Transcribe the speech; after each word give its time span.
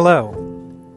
Hello, 0.00 0.32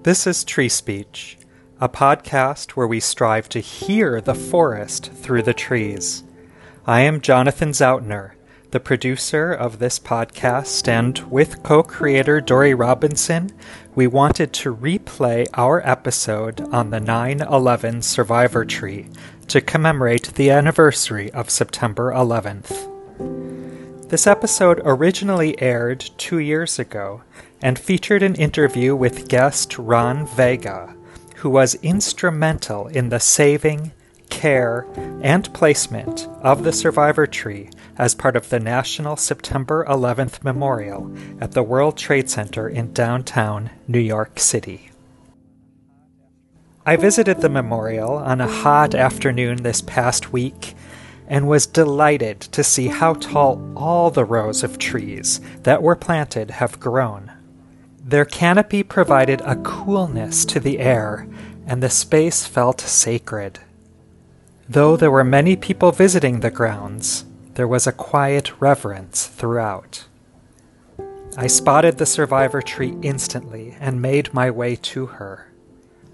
this 0.04 0.28
is 0.28 0.44
Tree 0.44 0.70
Speech, 0.70 1.36
a 1.79 1.90
podcast 1.90 2.74
where 2.74 2.86
we 2.86 3.00
strive 3.00 3.50
to 3.50 3.59
hear 3.59 4.21
the 4.21 4.35
forest 4.35 5.12
through 5.12 5.42
the 5.42 5.55
trees. 5.55 6.24
I 6.86 7.02
am 7.02 7.20
Jonathan 7.20 7.72
Zoutner, 7.72 8.34
the 8.70 8.79
producer 8.79 9.52
of 9.52 9.79
this 9.79 9.98
podcast, 9.98 10.88
and 10.88 11.18
with 11.32 11.64
co 11.64 11.82
creator 11.82 12.42
Dori 12.42 12.76
Robinson, 12.76 13.49
we 13.96 14.06
wanted 14.06 14.53
to 14.53 14.76
replay 14.76 15.47
our 15.56 15.81
episode 15.83 16.62
on 16.72 16.91
the 16.91 16.99
9 16.99 17.41
11 17.41 18.04
survivor 18.04 18.66
tree 18.66 19.08
to 19.48 19.62
commemorate 19.62 20.36
the 20.36 20.52
anniversary 20.52 21.31
of 21.31 21.49
September 21.49 22.12
11th. 22.12 23.51
This 24.12 24.27
episode 24.27 24.81
originally 24.84 25.55
aired 25.62 26.02
two 26.17 26.39
years 26.39 26.77
ago 26.77 27.21
and 27.61 27.80
featured 27.80 28.21
an 28.21 28.35
interview 28.35 28.93
with 28.93 29.29
guest 29.29 29.77
Ron 29.77 30.27
Vega, 30.27 30.93
who 31.38 31.49
was 31.49 31.75
instrumental 31.75 32.88
in 32.88 33.07
the 33.07 33.21
saving, 33.21 33.93
care, 34.29 34.85
and 35.21 35.53
placement 35.53 36.27
of 36.41 36.66
the 36.66 36.73
survivor 36.73 37.25
tree 37.25 37.69
as 37.97 38.13
part 38.13 38.35
of 38.35 38.49
the 38.49 38.59
National 38.59 39.16
September 39.16 39.85
11th 39.88 40.43
Memorial 40.43 41.09
at 41.39 41.53
the 41.53 41.63
World 41.63 41.97
Trade 41.97 42.30
Center 42.30 42.67
in 42.67 42.91
downtown 42.91 43.69
New 43.88 43.97
York 43.97 44.41
City. 44.41 44.91
I 46.85 46.97
visited 46.97 47.39
the 47.39 47.47
memorial 47.47 48.16
on 48.16 48.41
a 48.41 48.47
hot 48.47 48.93
afternoon 48.93 49.63
this 49.63 49.81
past 49.81 50.33
week 50.33 50.75
and 51.27 51.48
was 51.48 51.66
delighted 51.66 52.39
to 52.41 52.63
see 52.63 52.88
how 52.88 53.13
tall 53.13 53.61
all 53.75 54.09
the 54.09 54.25
rows 54.25 54.63
of 54.63 54.77
trees 54.77 55.39
that 55.63 55.81
were 55.81 55.95
planted 55.95 56.52
have 56.52 56.80
grown. 56.80 57.31
Their 58.03 58.25
canopy 58.25 58.84
provided 58.84 59.41
a 59.41 59.55
coolness 59.55 60.44
to 60.45 60.59
the 60.59 60.80
air, 60.80 61.27
and 61.66 61.81
the 61.81 61.89
space 61.89 62.45
felt 62.45 62.81
sacred. 62.81 63.59
Though 64.67 64.97
there 64.97 65.11
were 65.11 65.23
many 65.23 65.55
people 65.55 65.92
visiting 65.92 66.39
the 66.39 66.52
grounds, 66.52 67.25
there 67.55 67.67
was 67.67 67.86
a 67.86 67.92
quiet 67.92 68.59
reverence 68.59 69.27
throughout. 69.27 70.05
I 71.38 71.47
spotted 71.47 71.97
the 71.97 72.05
survivor 72.05 72.61
tree 72.61 72.97
instantly 73.02 73.75
and 73.80 74.02
made 74.02 74.33
my 74.33 74.49
way 74.52 74.75
to 74.77 75.05
her. 75.05 75.52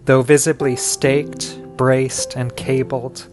Though 0.06 0.22
visibly 0.22 0.76
staked, 0.76 1.60
braced, 1.76 2.36
and 2.36 2.56
cabled, 2.56 3.28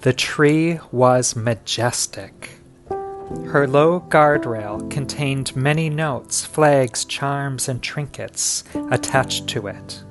the 0.00 0.12
tree 0.12 0.78
was 0.92 1.34
majestic. 1.34 2.50
Her 2.88 3.66
low 3.66 4.00
guardrail 4.00 4.88
contained 4.90 5.56
many 5.56 5.90
notes, 5.90 6.44
flags, 6.44 7.04
charms, 7.04 7.68
and 7.68 7.82
trinkets 7.82 8.62
attached 8.90 9.48
to 9.48 9.66
it. 9.66 10.02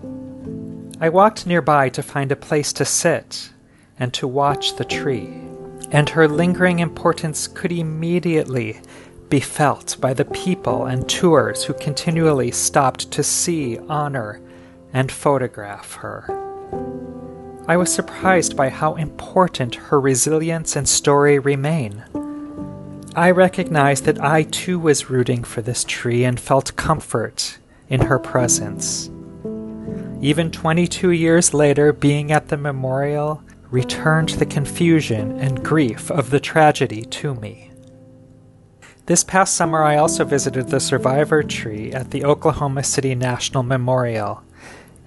I 1.00 1.10
walked 1.10 1.48
nearby 1.48 1.90
to 1.90 2.04
find 2.04 2.32
a 2.32 2.36
place 2.36 2.74
to 2.74 2.86
sit 2.86 3.52
and 3.98 4.14
to 4.14 4.28
watch 4.28 4.76
the 4.76 4.86
tree, 4.86 5.30
and 5.92 6.10
her 6.10 6.28
lingering 6.28 6.80
importance 6.80 7.48
could 7.48 7.72
immediately 7.72 8.82
be 9.30 9.40
felt 9.40 9.98
by 10.02 10.14
the 10.14 10.26
people 10.26 10.86
and 10.86 11.08
tours 11.08 11.64
who 11.64 11.74
continually 11.74 12.52
stopped 12.52 13.10
to 13.12 13.24
see, 13.24 13.80
honor, 13.88 14.42
and 14.94 15.12
photograph 15.12 15.94
her. 15.96 16.26
I 17.70 17.76
was 17.76 17.94
surprised 17.94 18.56
by 18.56 18.70
how 18.70 18.96
important 18.96 19.76
her 19.76 20.00
resilience 20.00 20.78
and 20.78 20.88
story 20.88 21.38
remain. 21.38 22.06
I 23.14 23.32
recognized 23.32 24.06
that 24.06 24.24
I 24.24 24.44
too 24.44 24.80
was 24.80 25.10
rooting 25.10 25.44
for 25.44 25.62
this 25.62 25.84
tree 25.84 26.24
and 26.24 26.40
felt 26.40 26.78
comfort 26.78 27.58
in 27.90 28.02
her 28.02 28.20
presence. 28.20 29.10
Even 30.22 30.50
22 30.50 31.12
years 31.12 31.54
later, 31.54 31.92
being 31.92 32.32
at 32.32 32.48
the 32.48 32.58
memorial 32.58 33.44
returned 33.70 34.30
the 34.30 34.46
confusion 34.46 35.38
and 35.38 35.64
grief 35.64 36.10
of 36.10 36.30
the 36.30 36.40
tragedy 36.40 37.04
to 37.04 37.36
me. 37.36 37.72
This 39.08 39.26
past 39.26 39.56
summer, 39.56 39.84
I 39.84 39.98
also 39.98 40.24
visited 40.24 40.70
the 40.70 40.80
survivor 40.80 41.44
tree 41.44 41.92
at 41.92 42.12
the 42.12 42.24
Oklahoma 42.24 42.84
City 42.84 43.14
National 43.14 43.64
Memorial, 43.64 44.42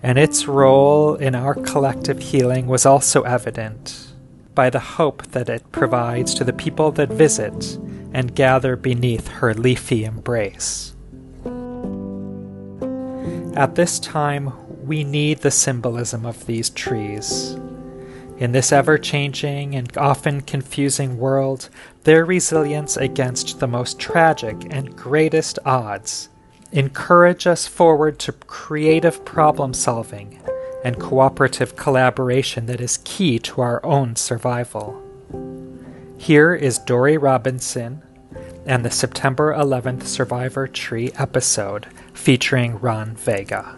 and 0.03 0.19
its 0.19 0.49
role 0.49 1.15
in 1.15 1.35
our 1.35 1.55
collective 1.55 2.19
healing 2.19 2.67
was 2.67 2.87
also 2.87 3.23
evident 3.23 4.09
by 4.55 4.71
the 4.71 4.81
hope 4.81 5.27
that 5.29 5.49
it 5.49 5.71
provides 5.73 6.35
to 6.35 6.45
the 6.45 6.53
people 6.53 6.91
that 6.93 7.09
visit 7.09 7.79
and 8.13 8.35
gather 8.35 8.77
beneath 8.77 9.29
her 9.29 9.55
leafy 9.55 10.05
embrace. 10.05 10.95
At 13.55 13.75
this 13.75 13.99
time, 13.99 14.53
we 14.87 15.05
need 15.05 15.39
the 15.39 15.51
symbolism 15.51 16.25
of 16.25 16.47
these 16.47 16.71
trees. 16.71 17.57
In 18.39 18.53
this 18.53 18.73
ever 18.73 18.97
changing 18.97 19.75
and 19.75 19.97
often 19.99 20.41
confusing 20.41 21.19
world, 21.19 21.69
their 22.05 22.25
resilience 22.25 22.97
against 22.97 23.61
the 23.61 23.69
most 23.69 23.99
tragic 23.99 24.57
and 24.71 24.97
greatest 24.97 25.59
odds 25.67 26.31
encourage 26.73 27.47
us 27.47 27.67
forward 27.67 28.19
to 28.21 28.33
creative 28.33 29.25
problem 29.25 29.75
solving 29.75 30.41
and 30.85 31.01
cooperative 31.01 31.77
collaboration 31.77 32.67
that 32.67 32.81
is 32.81 33.01
key 33.05 33.39
to 33.39 33.61
our 33.61 33.85
own 33.85 34.17
survival. 34.17 35.01
Here 36.17 36.55
is 36.55 36.79
Dori 36.79 37.17
Robinson 37.17 38.03
and 38.67 38.85
the 38.85 38.91
September 38.91 39.55
11th 39.55 40.05
Survivor 40.05 40.69
Tree 40.69 41.13
episode 41.17 41.87
featuring 42.13 42.79
Ron 42.79 43.17
Vega. 43.17 43.77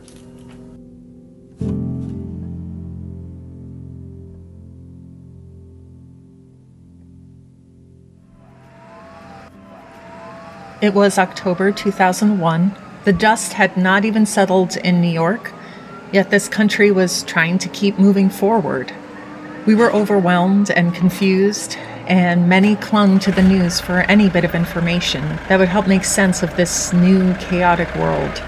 It 10.83 10.95
was 10.95 11.17
October 11.17 11.71
2001. 11.71 12.75
The 13.05 13.13
dust 13.13 13.53
had 13.53 13.77
not 13.77 14.05
even 14.05 14.27
settled 14.27 14.77
in 14.79 15.01
New 15.01 15.13
York, 15.13 15.53
yet 16.11 16.31
this 16.31 16.49
country 16.49 16.91
was 16.91 17.23
trying 17.23 17.59
to 17.59 17.69
keep 17.69 18.01
moving 18.01 18.29
forward. 18.29 18.93
We 19.65 19.77
were 19.77 19.93
overwhelmed 19.93 20.73
and 20.73 20.93
confused, 20.93 21.77
and 22.09 22.49
many 22.49 22.75
clung 22.75 23.21
to 23.21 23.31
the 23.31 23.45
news 23.45 23.81
for 23.81 24.01
any 24.11 24.29
bit 24.29 24.45
of 24.45 24.57
information 24.57 25.23
that 25.49 25.61
would 25.61 25.69
help 25.69 25.87
make 25.87 26.03
sense 26.03 26.43
of 26.43 26.57
this 26.57 26.93
new 26.93 27.33
chaotic 27.35 27.95
world. 27.95 28.43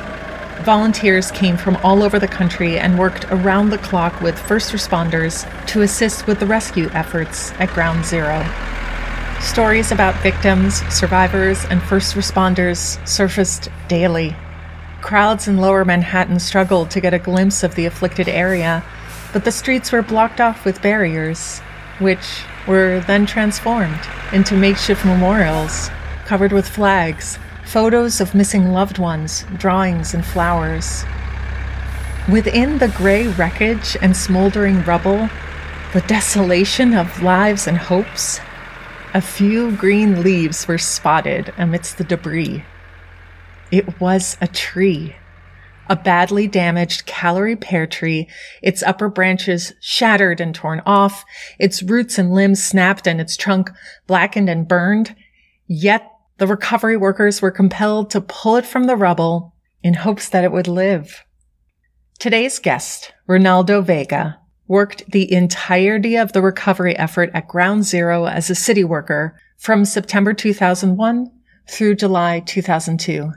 Volunteers 0.65 1.31
came 1.31 1.57
from 1.57 1.77
all 1.85 2.03
over 2.03 2.19
the 2.19 2.27
country 2.27 2.81
and 2.81 2.99
worked 2.99 3.27
around 3.27 3.71
the 3.71 3.79
clock 3.79 4.21
with 4.21 4.37
first 4.37 4.73
responders 4.73 5.47
to 5.69 5.83
assist 5.83 6.27
with 6.27 6.41
the 6.41 6.47
rescue 6.47 6.91
efforts 6.95 7.53
at 7.61 7.69
Ground 7.69 8.05
Zero. 8.05 8.45
Stories 9.45 9.93
about 9.93 10.21
victims, 10.23 10.77
survivors, 10.93 11.65
and 11.67 11.81
first 11.83 12.17
responders 12.17 13.07
surfaced 13.07 13.69
daily. 13.89 14.35
Crowds 15.03 15.47
in 15.47 15.59
lower 15.59 15.85
Manhattan 15.85 16.41
struggled 16.41 16.91
to 16.91 17.01
get 17.01 17.13
a 17.13 17.19
glimpse 17.19 17.63
of 17.63 17.75
the 17.75 17.85
afflicted 17.85 18.27
area, 18.27 18.83
but 19.35 19.45
the 19.45 19.53
streets 19.53 19.93
were 19.93 20.03
blocked 20.03 20.41
off 20.41 20.65
with 20.65 20.81
barriers, 20.83 21.61
which 21.99 22.43
were 22.67 23.05
then 23.07 23.27
transformed 23.27 24.01
into 24.33 24.57
makeshift 24.57 25.05
memorials 25.05 25.91
covered 26.25 26.51
with 26.51 26.67
flags, 26.67 27.39
photos 27.67 28.23
of 28.23 28.35
missing 28.35 28.73
loved 28.73 28.99
ones, 28.99 29.45
drawings, 29.59 30.15
and 30.15 30.25
flowers. 30.25 31.05
Within 32.33 32.79
the 32.79 32.89
gray 32.89 33.29
wreckage 33.29 33.95
and 34.01 34.17
smoldering 34.17 34.83
rubble, 34.85 35.29
the 35.93 36.01
desolation 36.09 36.95
of 36.95 37.23
lives 37.23 37.67
and 37.67 37.77
hopes, 37.77 38.41
a 39.15 39.21
few 39.21 39.75
green 39.77 40.23
leaves 40.23 40.69
were 40.69 40.77
spotted 40.77 41.55
amidst 41.57 41.97
the 41.97 42.05
debris. 42.05 42.65
It 43.71 44.01
was 44.01 44.37
a 44.41 44.49
tree 44.49 45.15
a 45.89 45.97
badly 45.97 46.47
damaged 46.47 47.07
Callery 47.07 47.61
pear 47.61 47.87
tree, 47.87 48.29
its 48.63 48.83
upper 48.83 49.09
branches 49.09 49.73
shattered 49.81 50.41
and 50.41 50.55
torn 50.55 50.81
off, 50.87 51.25
its 51.59 51.83
roots 51.83 52.19
and 52.19 52.33
limbs 52.33 52.63
snapped 52.63 53.07
and 53.07 53.21
its 53.21 53.37
trunk 53.37 53.71
blackened 54.07 54.49
and 54.49 54.67
burned. 54.67 55.15
Yet 55.67 56.11
the 56.39 56.47
recovery 56.47 56.97
workers 56.97 57.43
were 57.43 57.51
compelled 57.51 58.11
to 58.11 58.21
pull 58.21 58.57
it 58.57 58.67
from 58.67 58.85
the 58.85 58.97
rubble 58.97 59.55
in 59.83 59.95
hopes 59.95 60.29
that 60.31 60.45
it 60.45 60.53
would 60.53 60.69
live. 60.69 61.25
Today's 62.19 62.59
guest, 62.59 63.13
Ronaldo 63.29 63.85
Vega, 63.85 64.39
worked 64.75 65.09
the 65.13 65.33
entirety 65.33 66.17
of 66.17 66.33
the 66.33 66.43
recovery 66.43 66.99
effort 66.99 67.31
at 67.33 67.47
Ground 67.47 67.85
Zero 67.85 68.27
as 68.27 68.51
a 68.51 68.57
city 68.57 68.83
worker 68.83 69.39
from 69.57 69.85
September 69.85 70.35
2001 70.35 71.31
through 71.69 71.95
July 71.95 72.41
2002. 72.41 73.31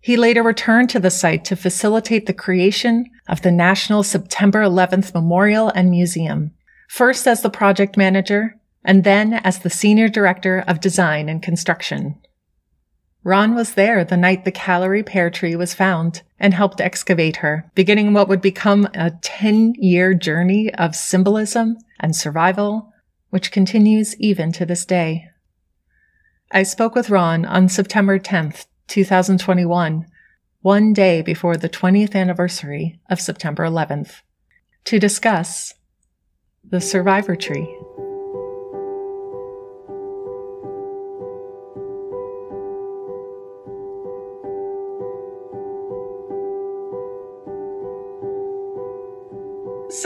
He 0.00 0.16
later 0.16 0.44
returned 0.44 0.88
to 0.90 1.00
the 1.00 1.10
site 1.10 1.44
to 1.46 1.56
facilitate 1.56 2.26
the 2.26 2.32
creation 2.32 3.04
of 3.28 3.42
the 3.42 3.50
National 3.50 4.04
September 4.04 4.62
11th 4.62 5.12
Memorial 5.12 5.72
and 5.74 5.90
Museum, 5.90 6.52
first 6.86 7.26
as 7.26 7.42
the 7.42 7.50
project 7.50 7.96
manager 7.96 8.54
and 8.84 9.02
then 9.02 9.34
as 9.34 9.58
the 9.58 9.70
senior 9.70 10.08
director 10.08 10.62
of 10.68 10.80
design 10.80 11.28
and 11.28 11.42
construction. 11.42 12.14
Ron 13.26 13.56
was 13.56 13.74
there 13.74 14.04
the 14.04 14.16
night 14.16 14.44
the 14.44 14.52
Callery 14.52 15.04
pear 15.04 15.30
tree 15.30 15.56
was 15.56 15.74
found 15.74 16.22
and 16.38 16.54
helped 16.54 16.80
excavate 16.80 17.38
her, 17.38 17.68
beginning 17.74 18.12
what 18.12 18.28
would 18.28 18.40
become 18.40 18.88
a 18.94 19.10
10 19.20 19.74
year 19.78 20.14
journey 20.14 20.72
of 20.74 20.94
symbolism 20.94 21.76
and 21.98 22.14
survival, 22.14 22.92
which 23.30 23.50
continues 23.50 24.14
even 24.20 24.52
to 24.52 24.64
this 24.64 24.84
day. 24.84 25.28
I 26.52 26.62
spoke 26.62 26.94
with 26.94 27.10
Ron 27.10 27.44
on 27.44 27.68
September 27.68 28.20
10th, 28.20 28.66
2021, 28.86 30.06
one 30.60 30.92
day 30.92 31.20
before 31.20 31.56
the 31.56 31.68
20th 31.68 32.14
anniversary 32.14 33.00
of 33.10 33.20
September 33.20 33.64
11th, 33.64 34.20
to 34.84 35.00
discuss 35.00 35.74
the 36.62 36.80
survivor 36.80 37.34
tree. 37.34 37.76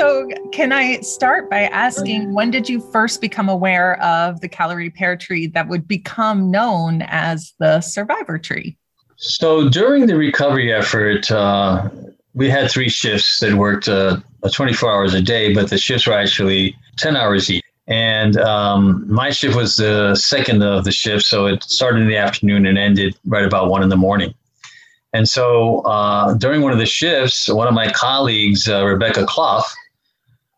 So, 0.00 0.31
can 0.50 0.73
I 0.73 1.00
start 1.00 1.50
by 1.50 1.64
asking 1.64 2.32
when 2.32 2.50
did 2.50 2.70
you 2.70 2.81
first 2.81 3.20
become 3.20 3.50
aware 3.50 4.02
of 4.02 4.41
the 4.41 4.49
Callery 4.49 4.88
pear 4.88 5.14
tree 5.14 5.47
that 5.49 5.69
would 5.69 5.87
become 5.87 6.50
known 6.50 7.02
as 7.02 7.52
the 7.58 7.82
survivor 7.82 8.38
tree? 8.38 8.79
So, 9.17 9.69
during 9.69 10.06
the 10.06 10.17
recovery 10.17 10.73
effort, 10.73 11.31
uh, 11.31 11.91
we 12.32 12.49
had 12.49 12.70
three 12.70 12.88
shifts 12.88 13.41
that 13.41 13.52
worked 13.52 13.91
uh, 13.91 14.20
24 14.50 14.91
hours 14.91 15.12
a 15.12 15.20
day, 15.20 15.52
but 15.52 15.69
the 15.69 15.76
shifts 15.76 16.06
were 16.06 16.14
actually 16.14 16.75
10 16.97 17.14
hours 17.14 17.50
each. 17.50 17.62
And 17.87 18.38
um, 18.38 19.05
my 19.06 19.29
shift 19.29 19.55
was 19.55 19.76
the 19.76 20.14
second 20.14 20.62
of 20.62 20.85
the 20.85 20.93
shift, 20.93 21.26
so 21.26 21.44
it 21.44 21.62
started 21.64 22.00
in 22.00 22.08
the 22.08 22.17
afternoon 22.17 22.64
and 22.64 22.79
ended 22.79 23.19
right 23.26 23.44
about 23.44 23.69
one 23.69 23.82
in 23.82 23.91
the 23.91 23.99
morning. 23.99 24.32
And 25.12 25.29
so 25.29 25.81
uh, 25.81 26.35
during 26.35 26.62
one 26.62 26.73
of 26.73 26.79
the 26.79 26.87
shifts, 26.87 27.49
one 27.49 27.67
of 27.67 27.75
my 27.75 27.91
colleagues, 27.91 28.67
uh, 28.67 28.87
Rebecca 28.87 29.26
Clough, 29.26 29.64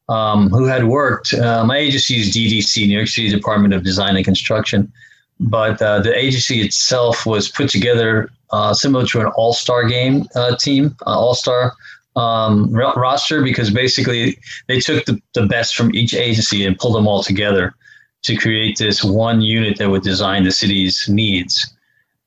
um, 0.09 0.51
who 0.51 0.67
had 0.67 0.85
worked, 0.85 1.35
uh, 1.35 1.65
my 1.65 1.79
agency 1.79 2.17
is 2.21 2.35
DDC, 2.35 2.87
New 2.87 2.97
York 2.97 3.09
City 3.09 3.29
Department 3.31 3.75
of 3.75 3.85
Design 3.85 4.17
and 4.17 4.25
Construction, 4.25 4.93
but 5.41 5.81
uh, 5.81 6.01
the 6.01 6.17
agency 6.17 6.61
itself 6.61 7.27
was 7.27 7.49
put 7.49 7.69
together 7.69 8.31
uh, 8.51 8.75
similar 8.75 9.07
to 9.07 9.21
an 9.21 9.27
all 9.29 9.53
star 9.53 9.89
game 9.89 10.27
uh, 10.35 10.57
team, 10.57 10.95
all 11.07 11.35
star 11.35 11.73
um, 12.17 12.73
roster, 12.73 13.43
because 13.43 13.71
basically 13.71 14.39
they 14.69 14.79
took 14.79 15.05
the, 15.07 15.21
the 15.35 15.47
best 15.47 15.75
from 15.75 15.95
each 15.95 16.15
agency 16.15 16.65
and 16.65 16.79
pulled 16.79 16.95
them 16.95 17.07
all 17.07 17.23
together 17.23 17.75
to 18.23 18.37
create 18.37 18.79
this 18.79 19.03
one 19.03 19.41
unit 19.41 19.79
that 19.79 19.91
would 19.91 20.03
design 20.03 20.45
the 20.45 20.53
city's 20.53 21.09
needs. 21.09 21.75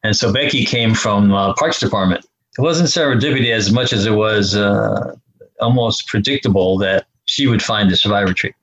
And 0.03 0.15
so 0.15 0.31
Becky 0.31 0.65
came 0.65 0.93
from 0.93 1.33
uh, 1.33 1.53
Parks 1.53 1.79
Department. 1.79 2.25
It 2.57 2.61
wasn't 2.61 2.89
serendipity 2.89 3.51
as 3.51 3.71
much 3.71 3.93
as 3.93 4.05
it 4.05 4.11
was 4.11 4.55
uh, 4.55 5.15
almost 5.59 6.07
predictable 6.07 6.77
that 6.79 7.05
she 7.25 7.47
would 7.47 7.61
find 7.61 7.89
the 7.89 7.97
survivor 7.97 8.33
tree. 8.33 8.53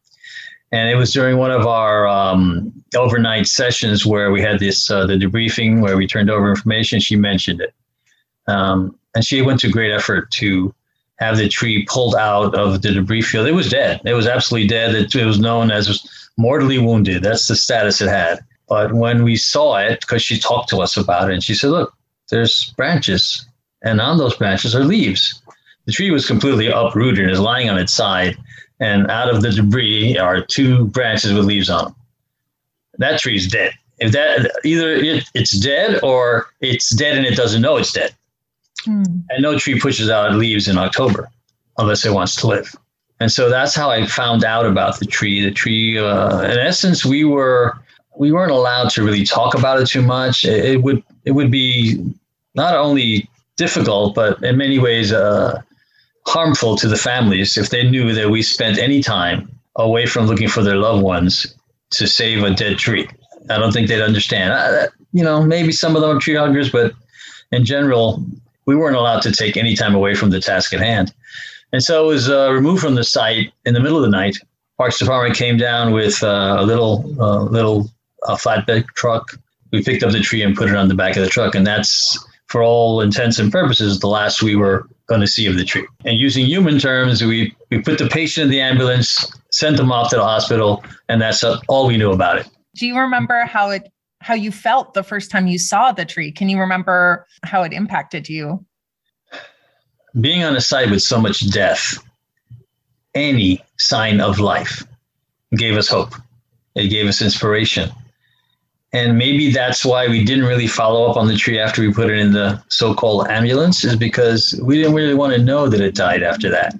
And 0.72 0.88
it 0.88 0.94
was 0.94 1.12
during 1.12 1.36
one 1.36 1.50
of 1.50 1.66
our 1.66 2.08
um, 2.08 2.72
overnight 2.96 3.46
sessions 3.46 4.06
where 4.06 4.32
we 4.32 4.40
had 4.40 4.58
this 4.58 4.90
uh, 4.90 5.06
the 5.06 5.14
debriefing 5.14 5.82
where 5.82 5.96
we 5.98 6.06
turned 6.06 6.30
over 6.30 6.48
information. 6.48 6.98
She 6.98 7.14
mentioned 7.14 7.60
it, 7.60 7.74
um, 8.46 8.98
and 9.14 9.22
she 9.22 9.42
went 9.42 9.60
to 9.60 9.68
great 9.68 9.92
effort 9.92 10.30
to 10.32 10.74
have 11.18 11.36
the 11.36 11.48
tree 11.48 11.86
pulled 11.88 12.14
out 12.16 12.54
of 12.54 12.80
the 12.80 12.92
debris 12.92 13.22
field. 13.22 13.46
It 13.46 13.52
was 13.52 13.68
dead. 13.68 14.00
It 14.06 14.14
was 14.14 14.26
absolutely 14.26 14.66
dead. 14.66 14.94
It, 14.94 15.14
it 15.14 15.26
was 15.26 15.38
known 15.38 15.70
as 15.70 16.02
mortally 16.38 16.78
wounded. 16.78 17.22
That's 17.22 17.48
the 17.48 17.54
status 17.54 18.00
it 18.00 18.08
had. 18.08 18.40
But 18.66 18.94
when 18.94 19.22
we 19.22 19.36
saw 19.36 19.76
it, 19.76 20.00
because 20.00 20.22
she 20.22 20.38
talked 20.38 20.70
to 20.70 20.78
us 20.78 20.96
about 20.96 21.30
it, 21.30 21.34
and 21.34 21.44
she 21.44 21.54
said, 21.54 21.70
"Look, 21.70 21.94
there's 22.30 22.72
branches, 22.78 23.46
and 23.82 24.00
on 24.00 24.16
those 24.16 24.36
branches 24.36 24.74
are 24.74 24.84
leaves." 24.84 25.41
The 25.86 25.92
tree 25.92 26.10
was 26.10 26.26
completely 26.26 26.68
uprooted 26.68 27.20
and 27.20 27.30
is 27.30 27.40
lying 27.40 27.68
on 27.68 27.78
its 27.78 27.92
side 27.92 28.36
and 28.82 29.08
out 29.10 29.32
of 29.32 29.42
the 29.42 29.50
debris 29.50 30.18
are 30.18 30.40
two 30.44 30.86
branches 30.86 31.32
with 31.32 31.44
leaves 31.44 31.70
on 31.70 31.84
them. 31.84 31.94
That 32.98 33.20
tree 33.20 33.36
is 33.36 33.46
dead. 33.46 33.72
If 33.98 34.10
that 34.10 34.50
either 34.64 34.90
it, 34.90 35.24
it's 35.34 35.52
dead 35.52 36.00
or 36.02 36.46
it's 36.60 36.90
dead 36.90 37.16
and 37.16 37.24
it 37.24 37.36
doesn't 37.36 37.62
know 37.62 37.76
it's 37.76 37.92
dead. 37.92 38.12
Mm. 38.84 39.22
And 39.30 39.42
no 39.42 39.56
tree 39.56 39.78
pushes 39.78 40.10
out 40.10 40.34
leaves 40.34 40.66
in 40.66 40.78
October 40.78 41.30
unless 41.78 42.04
it 42.04 42.12
wants 42.12 42.34
to 42.36 42.48
live. 42.48 42.74
And 43.20 43.30
so 43.30 43.48
that's 43.48 43.76
how 43.76 43.88
I 43.88 44.04
found 44.06 44.42
out 44.42 44.66
about 44.66 44.98
the 44.98 45.06
tree. 45.06 45.40
The 45.40 45.52
tree, 45.52 45.96
uh, 45.96 46.40
in 46.40 46.58
essence, 46.58 47.04
we 47.04 47.24
were 47.24 47.78
we 48.16 48.32
weren't 48.32 48.50
allowed 48.50 48.90
to 48.90 49.04
really 49.04 49.24
talk 49.24 49.54
about 49.54 49.80
it 49.80 49.86
too 49.86 50.02
much. 50.02 50.44
It, 50.44 50.64
it 50.64 50.82
would 50.82 51.04
it 51.24 51.30
would 51.30 51.52
be 51.52 52.04
not 52.56 52.74
only 52.74 53.30
difficult, 53.56 54.16
but 54.16 54.42
in 54.42 54.56
many 54.56 54.80
ways 54.80 55.12
uh, 55.12 55.62
harmful 56.26 56.76
to 56.76 56.88
the 56.88 56.96
families 56.96 57.56
if 57.56 57.70
they 57.70 57.88
knew 57.88 58.12
that 58.14 58.30
we 58.30 58.42
spent 58.42 58.78
any 58.78 59.02
time 59.02 59.50
away 59.76 60.06
from 60.06 60.26
looking 60.26 60.48
for 60.48 60.62
their 60.62 60.76
loved 60.76 61.02
ones 61.02 61.54
to 61.90 62.06
save 62.06 62.42
a 62.42 62.50
dead 62.54 62.78
tree. 62.78 63.08
I 63.50 63.58
don't 63.58 63.72
think 63.72 63.88
they'd 63.88 64.02
understand. 64.02 64.52
Uh, 64.52 64.88
you 65.12 65.24
know, 65.24 65.42
maybe 65.42 65.72
some 65.72 65.96
of 65.96 66.02
them 66.02 66.16
are 66.16 66.20
tree 66.20 66.36
huggers, 66.36 66.70
but 66.70 66.94
in 67.50 67.64
general, 67.64 68.24
we 68.66 68.76
weren't 68.76 68.96
allowed 68.96 69.22
to 69.22 69.32
take 69.32 69.56
any 69.56 69.74
time 69.74 69.94
away 69.94 70.14
from 70.14 70.30
the 70.30 70.40
task 70.40 70.72
at 70.72 70.80
hand. 70.80 71.12
And 71.72 71.82
so 71.82 72.04
it 72.04 72.06
was 72.06 72.30
uh, 72.30 72.52
removed 72.52 72.82
from 72.82 72.94
the 72.94 73.04
site 73.04 73.52
in 73.64 73.74
the 73.74 73.80
middle 73.80 73.96
of 73.96 74.02
the 74.02 74.10
night. 74.10 74.36
Parks 74.78 74.98
Department 74.98 75.36
came 75.36 75.56
down 75.56 75.92
with 75.92 76.22
uh, 76.22 76.56
a 76.58 76.64
little 76.64 77.14
uh, 77.20 77.42
little 77.44 77.90
flatbed 78.24 78.86
truck. 78.94 79.38
We 79.70 79.82
picked 79.82 80.02
up 80.02 80.12
the 80.12 80.20
tree 80.20 80.42
and 80.42 80.56
put 80.56 80.68
it 80.68 80.76
on 80.76 80.88
the 80.88 80.94
back 80.94 81.16
of 81.16 81.22
the 81.22 81.28
truck, 81.28 81.54
and 81.54 81.66
that's 81.66 82.18
for 82.46 82.62
all 82.62 83.00
intents 83.00 83.38
and 83.38 83.50
purposes 83.50 84.00
the 84.00 84.08
last 84.08 84.42
we 84.42 84.54
were 84.54 84.86
going 85.06 85.20
to 85.20 85.26
see 85.26 85.46
of 85.46 85.56
the 85.56 85.64
tree. 85.64 85.86
And 86.04 86.18
using 86.18 86.46
human 86.46 86.78
terms, 86.78 87.22
we, 87.22 87.54
we 87.70 87.82
put 87.82 87.98
the 87.98 88.08
patient 88.08 88.44
in 88.44 88.50
the 88.50 88.60
ambulance, 88.60 89.30
sent 89.50 89.76
them 89.76 89.92
off 89.92 90.10
to 90.10 90.16
the 90.16 90.24
hospital, 90.24 90.84
and 91.08 91.20
that's 91.20 91.44
all 91.68 91.86
we 91.86 91.96
knew 91.96 92.12
about 92.12 92.38
it. 92.38 92.48
Do 92.74 92.86
you 92.86 92.98
remember 92.98 93.44
how 93.44 93.70
it 93.70 93.90
how 94.20 94.34
you 94.34 94.52
felt 94.52 94.94
the 94.94 95.02
first 95.02 95.32
time 95.32 95.48
you 95.48 95.58
saw 95.58 95.90
the 95.90 96.04
tree? 96.04 96.30
Can 96.30 96.48
you 96.48 96.58
remember 96.60 97.26
how 97.42 97.64
it 97.64 97.72
impacted 97.72 98.28
you? 98.28 98.64
Being 100.20 100.44
on 100.44 100.54
a 100.54 100.60
site 100.60 100.90
with 100.90 101.02
so 101.02 101.20
much 101.20 101.50
death, 101.50 101.98
any 103.14 103.64
sign 103.78 104.20
of 104.20 104.38
life 104.38 104.84
gave 105.56 105.76
us 105.76 105.88
hope. 105.88 106.14
It 106.76 106.88
gave 106.88 107.08
us 107.08 107.20
inspiration. 107.20 107.90
And 108.94 109.16
maybe 109.16 109.50
that's 109.50 109.84
why 109.84 110.06
we 110.06 110.22
didn't 110.22 110.44
really 110.44 110.66
follow 110.66 111.10
up 111.10 111.16
on 111.16 111.26
the 111.26 111.36
tree 111.36 111.58
after 111.58 111.80
we 111.80 111.92
put 111.92 112.10
it 112.10 112.18
in 112.18 112.32
the 112.32 112.62
so 112.68 112.92
called 112.94 113.26
ambulance, 113.28 113.84
is 113.84 113.96
because 113.96 114.58
we 114.62 114.76
didn't 114.76 114.94
really 114.94 115.14
want 115.14 115.34
to 115.34 115.42
know 115.42 115.66
that 115.68 115.80
it 115.80 115.94
died 115.94 116.22
after 116.22 116.50
that. 116.50 116.74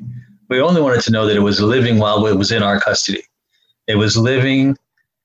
We 0.49 0.61
only 0.61 0.83
wanted 0.83 1.00
to 1.02 1.12
know 1.12 1.26
that 1.26 1.37
it 1.37 1.40
was 1.40 1.62
living 1.62 1.99
while 1.99 2.26
it 2.26 2.37
was 2.37 2.52
in 2.52 2.62
our 2.62 2.78
custody. 2.78 3.23
It 3.87 3.95
was 3.95 4.16
living, 4.16 4.76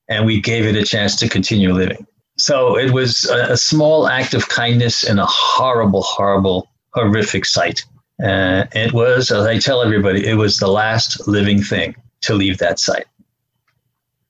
and 0.08 0.24
we 0.24 0.40
gave 0.40 0.64
it 0.64 0.76
a 0.76 0.84
chance 0.84 1.14
to 1.16 1.28
continue 1.28 1.74
living. 1.74 2.06
So 2.38 2.78
it 2.78 2.92
was 2.92 3.28
a, 3.28 3.52
a 3.52 3.56
small 3.58 4.08
act 4.08 4.32
of 4.32 4.48
kindness 4.48 5.04
in 5.04 5.18
a 5.18 5.26
horrible, 5.26 6.02
horrible, 6.02 6.70
horrific 6.94 7.44
sight. 7.44 7.84
Uh, 8.22 8.64
it 8.72 8.94
was, 8.94 9.30
as 9.30 9.46
I 9.46 9.58
tell 9.58 9.82
everybody, 9.82 10.26
it 10.26 10.34
was 10.34 10.58
the 10.58 10.68
last 10.68 11.28
living 11.28 11.62
thing 11.62 11.94
to 12.22 12.34
leave 12.34 12.58
that 12.58 12.80
site. 12.80 13.06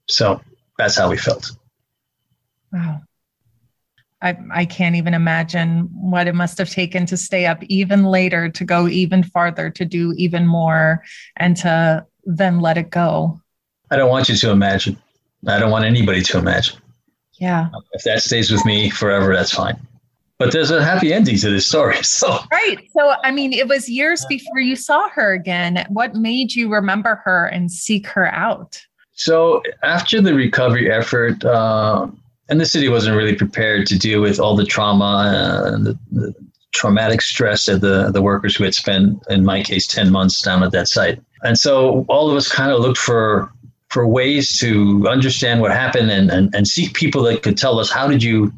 So 0.08 0.40
that's 0.76 0.96
how 0.96 1.08
we 1.08 1.16
felt. 1.16 1.52
Wow. 2.72 3.00
I, 4.20 4.36
I 4.52 4.64
can't 4.64 4.96
even 4.96 5.14
imagine 5.14 5.88
what 5.92 6.26
it 6.26 6.34
must 6.34 6.58
have 6.58 6.70
taken 6.70 7.06
to 7.06 7.16
stay 7.16 7.46
up 7.46 7.62
even 7.64 8.04
later, 8.04 8.48
to 8.48 8.64
go 8.64 8.88
even 8.88 9.22
farther, 9.22 9.70
to 9.70 9.84
do 9.84 10.12
even 10.16 10.46
more, 10.46 11.04
and 11.36 11.56
to 11.58 12.04
then 12.24 12.60
let 12.60 12.76
it 12.76 12.90
go. 12.90 13.40
I 13.90 13.96
don't 13.96 14.10
want 14.10 14.28
you 14.28 14.36
to 14.36 14.50
imagine. 14.50 14.98
I 15.46 15.58
don't 15.58 15.70
want 15.70 15.84
anybody 15.84 16.22
to 16.22 16.38
imagine. 16.38 16.78
Yeah. 17.38 17.68
If 17.92 18.02
that 18.04 18.22
stays 18.22 18.50
with 18.50 18.64
me 18.64 18.90
forever, 18.90 19.34
that's 19.34 19.52
fine. 19.52 19.78
But 20.38 20.52
there's 20.52 20.70
a 20.70 20.84
happy 20.84 21.12
ending 21.12 21.36
to 21.38 21.50
this 21.50 21.66
story. 21.66 21.96
So 22.02 22.38
Right. 22.50 22.78
So 22.96 23.14
I 23.22 23.30
mean, 23.30 23.52
it 23.52 23.68
was 23.68 23.88
years 23.88 24.24
before 24.28 24.58
you 24.58 24.76
saw 24.76 25.08
her 25.10 25.32
again. 25.32 25.84
What 25.88 26.14
made 26.14 26.54
you 26.54 26.68
remember 26.68 27.16
her 27.24 27.46
and 27.46 27.70
seek 27.70 28.06
her 28.08 28.26
out? 28.26 28.80
So 29.12 29.62
after 29.82 30.20
the 30.20 30.34
recovery 30.34 30.90
effort, 30.90 31.44
uh, 31.44 32.08
and 32.48 32.60
the 32.60 32.66
city 32.66 32.88
wasn't 32.88 33.16
really 33.16 33.34
prepared 33.34 33.86
to 33.88 33.98
deal 33.98 34.20
with 34.20 34.40
all 34.40 34.56
the 34.56 34.64
trauma 34.64 35.64
and 35.66 35.86
the, 35.86 35.98
the 36.10 36.34
traumatic 36.72 37.20
stress 37.20 37.68
of 37.68 37.80
the, 37.80 38.10
the 38.10 38.22
workers 38.22 38.56
who 38.56 38.64
had 38.64 38.74
spent, 38.74 39.22
in 39.28 39.44
my 39.44 39.62
case, 39.62 39.86
10 39.86 40.10
months 40.10 40.40
down 40.40 40.62
at 40.62 40.72
that 40.72 40.88
site. 40.88 41.20
And 41.42 41.58
so 41.58 42.04
all 42.08 42.30
of 42.30 42.36
us 42.36 42.50
kind 42.50 42.72
of 42.72 42.80
looked 42.80 42.98
for 42.98 43.52
for 43.90 44.06
ways 44.06 44.58
to 44.58 45.08
understand 45.08 45.62
what 45.62 45.70
happened 45.70 46.10
and, 46.10 46.30
and, 46.30 46.54
and 46.54 46.68
seek 46.68 46.92
people 46.92 47.22
that 47.22 47.42
could 47.42 47.56
tell 47.56 47.78
us 47.78 47.90
how 47.90 48.06
did 48.06 48.22
you 48.22 48.52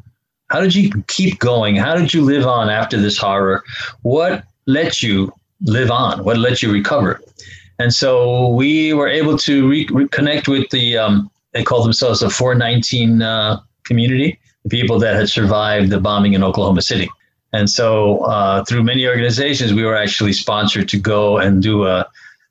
how 0.49 0.59
did 0.59 0.75
you 0.75 0.91
keep 1.07 1.39
going? 1.39 1.77
How 1.77 1.95
did 1.95 2.13
you 2.13 2.21
live 2.21 2.45
on 2.45 2.69
after 2.69 2.97
this 2.97 3.17
horror? 3.17 3.63
What 4.01 4.43
let 4.65 5.01
you 5.01 5.31
live 5.61 5.89
on? 5.89 6.25
What 6.25 6.37
let 6.37 6.61
you 6.61 6.69
recover? 6.69 7.21
And 7.79 7.93
so 7.93 8.49
we 8.49 8.93
were 8.93 9.07
able 9.07 9.37
to 9.37 9.69
re- 9.69 9.87
reconnect 9.87 10.49
with 10.49 10.69
the 10.69 10.97
um, 10.97 11.31
they 11.53 11.63
call 11.63 11.83
themselves 11.83 12.19
the 12.19 12.29
419 12.29 13.21
uh, 13.21 13.61
community, 13.83 14.39
the 14.63 14.69
people 14.69 14.99
that 14.99 15.15
had 15.15 15.29
survived 15.29 15.89
the 15.89 15.99
bombing 15.99 16.33
in 16.33 16.43
Oklahoma 16.43 16.81
City. 16.81 17.09
And 17.53 17.69
so, 17.69 18.19
uh, 18.19 18.63
through 18.63 18.83
many 18.83 19.07
organizations, 19.07 19.73
we 19.73 19.83
were 19.83 19.95
actually 19.95 20.33
sponsored 20.33 20.87
to 20.89 20.97
go 20.97 21.37
and 21.37 21.61
do 21.61 21.85
a 21.85 22.07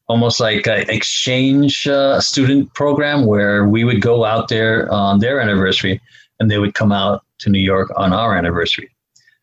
almost 0.08 0.40
like 0.40 0.66
an 0.66 0.90
exchange 0.90 1.86
uh, 1.86 2.20
student 2.20 2.74
program 2.74 3.26
where 3.26 3.68
we 3.68 3.84
would 3.84 4.02
go 4.02 4.24
out 4.24 4.48
there 4.48 4.90
on 4.90 5.20
their 5.20 5.40
anniversary 5.40 6.00
and 6.40 6.50
they 6.50 6.58
would 6.58 6.74
come 6.74 6.90
out 6.90 7.24
to 7.38 7.48
New 7.48 7.60
York 7.60 7.92
on 7.96 8.12
our 8.12 8.36
anniversary. 8.36 8.90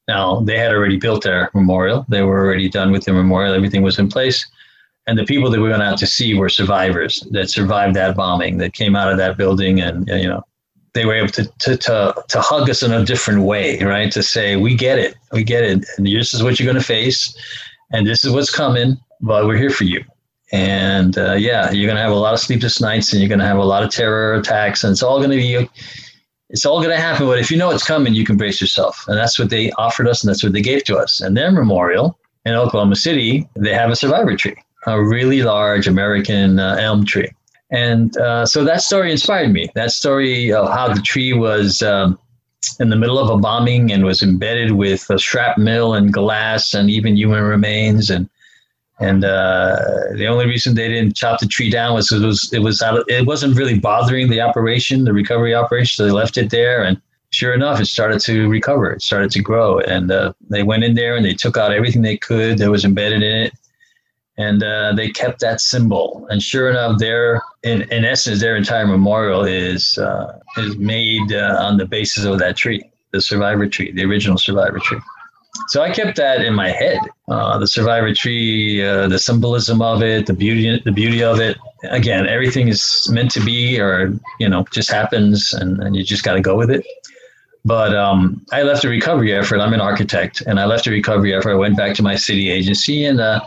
Now, 0.10 0.42
they 0.42 0.58
had 0.58 0.74
already 0.74 0.98
built 0.98 1.24
their 1.24 1.50
memorial, 1.54 2.06
they 2.10 2.22
were 2.22 2.46
already 2.46 2.68
done 2.68 2.92
with 2.92 3.06
the 3.06 3.14
memorial, 3.14 3.54
everything 3.54 3.82
was 3.82 3.98
in 3.98 4.10
place. 4.10 4.46
And 5.08 5.18
the 5.18 5.24
people 5.24 5.50
that 5.52 5.62
we 5.62 5.70
went 5.70 5.84
out 5.84 5.98
to 6.00 6.08
see 6.08 6.34
were 6.34 6.50
survivors 6.50 7.26
that 7.32 7.50
survived 7.50 7.96
that 7.96 8.18
bombing, 8.18 8.58
that 8.58 8.74
came 8.74 8.94
out 8.94 9.10
of 9.10 9.18
that 9.18 9.38
building 9.38 9.80
and, 9.80 10.06
you 10.10 10.28
know, 10.28 10.44
they 10.98 11.06
were 11.06 11.14
able 11.14 11.30
to, 11.30 11.46
to, 11.60 11.78
to, 11.78 12.24
to 12.28 12.42
hug 12.42 12.70
us 12.70 12.82
in 12.82 12.92
a 12.92 13.06
different 13.06 13.44
way, 13.44 13.80
right? 13.84 14.12
To 14.12 14.24
say, 14.24 14.56
we 14.56 14.76
get 14.76 14.98
it, 14.98 15.16
we 15.32 15.44
get 15.44 15.64
it. 15.64 15.86
And 15.98 16.08
this 16.08 16.34
is 16.34 16.42
what 16.42 16.60
you're 16.60 16.66
going 16.66 16.82
to 16.82 16.88
face. 16.88 17.38
And 17.92 18.08
this 18.08 18.26
is 18.26 18.32
what's 18.32 18.50
coming, 18.50 18.98
but 19.22 19.46
we're 19.46 19.58
here 19.58 19.70
for 19.70 19.84
you. 19.84 20.04
And 20.52 21.18
uh, 21.18 21.34
yeah, 21.34 21.72
you're 21.72 21.86
going 21.86 21.98
to 21.98 22.02
have 22.02 22.12
a 22.12 22.16
lot 22.16 22.34
of 22.34 22.40
sleepless 22.40 22.82
nights 22.82 23.14
and 23.14 23.22
you're 23.22 23.30
going 23.30 23.40
to 23.40 23.46
have 23.46 23.58
a 23.58 23.64
lot 23.64 23.84
of 23.84 23.92
terror 23.92 24.34
attacks. 24.34 24.84
And 24.84 24.92
it's 24.92 25.04
all 25.04 25.20
going 25.20 25.30
to 25.30 25.38
be, 25.38 25.70
it's 26.50 26.66
all 26.66 26.80
going 26.82 26.96
to 26.96 27.02
happen. 27.02 27.28
But 27.28 27.40
if 27.40 27.52
you 27.52 27.58
know 27.58 27.70
it's 27.70 27.86
coming, 27.86 28.16
you 28.16 28.26
can 28.26 28.36
brace 28.36 28.60
yourself. 28.60 29.06
And 29.08 29.18
that's 29.18 29.38
what 29.38 29.52
they 29.52 29.72
offered 29.74 30.08
us 30.08 30.24
and 30.24 30.30
that's 30.30 30.44
what 30.44 30.54
they 30.54 30.62
gave 30.62 30.84
to 30.86 30.98
us. 30.98 31.22
And 31.22 31.38
their 31.38 31.52
memorial 31.52 32.18
in 32.46 32.56
Oklahoma 32.56 32.96
City, 32.96 33.48
they 33.56 33.74
have 33.74 33.92
a 33.92 33.96
survivor 33.96 34.36
tree, 34.36 34.56
a 34.88 35.04
really 35.04 35.44
large 35.44 35.88
American 35.88 36.60
uh, 36.60 36.78
elm 36.80 37.06
tree. 37.06 37.30
And 37.70 38.16
uh, 38.18 38.46
so 38.46 38.64
that 38.64 38.82
story 38.82 39.12
inspired 39.12 39.52
me. 39.52 39.70
That 39.76 39.92
story 39.92 40.54
of 40.54 40.70
how 40.70 40.94
the 40.94 41.02
tree 41.02 41.34
was 41.34 41.82
um, 41.82 42.18
in 42.80 42.90
the 42.90 42.96
middle 42.96 43.20
of 43.20 43.30
a 43.30 43.38
bombing 43.38 43.92
and 43.92 44.06
was 44.06 44.24
embedded 44.24 44.72
with 44.72 45.10
shrapnel 45.18 45.94
and 45.94 46.14
glass 46.14 46.74
and 46.74 46.90
even 46.90 47.18
human 47.18 47.44
remains. 47.44 48.10
And 48.10 48.30
and 49.00 49.24
uh, 49.24 49.78
the 50.16 50.28
only 50.28 50.48
reason 50.48 50.74
they 50.74 50.88
didn't 50.88 51.16
chop 51.16 51.40
the 51.40 51.46
tree 51.46 51.70
down 51.70 51.94
was 51.94 52.12
it 52.12 52.26
was 52.26 52.52
it 52.54 52.60
was 52.60 52.82
out 52.82 52.98
of, 52.98 53.06
it 53.08 53.28
wasn't 53.28 53.56
really 53.56 53.78
bothering 53.78 54.30
the 54.30 54.42
operation, 54.42 55.04
the 55.04 55.14
recovery 55.14 55.54
operation. 55.54 55.98
So 55.98 56.06
they 56.06 56.12
left 56.12 56.38
it 56.38 56.50
there, 56.50 56.84
and 56.84 57.00
sure 57.30 57.54
enough, 57.54 57.80
it 57.80 57.86
started 57.86 58.22
to 58.22 58.50
recover. 58.50 58.94
It 58.94 59.04
started 59.04 59.30
to 59.32 59.42
grow, 59.42 59.80
and 59.82 60.10
uh, 60.10 60.34
they 60.50 60.64
went 60.64 60.84
in 60.84 60.96
there 60.96 61.16
and 61.16 61.24
they 61.24 61.36
took 61.36 61.58
out 61.58 61.74
everything 61.74 62.02
they 62.02 62.18
could 62.18 62.58
that 62.58 62.72
was 62.72 62.86
embedded 62.86 63.22
in 63.22 63.36
it 63.46 63.54
and 64.38 64.64
uh, 64.64 64.94
they 64.94 65.10
kept 65.10 65.40
that 65.40 65.60
symbol. 65.62 66.28
And 66.30 66.42
sure 66.42 66.70
enough, 66.70 67.00
their 67.00 67.42
in, 67.64 67.84
in 67.92 68.06
essence, 68.06 68.40
their 68.40 68.56
entire 68.56 68.86
memorial 68.86 69.44
is 69.44 69.98
uh, 69.98 70.40
is 70.58 70.78
made 70.78 71.34
uh, 71.34 71.58
on 71.60 71.78
the 71.78 71.86
basis 71.86 72.26
of 72.26 72.40
that 72.40 72.56
tree, 72.56 72.84
the 73.12 73.22
survivor 73.22 73.68
tree, 73.68 73.92
the 73.92 74.06
original 74.06 74.38
survivor 74.38 74.80
tree. 74.80 75.00
So 75.70 75.82
I 75.82 75.92
kept 75.92 76.18
that 76.18 76.42
in 76.46 76.54
my 76.54 76.70
head. 76.70 77.00
Uh, 77.28 77.58
the 77.58 77.68
survivor 77.68 78.14
tree, 78.14 78.86
uh, 78.86 79.08
the 79.08 79.18
symbolism 79.18 79.82
of 79.82 80.04
it, 80.04 80.28
the 80.28 80.34
beauty, 80.34 80.80
the 80.86 80.92
beauty 80.92 81.24
of 81.24 81.40
it. 81.40 81.58
Again, 81.90 82.28
everything 82.28 82.68
is 82.68 83.08
meant 83.12 83.32
to 83.32 83.44
be, 83.44 83.80
or 83.80 84.14
you 84.40 84.48
know, 84.48 84.66
just 84.72 84.92
happens, 84.92 85.54
and, 85.54 85.82
and 85.82 85.96
you 85.96 86.04
just 86.04 86.24
got 86.24 86.34
to 86.34 86.42
go 86.42 86.56
with 86.56 86.70
it. 86.70 86.86
But 87.66 87.96
um, 87.96 88.46
I 88.54 88.64
left 88.64 88.86
a 88.86 88.90
recovery 88.90 89.34
effort. 89.34 89.60
I'm 89.60 89.74
an 89.74 89.82
architect, 89.82 90.42
and 90.42 90.60
I 90.60 90.66
left 90.66 90.88
a 90.88 90.92
recovery 90.92 91.34
effort. 91.34 91.52
I 91.52 91.56
went 91.56 91.76
back 91.76 91.96
to 91.96 92.04
my 92.04 92.16
city 92.16 92.50
agency, 92.50 93.04
and 93.04 93.20
uh, 93.20 93.42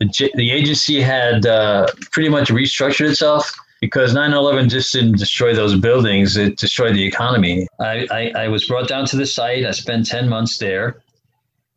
the, 0.00 0.30
the 0.34 0.50
agency 0.50 1.00
had 1.00 1.46
uh, 1.46 1.86
pretty 2.10 2.28
much 2.28 2.48
restructured 2.48 3.10
itself 3.10 3.54
because 3.80 4.14
9-11 4.14 4.68
just 4.68 4.92
didn't 4.92 5.18
destroy 5.18 5.54
those 5.54 5.78
buildings. 5.78 6.36
It 6.36 6.56
destroyed 6.56 6.94
the 6.94 7.04
economy. 7.04 7.66
I, 7.80 8.06
I, 8.10 8.44
I 8.44 8.48
was 8.48 8.66
brought 8.66 8.88
down 8.88 9.06
to 9.06 9.16
the 9.16 9.26
site. 9.26 9.64
I 9.64 9.70
spent 9.72 10.06
10 10.06 10.28
months 10.28 10.58
there. 10.58 11.02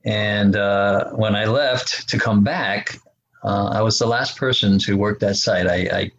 And 0.05 0.55
uh, 0.55 1.09
when 1.11 1.35
i 1.35 1.45
left 1.45 2.07
to 2.07 2.17
come 2.17 2.41
back 2.41 2.97
uh, 3.43 3.67
i 3.73 3.81
was 3.81 3.99
the 3.99 4.07
last 4.07 4.37
person 4.37 4.79
to 4.79 4.95
work 4.95 5.19
that 5.19 5.35
site. 5.35 5.67
I, 5.67 5.75
I 5.75 6.11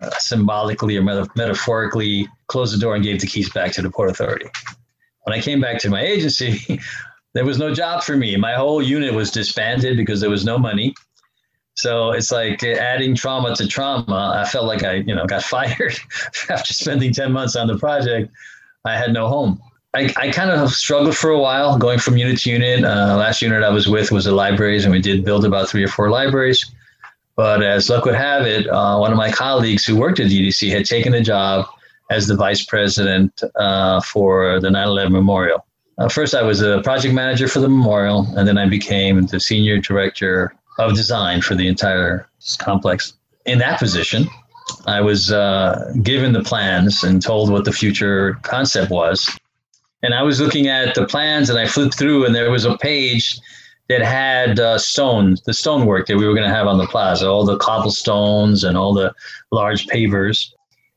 uh, 0.00 0.10
symbolically 0.18 0.96
or 0.96 1.02
meta- 1.02 1.28
metaphorically 1.36 2.28
closed 2.48 2.74
the 2.74 2.80
door 2.80 2.96
and 2.96 3.04
gave 3.04 3.20
the 3.20 3.26
keys 3.26 3.48
back 3.50 3.72
to 3.72 3.82
the 3.82 3.90
port 3.90 4.10
authority. 4.10 4.46
When 5.22 5.38
i 5.38 5.40
came 5.40 5.60
back 5.60 5.78
to 5.80 5.90
my 5.90 6.02
agency 6.02 6.80
there 7.34 7.44
was 7.44 7.58
no 7.58 7.74
job 7.74 8.02
for 8.02 8.16
me. 8.16 8.36
My 8.36 8.54
whole 8.54 8.80
unit 8.80 9.12
was 9.12 9.30
disbanded 9.30 9.96
because 9.96 10.20
there 10.20 10.30
was 10.30 10.44
no 10.44 10.56
money 10.56 10.94
so 11.74 12.12
it's 12.12 12.30
like 12.30 12.62
adding 12.62 13.14
trauma 13.14 13.54
to 13.56 13.66
trauma. 13.66 14.34
I 14.36 14.48
felt 14.48 14.66
like 14.66 14.84
I, 14.84 14.94
you 14.94 15.14
know, 15.14 15.26
got 15.26 15.42
fired 15.54 15.96
after 16.48 16.72
spending 16.72 17.12
10 17.12 17.32
months 17.32 17.56
on 17.56 17.66
the 17.66 17.78
project. 17.78 18.32
I 18.84 18.96
had 18.96 19.12
no 19.12 19.28
home. 19.28 19.60
I, 19.94 20.12
I 20.16 20.30
kind 20.30 20.50
of 20.50 20.70
struggled 20.70 21.16
for 21.16 21.30
a 21.30 21.38
while 21.38 21.78
going 21.78 21.98
from 21.98 22.16
unit 22.16 22.40
to 22.40 22.50
unit. 22.50 22.84
Uh, 22.84 23.16
last 23.16 23.40
unit 23.40 23.62
I 23.62 23.70
was 23.70 23.88
with 23.88 24.10
was 24.10 24.24
the 24.24 24.32
libraries, 24.32 24.84
and 24.84 24.92
we 24.92 25.00
did 25.00 25.24
build 25.24 25.44
about 25.44 25.68
three 25.68 25.84
or 25.84 25.88
four 25.88 26.10
libraries. 26.10 26.72
But 27.36 27.62
as 27.62 27.88
luck 27.88 28.04
would 28.04 28.14
have 28.14 28.46
it, 28.46 28.68
uh, 28.68 28.98
one 28.98 29.12
of 29.12 29.16
my 29.16 29.30
colleagues 29.30 29.84
who 29.84 29.96
worked 29.96 30.20
at 30.20 30.26
DDC 30.26 30.70
had 30.70 30.84
taken 30.84 31.14
a 31.14 31.22
job 31.22 31.66
as 32.10 32.26
the 32.26 32.36
vice 32.36 32.64
president 32.64 33.40
uh, 33.56 34.00
for 34.00 34.60
the 34.60 34.70
9 34.70 34.88
11 34.88 35.12
memorial. 35.12 35.64
Uh, 35.98 36.08
first, 36.08 36.34
I 36.34 36.42
was 36.42 36.60
a 36.60 36.80
project 36.82 37.14
manager 37.14 37.46
for 37.46 37.60
the 37.60 37.68
memorial, 37.68 38.26
and 38.36 38.46
then 38.46 38.58
I 38.58 38.68
became 38.68 39.26
the 39.26 39.38
senior 39.38 39.78
director 39.78 40.54
of 40.78 40.94
design 40.94 41.40
for 41.40 41.54
the 41.54 41.68
entire 41.68 42.28
complex. 42.58 43.14
In 43.46 43.58
that 43.58 43.78
position, 43.78 44.26
I 44.86 45.00
was 45.00 45.30
uh, 45.30 45.92
given 46.02 46.32
the 46.32 46.42
plans 46.42 47.02
and 47.02 47.22
told 47.22 47.50
what 47.50 47.64
the 47.64 47.72
future 47.72 48.38
concept 48.42 48.90
was. 48.90 49.28
And 50.02 50.14
I 50.14 50.22
was 50.22 50.40
looking 50.40 50.66
at 50.68 50.94
the 50.94 51.06
plans 51.06 51.48
and 51.48 51.58
I 51.58 51.66
flipped 51.66 51.98
through, 51.98 52.26
and 52.26 52.34
there 52.34 52.50
was 52.50 52.64
a 52.64 52.76
page 52.78 53.38
that 53.88 54.02
had 54.02 54.58
uh, 54.58 54.78
stone, 54.78 55.36
the 55.44 55.52
stonework 55.52 56.06
that 56.06 56.16
we 56.16 56.26
were 56.26 56.34
going 56.34 56.48
to 56.48 56.54
have 56.54 56.66
on 56.66 56.78
the 56.78 56.86
plaza, 56.86 57.28
all 57.28 57.44
the 57.44 57.58
cobblestones 57.58 58.64
and 58.64 58.76
all 58.76 58.94
the 58.94 59.14
large 59.50 59.86
pavers. 59.86 60.52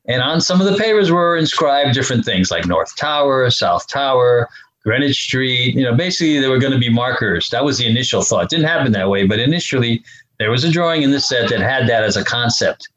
And 0.06 0.22
on 0.22 0.40
some 0.40 0.60
of 0.60 0.66
the 0.66 0.82
pavers 0.82 1.10
were 1.10 1.36
inscribed 1.36 1.92
different 1.92 2.24
things 2.24 2.50
like 2.50 2.66
North 2.66 2.96
Tower, 2.96 3.50
South 3.50 3.86
Tower, 3.88 4.48
Greenwich 4.84 5.16
Street. 5.16 5.74
You 5.74 5.82
know, 5.82 5.94
basically 5.94 6.38
there 6.40 6.50
were 6.50 6.58
going 6.58 6.72
to 6.72 6.78
be 6.78 6.90
markers. 6.90 7.48
That 7.50 7.64
was 7.64 7.78
the 7.78 7.86
initial 7.86 8.22
thought. 8.22 8.48
Didn't 8.48 8.66
happen 8.66 8.92
that 8.92 9.08
way, 9.08 9.26
but 9.26 9.38
initially 9.38 10.02
there 10.38 10.50
was 10.50 10.64
a 10.64 10.70
drawing 10.70 11.02
in 11.02 11.10
the 11.10 11.20
set 11.20 11.50
that 11.50 11.60
had 11.60 11.88
that 11.88 12.04
as 12.04 12.16
a 12.16 12.24
concept. 12.24 12.88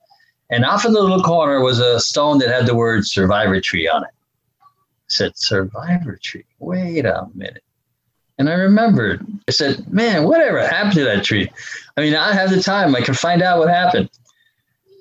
And 0.49 0.65
off 0.65 0.85
in 0.85 0.93
the 0.93 1.01
little 1.01 1.23
corner 1.23 1.61
was 1.61 1.79
a 1.79 1.99
stone 1.99 2.37
that 2.39 2.49
had 2.49 2.65
the 2.65 2.75
word 2.75 3.05
survivor 3.05 3.59
tree 3.61 3.87
on 3.87 4.03
it. 4.03 4.09
I 4.61 5.07
said, 5.07 5.37
survivor 5.37 6.19
tree. 6.21 6.45
Wait 6.59 7.05
a 7.05 7.27
minute. 7.33 7.63
And 8.37 8.49
I 8.49 8.53
remembered, 8.53 9.25
I 9.47 9.51
said, 9.51 9.91
man, 9.91 10.23
whatever 10.23 10.65
happened 10.65 10.93
to 10.93 11.03
that 11.03 11.23
tree? 11.23 11.51
I 11.95 12.01
mean, 12.01 12.15
I 12.15 12.33
have 12.33 12.49
the 12.49 12.61
time. 12.61 12.95
I 12.95 13.01
can 13.01 13.13
find 13.13 13.41
out 13.41 13.59
what 13.59 13.69
happened 13.69 14.09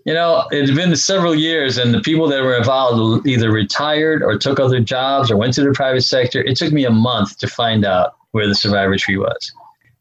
you 0.05 0.15
know, 0.15 0.47
it's 0.51 0.71
been 0.71 0.95
several 0.97 1.35
years, 1.35 1.77
and 1.77 1.93
the 1.93 2.01
people 2.01 2.27
that 2.29 2.43
were 2.43 2.57
involved 2.57 3.27
either 3.27 3.51
retired 3.51 4.23
or 4.23 4.39
took 4.39 4.59
other 4.59 4.81
jobs 4.81 5.31
or 5.31 5.37
went 5.37 5.55
to 5.55 5.63
the 5.63 5.73
private 5.73 6.03
sector. 6.03 6.43
It 6.43 6.57
took 6.57 6.73
me 6.73 6.85
a 6.85 6.91
month 6.91 7.39
to 7.39 7.47
find 7.47 7.85
out 7.85 8.15
where 8.31 8.47
the 8.47 8.55
survivor 8.55 8.97
tree 8.97 9.19
was. 9.19 9.53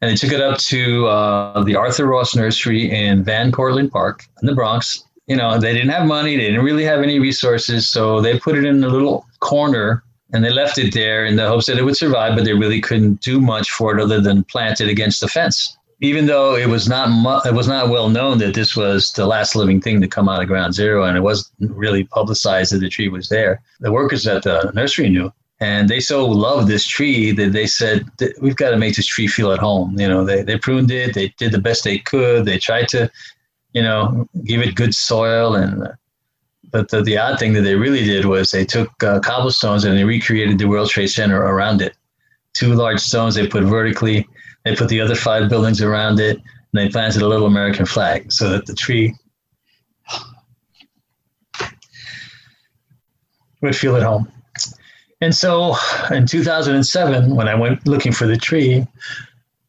And 0.02 0.10
they 0.10 0.16
took 0.16 0.32
it 0.32 0.40
up 0.40 0.58
to 0.60 1.08
uh, 1.08 1.64
the 1.64 1.76
Arthur 1.76 2.06
Ross 2.06 2.34
Nursery 2.34 2.90
in 2.90 3.24
Van 3.24 3.52
Cortlandt 3.52 3.92
Park 3.92 4.24
in 4.42 4.46
the 4.46 4.56
Bronx. 4.56 5.04
You 5.28 5.36
know, 5.36 5.60
they 5.60 5.74
didn't 5.74 5.90
have 5.90 6.08
money, 6.08 6.38
they 6.38 6.46
didn't 6.46 6.64
really 6.64 6.86
have 6.86 7.02
any 7.02 7.20
resources, 7.20 7.90
so 7.90 8.22
they 8.22 8.40
put 8.40 8.58
it 8.58 8.66
in 8.66 8.84
a 8.84 8.88
little 8.88 9.26
corner 9.40 10.04
and 10.32 10.44
they 10.44 10.52
left 10.52 10.78
it 10.78 10.94
there 10.94 11.26
in 11.26 11.36
the 11.36 11.48
hopes 11.48 11.66
that 11.66 11.78
it 11.78 11.84
would 11.84 11.98
survive, 11.98 12.36
but 12.36 12.46
they 12.46 12.54
really 12.54 12.80
couldn't 12.80 13.20
do 13.22 13.42
much 13.42 13.70
for 13.72 13.96
it 13.96 14.02
other 14.02 14.22
than 14.22 14.44
plant 14.46 14.80
it 14.80 14.88
against 14.88 15.20
the 15.20 15.28
fence 15.28 15.78
even 16.02 16.26
though 16.26 16.56
it 16.56 16.68
was 16.68 16.88
not 16.88 17.10
mu- 17.10 17.50
it 17.50 17.54
was 17.54 17.68
not 17.68 17.90
well 17.90 18.10
known 18.10 18.38
that 18.40 18.54
this 18.54 18.76
was 18.76 19.12
the 19.14 19.26
last 19.26 19.56
living 19.56 19.82
thing 19.82 20.00
to 20.02 20.08
come 20.08 20.30
out 20.30 20.42
of 20.42 20.48
ground 20.48 20.74
zero 20.74 21.04
and 21.04 21.18
it 21.18 21.22
wasn't 21.22 21.72
really 21.72 22.04
publicized 22.06 22.72
that 22.72 22.80
the 22.80 22.90
tree 22.90 23.10
was 23.10 23.30
there. 23.30 23.62
The 23.80 23.92
workers 23.92 24.28
at 24.28 24.44
the 24.44 24.72
nursery 24.74 25.10
knew 25.10 25.32
and 25.60 25.90
they 25.90 26.00
so 26.00 26.26
loved 26.26 26.68
this 26.68 26.88
tree 26.88 27.32
that 27.34 27.52
they 27.52 27.68
said 27.68 28.06
we've 28.42 28.56
got 28.56 28.72
to 28.72 28.78
make 28.78 28.96
this 28.96 29.08
tree 29.08 29.28
feel 29.28 29.52
at 29.52 29.60
home. 29.60 30.00
You 30.00 30.08
know 30.08 30.24
they, 30.24 30.42
they 30.42 30.58
pruned 30.58 30.92
it 30.92 31.14
they 31.14 31.34
did 31.38 31.52
the 31.52 31.60
best 31.60 31.84
they 31.84 32.00
could 32.00 32.46
they 32.46 32.58
tried 32.58 32.88
to 32.90 33.12
you 33.74 33.82
know 33.82 34.28
give 34.46 34.62
it 34.62 34.76
good 34.76 34.96
soil 34.96 35.56
and 35.56 35.88
but 36.72 36.90
the, 36.90 37.02
the 37.02 37.18
odd 37.18 37.40
thing 37.40 37.54
that 37.54 37.62
they 37.62 37.76
really 37.76 38.04
did 38.04 38.26
was 38.26 38.52
they 38.52 38.66
took 38.66 39.04
uh, 39.04 39.20
cobblestones 39.20 39.84
and 39.84 39.98
they 39.98 40.04
recreated 40.04 40.60
the 40.60 40.68
world 40.68 40.90
trade 40.90 41.08
center 41.08 41.42
around 41.42 41.82
it. 41.82 41.96
Two 42.54 42.74
large 42.76 43.00
stones 43.00 43.36
they 43.36 43.48
put 43.48 43.64
vertically 43.64 44.28
they 44.66 44.76
put 44.76 44.90
the 44.90 45.02
other 45.02 45.16
five 45.16 45.50
buildings 45.50 45.82
around 45.82 46.20
it, 46.20 46.38
and 46.38 46.44
they 46.74 46.90
planted 46.90 47.22
a 47.22 47.28
little 47.28 47.48
American 47.48 47.86
flag 47.86 48.32
so 48.32 48.50
that 48.50 48.66
the 48.66 48.74
tree 48.74 49.16
would 53.62 53.76
feel 53.76 53.96
at 53.96 54.04
home. 54.04 54.32
And 55.22 55.36
so 55.36 55.76
in 56.12 56.26
2007, 56.26 57.36
when 57.36 57.48
I 57.48 57.56
went 57.56 57.86
looking 57.88 58.12
for 58.12 58.26
the 58.26 58.38
tree, 58.38 58.88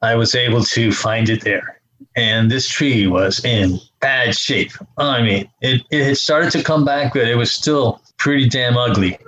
I 0.02 0.14
was 0.14 0.34
able 0.34 0.62
to 0.64 0.92
find 0.92 1.28
it 1.28 1.42
there. 1.42 1.80
And 2.16 2.50
this 2.50 2.68
tree 2.68 3.06
was 3.06 3.44
in 3.44 3.78
bad 4.00 4.36
shape. 4.36 4.72
I 4.98 5.22
mean, 5.22 5.50
it, 5.60 5.82
it 5.90 6.04
had 6.04 6.16
started 6.16 6.50
to 6.52 6.62
come 6.62 6.84
back, 6.84 7.14
but 7.14 7.28
it 7.28 7.36
was 7.36 7.52
still 7.52 8.00
pretty 8.16 8.48
damn 8.48 8.76
ugly. 8.76 9.18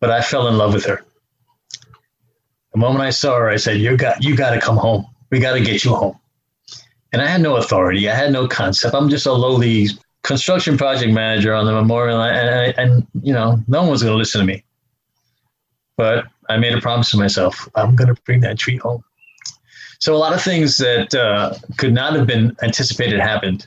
But 0.00 0.10
I 0.10 0.22
fell 0.22 0.48
in 0.48 0.56
love 0.56 0.74
with 0.74 0.84
her. 0.86 1.04
The 2.76 2.80
moment 2.80 3.00
I 3.00 3.08
saw 3.08 3.38
her, 3.38 3.48
I 3.48 3.56
said, 3.56 3.78
"You 3.78 3.96
got, 3.96 4.22
you 4.22 4.36
got 4.36 4.50
to 4.50 4.60
come 4.60 4.76
home. 4.76 5.06
We 5.30 5.38
got 5.38 5.54
to 5.54 5.62
get 5.62 5.82
you 5.82 5.94
home." 5.94 6.14
And 7.10 7.22
I 7.22 7.26
had 7.26 7.40
no 7.40 7.56
authority. 7.56 8.06
I 8.06 8.14
had 8.14 8.32
no 8.32 8.46
concept. 8.46 8.94
I'm 8.94 9.08
just 9.08 9.24
a 9.24 9.32
lowly 9.32 9.86
construction 10.24 10.76
project 10.76 11.10
manager 11.10 11.54
on 11.54 11.64
the 11.64 11.72
memorial, 11.72 12.20
and, 12.20 12.74
and, 12.76 13.06
you 13.22 13.32
know, 13.32 13.58
no 13.66 13.80
one 13.80 13.90
was 13.90 14.02
going 14.02 14.12
to 14.12 14.18
listen 14.18 14.42
to 14.42 14.46
me. 14.46 14.62
But 15.96 16.26
I 16.50 16.58
made 16.58 16.74
a 16.74 16.80
promise 16.82 17.10
to 17.12 17.16
myself: 17.16 17.66
I'm 17.76 17.96
going 17.96 18.14
to 18.14 18.22
bring 18.24 18.40
that 18.40 18.58
tree 18.58 18.76
home. 18.76 19.02
So 19.98 20.14
a 20.14 20.18
lot 20.18 20.34
of 20.34 20.42
things 20.42 20.76
that 20.76 21.14
uh, 21.14 21.54
could 21.78 21.94
not 21.94 22.12
have 22.12 22.26
been 22.26 22.54
anticipated 22.62 23.20
happened. 23.20 23.66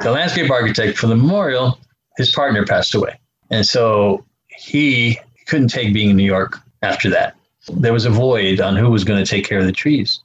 The 0.00 0.10
landscape 0.10 0.50
architect 0.50 0.98
for 0.98 1.06
the 1.06 1.14
memorial, 1.14 1.78
his 2.16 2.32
partner 2.32 2.66
passed 2.66 2.96
away, 2.96 3.20
and 3.52 3.64
so 3.64 4.24
he 4.48 5.20
couldn't 5.46 5.68
take 5.68 5.94
being 5.94 6.10
in 6.10 6.16
New 6.16 6.24
York 6.24 6.58
after 6.82 7.08
that. 7.10 7.36
There 7.68 7.92
was 7.92 8.04
a 8.04 8.10
void 8.10 8.60
on 8.60 8.76
who 8.76 8.90
was 8.90 9.04
going 9.04 9.22
to 9.22 9.28
take 9.28 9.46
care 9.46 9.58
of 9.58 9.66
the 9.66 9.72
trees. 9.72 10.20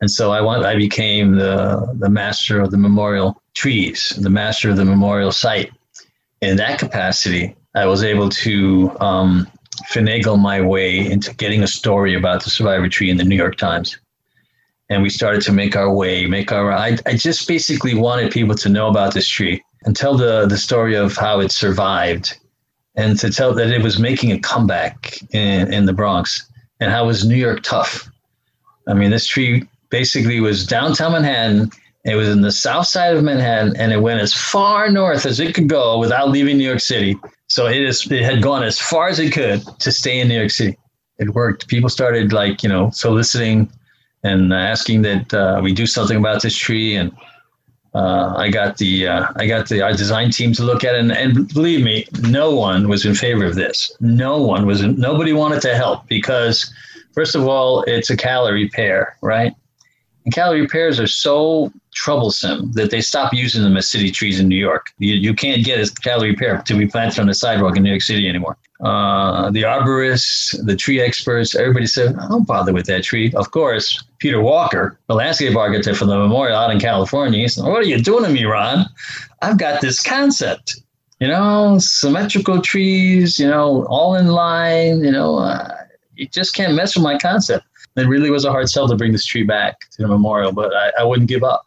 And 0.00 0.10
so 0.10 0.30
I 0.32 0.40
want, 0.40 0.64
I 0.64 0.76
became 0.76 1.36
the, 1.36 1.94
the 1.98 2.08
master 2.08 2.60
of 2.60 2.70
the 2.70 2.78
memorial 2.78 3.42
trees, 3.54 4.10
the 4.18 4.30
master 4.30 4.70
of 4.70 4.76
the 4.76 4.84
memorial 4.84 5.32
site. 5.32 5.72
In 6.40 6.56
that 6.56 6.78
capacity, 6.78 7.56
I 7.74 7.86
was 7.86 8.04
able 8.04 8.28
to 8.28 8.96
um, 9.00 9.46
finagle 9.90 10.38
my 10.38 10.60
way 10.60 10.98
into 10.98 11.34
getting 11.34 11.62
a 11.62 11.66
story 11.66 12.14
about 12.14 12.44
the 12.44 12.50
survivor 12.50 12.88
tree 12.88 13.10
in 13.10 13.16
the 13.16 13.24
New 13.24 13.36
York 13.36 13.56
Times. 13.56 13.98
And 14.88 15.02
we 15.02 15.10
started 15.10 15.42
to 15.42 15.52
make 15.52 15.74
our 15.74 15.92
way, 15.92 16.26
make 16.26 16.52
our. 16.52 16.72
I, 16.72 16.96
I 17.06 17.16
just 17.16 17.48
basically 17.48 17.94
wanted 17.94 18.30
people 18.30 18.54
to 18.54 18.68
know 18.68 18.88
about 18.88 19.14
this 19.14 19.28
tree 19.28 19.62
and 19.82 19.96
tell 19.96 20.16
the, 20.16 20.46
the 20.46 20.56
story 20.56 20.94
of 20.94 21.16
how 21.16 21.40
it 21.40 21.50
survived 21.50 22.38
and 22.96 23.18
to 23.18 23.30
tell 23.30 23.52
that 23.54 23.68
it 23.68 23.82
was 23.82 23.98
making 23.98 24.32
a 24.32 24.38
comeback 24.38 25.18
in, 25.32 25.72
in 25.72 25.86
the 25.86 25.92
Bronx 25.92 26.50
and 26.80 26.90
how 26.90 27.06
was 27.06 27.24
New 27.24 27.36
York 27.36 27.62
tough. 27.62 28.10
I 28.88 28.94
mean, 28.94 29.10
this 29.10 29.26
tree 29.26 29.64
basically 29.90 30.40
was 30.40 30.66
downtown 30.66 31.12
Manhattan. 31.12 31.70
It 32.04 32.14
was 32.14 32.28
in 32.28 32.42
the 32.42 32.52
south 32.52 32.86
side 32.86 33.16
of 33.16 33.24
Manhattan, 33.24 33.76
and 33.76 33.92
it 33.92 34.00
went 34.00 34.20
as 34.20 34.32
far 34.32 34.90
north 34.90 35.26
as 35.26 35.40
it 35.40 35.54
could 35.54 35.68
go 35.68 35.98
without 35.98 36.30
leaving 36.30 36.56
New 36.56 36.66
York 36.66 36.80
City. 36.80 37.18
So 37.48 37.66
it 37.66 37.82
is 37.82 38.10
it 38.10 38.22
had 38.22 38.42
gone 38.42 38.62
as 38.62 38.78
far 38.78 39.08
as 39.08 39.18
it 39.18 39.32
could 39.32 39.62
to 39.80 39.92
stay 39.92 40.20
in 40.20 40.28
New 40.28 40.38
York 40.38 40.50
City. 40.50 40.76
It 41.18 41.30
worked. 41.30 41.68
People 41.68 41.88
started 41.88 42.32
like 42.32 42.62
you 42.62 42.68
know 42.68 42.90
soliciting 42.90 43.70
and 44.22 44.52
asking 44.52 45.02
that 45.02 45.34
uh, 45.34 45.60
we 45.62 45.72
do 45.72 45.86
something 45.86 46.16
about 46.16 46.42
this 46.42 46.56
tree, 46.56 46.94
and 46.94 47.10
uh, 47.96 48.34
I 48.36 48.50
got 48.50 48.76
the 48.76 49.08
uh, 49.08 49.26
I 49.36 49.46
got 49.46 49.68
the 49.70 49.78
design 49.96 50.30
team 50.30 50.52
to 50.52 50.62
look 50.62 50.84
at 50.84 50.94
it, 50.94 51.00
and, 51.00 51.12
and, 51.12 51.48
believe 51.54 51.82
me, 51.82 52.06
no 52.20 52.54
one 52.54 52.88
was 52.88 53.06
in 53.06 53.14
favor 53.14 53.46
of 53.46 53.54
this. 53.54 53.90
No 54.00 54.42
one 54.42 54.66
was. 54.66 54.82
In, 54.82 55.00
nobody 55.00 55.32
wanted 55.32 55.62
to 55.62 55.74
help 55.74 56.06
because, 56.06 56.70
first 57.14 57.34
of 57.34 57.48
all, 57.48 57.82
it's 57.84 58.10
a 58.10 58.16
Callery 58.16 58.70
pear, 58.70 59.16
right? 59.22 59.54
And 60.26 60.34
Callery 60.34 60.68
pears 60.68 60.98
are 60.98 61.06
so 61.06 61.72
troublesome 61.94 62.72
that 62.72 62.90
they 62.90 63.00
stopped 63.00 63.32
using 63.32 63.62
them 63.62 63.76
as 63.76 63.88
city 63.88 64.10
trees 64.10 64.40
in 64.40 64.48
New 64.48 64.58
York. 64.58 64.88
You, 64.98 65.14
you 65.14 65.32
can't 65.32 65.64
get 65.64 65.78
a 65.78 65.92
Callery 66.02 66.36
pear 66.36 66.62
to 66.66 66.74
be 66.76 66.84
planted 66.84 67.20
on 67.20 67.28
the 67.28 67.34
sidewalk 67.34 67.76
in 67.76 67.84
New 67.84 67.90
York 67.90 68.02
City 68.02 68.28
anymore. 68.28 68.58
Uh, 68.80 69.52
the 69.52 69.62
arborists, 69.62 70.54
the 70.66 70.74
tree 70.74 71.00
experts, 71.00 71.54
everybody 71.54 71.86
said, 71.86 72.16
don't 72.28 72.44
bother 72.44 72.72
with 72.72 72.86
that 72.86 73.04
tree. 73.04 73.32
Of 73.36 73.52
course, 73.52 74.02
Peter 74.18 74.40
Walker, 74.40 74.98
the 75.06 75.14
landscape 75.14 75.56
architect 75.56 75.96
for 75.96 76.06
the 76.06 76.18
memorial 76.18 76.58
out 76.58 76.72
in 76.72 76.80
California, 76.80 77.38
he 77.38 77.48
said, 77.48 77.64
What 77.64 77.82
are 77.82 77.86
you 77.86 78.02
doing 78.02 78.24
to 78.24 78.30
me, 78.30 78.44
Ron? 78.44 78.84
I've 79.42 79.58
got 79.58 79.80
this 79.80 80.02
concept, 80.02 80.80
you 81.20 81.28
know, 81.28 81.78
symmetrical 81.78 82.60
trees, 82.60 83.38
you 83.38 83.46
know, 83.46 83.86
all 83.86 84.16
in 84.16 84.26
line, 84.26 85.04
you 85.04 85.12
know, 85.12 85.38
uh, 85.38 85.84
you 86.16 86.26
just 86.26 86.54
can't 86.54 86.74
mess 86.74 86.96
with 86.96 87.04
my 87.04 87.16
concept 87.16 87.64
it 87.96 88.08
really 88.08 88.30
was 88.30 88.44
a 88.44 88.50
hard 88.50 88.68
sell 88.68 88.88
to 88.88 88.96
bring 88.96 89.12
this 89.12 89.24
tree 89.24 89.44
back 89.44 89.80
to 89.92 90.02
the 90.02 90.08
memorial, 90.08 90.52
but 90.52 90.74
I, 90.74 90.92
I 91.00 91.04
wouldn't 91.04 91.28
give 91.28 91.42
up. 91.42 91.66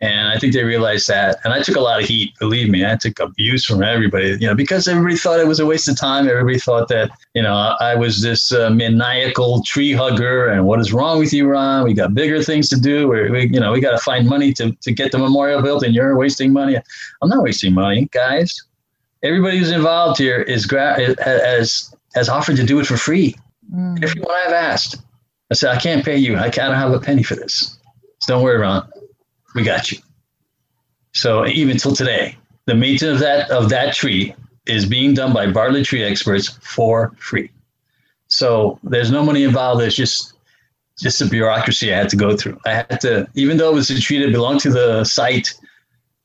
And 0.00 0.28
I 0.28 0.38
think 0.38 0.52
they 0.52 0.62
realized 0.62 1.08
that. 1.08 1.38
And 1.42 1.52
I 1.52 1.60
took 1.60 1.74
a 1.74 1.80
lot 1.80 2.00
of 2.00 2.06
heat, 2.06 2.32
believe 2.38 2.70
me. 2.70 2.86
I 2.86 2.94
took 2.94 3.18
abuse 3.18 3.64
from 3.64 3.82
everybody, 3.82 4.28
you 4.40 4.46
know, 4.46 4.54
because 4.54 4.86
everybody 4.86 5.16
thought 5.16 5.40
it 5.40 5.46
was 5.48 5.58
a 5.58 5.66
waste 5.66 5.88
of 5.88 5.98
time. 5.98 6.28
Everybody 6.28 6.60
thought 6.60 6.86
that, 6.86 7.10
you 7.34 7.42
know, 7.42 7.74
I 7.80 7.96
was 7.96 8.22
this 8.22 8.52
uh, 8.52 8.70
maniacal 8.70 9.64
tree 9.64 9.92
hugger. 9.92 10.46
And 10.46 10.66
what 10.66 10.78
is 10.78 10.92
wrong 10.92 11.18
with 11.18 11.32
you, 11.32 11.48
Ron? 11.48 11.82
We 11.82 11.94
got 11.94 12.14
bigger 12.14 12.40
things 12.44 12.68
to 12.68 12.80
do. 12.80 13.08
We're, 13.08 13.32
we, 13.32 13.48
you 13.48 13.58
know, 13.58 13.72
we 13.72 13.80
got 13.80 13.90
to 13.90 13.98
find 13.98 14.28
money 14.28 14.52
to, 14.52 14.70
to 14.70 14.92
get 14.92 15.10
the 15.10 15.18
memorial 15.18 15.62
built, 15.62 15.82
and 15.82 15.92
you're 15.92 16.16
wasting 16.16 16.52
money. 16.52 16.76
I'm 17.20 17.28
not 17.28 17.42
wasting 17.42 17.74
money, 17.74 18.08
guys. 18.12 18.62
Everybody 19.24 19.58
who's 19.58 19.72
involved 19.72 20.18
here 20.18 20.42
is 20.42 20.64
gra- 20.64 21.16
has 21.24 21.92
has 22.14 22.28
offered 22.28 22.54
to 22.56 22.64
do 22.64 22.78
it 22.78 22.86
for 22.86 22.96
free. 22.96 23.34
Mm. 23.74 24.00
Everyone 24.00 24.30
I've 24.46 24.52
asked. 24.52 25.02
I 25.50 25.54
said, 25.54 25.74
I 25.74 25.78
can't 25.78 26.04
pay 26.04 26.16
you. 26.16 26.36
I 26.36 26.48
don't 26.48 26.74
have 26.74 26.92
a 26.92 27.00
penny 27.00 27.22
for 27.22 27.34
this. 27.34 27.78
So 28.20 28.34
don't 28.34 28.42
worry, 28.42 28.58
Ron. 28.58 28.88
We 29.54 29.62
got 29.62 29.90
you. 29.90 29.98
So 31.12 31.46
even 31.46 31.78
till 31.78 31.94
today, 31.94 32.36
the 32.66 32.74
maintenance 32.74 33.14
of 33.14 33.20
that 33.20 33.50
of 33.50 33.70
that 33.70 33.94
tree 33.94 34.34
is 34.66 34.84
being 34.84 35.14
done 35.14 35.32
by 35.32 35.50
Bartlett 35.50 35.86
Tree 35.86 36.04
Experts 36.04 36.58
for 36.62 37.12
free. 37.18 37.50
So 38.28 38.78
there's 38.82 39.10
no 39.10 39.24
money 39.24 39.42
involved. 39.42 39.80
There's 39.80 39.96
just 39.96 40.34
just 40.98 41.20
a 41.22 41.26
bureaucracy 41.26 41.92
I 41.92 41.96
had 41.96 42.08
to 42.10 42.16
go 42.16 42.36
through. 42.36 42.58
I 42.66 42.74
had 42.74 43.00
to, 43.00 43.28
even 43.34 43.56
though 43.56 43.70
it 43.70 43.74
was 43.74 43.88
a 43.90 44.00
tree 44.00 44.18
that 44.18 44.32
belonged 44.32 44.60
to 44.60 44.70
the 44.70 45.04
site, 45.04 45.54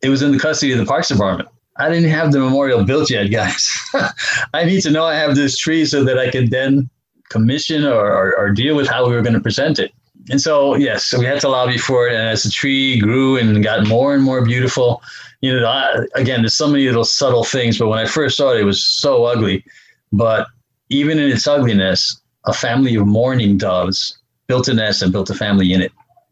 it 0.01 0.09
was 0.09 0.21
in 0.21 0.31
the 0.31 0.39
custody 0.39 0.73
of 0.73 0.79
the 0.79 0.85
Parks 0.85 1.07
Department. 1.07 1.47
I 1.77 1.89
didn't 1.89 2.09
have 2.09 2.31
the 2.31 2.39
memorial 2.39 2.83
built 2.83 3.09
yet, 3.09 3.31
guys. 3.31 3.71
I 4.53 4.65
need 4.65 4.81
to 4.81 4.91
know 4.91 5.05
I 5.05 5.15
have 5.15 5.35
this 5.35 5.57
tree 5.57 5.85
so 5.85 6.03
that 6.03 6.19
I 6.19 6.29
can 6.29 6.49
then 6.49 6.89
commission 7.33 7.83
or, 7.83 8.05
or, 8.19 8.37
or 8.37 8.51
deal 8.51 8.75
with 8.75 8.87
how 8.87 9.05
we 9.05 9.13
were 9.13 9.21
going 9.21 9.33
to 9.33 9.41
present 9.41 9.79
it. 9.79 9.91
And 10.29 10.39
so, 10.39 10.75
yes, 10.75 11.03
so 11.03 11.19
we 11.19 11.25
had 11.25 11.41
to 11.41 11.49
lobby 11.49 11.77
for 11.77 12.07
it. 12.07 12.13
And 12.13 12.29
as 12.29 12.43
the 12.43 12.49
tree 12.49 12.99
grew 12.99 13.35
and 13.37 13.61
got 13.61 13.87
more 13.87 14.13
and 14.13 14.23
more 14.23 14.45
beautiful, 14.45 15.01
you 15.41 15.51
know, 15.53 15.67
I, 15.67 16.05
again, 16.15 16.43
there's 16.43 16.53
so 16.53 16.69
many 16.69 16.85
little 16.85 17.03
subtle 17.03 17.43
things. 17.43 17.77
But 17.77 17.89
when 17.89 17.99
I 17.99 18.05
first 18.05 18.37
saw 18.37 18.53
it, 18.53 18.61
it 18.61 18.63
was 18.63 18.81
so 18.81 19.25
ugly. 19.25 19.65
But 20.13 20.47
even 20.89 21.19
in 21.19 21.29
its 21.29 21.45
ugliness, 21.45 22.21
a 22.45 22.53
family 22.53 22.95
of 22.95 23.05
mourning 23.05 23.57
doves 23.57 24.17
built 24.47 24.69
a 24.69 24.73
nest 24.73 25.01
and 25.01 25.11
built 25.11 25.29
a 25.29 25.35
family 25.35 25.73
in 25.73 25.81
it. 25.81 25.91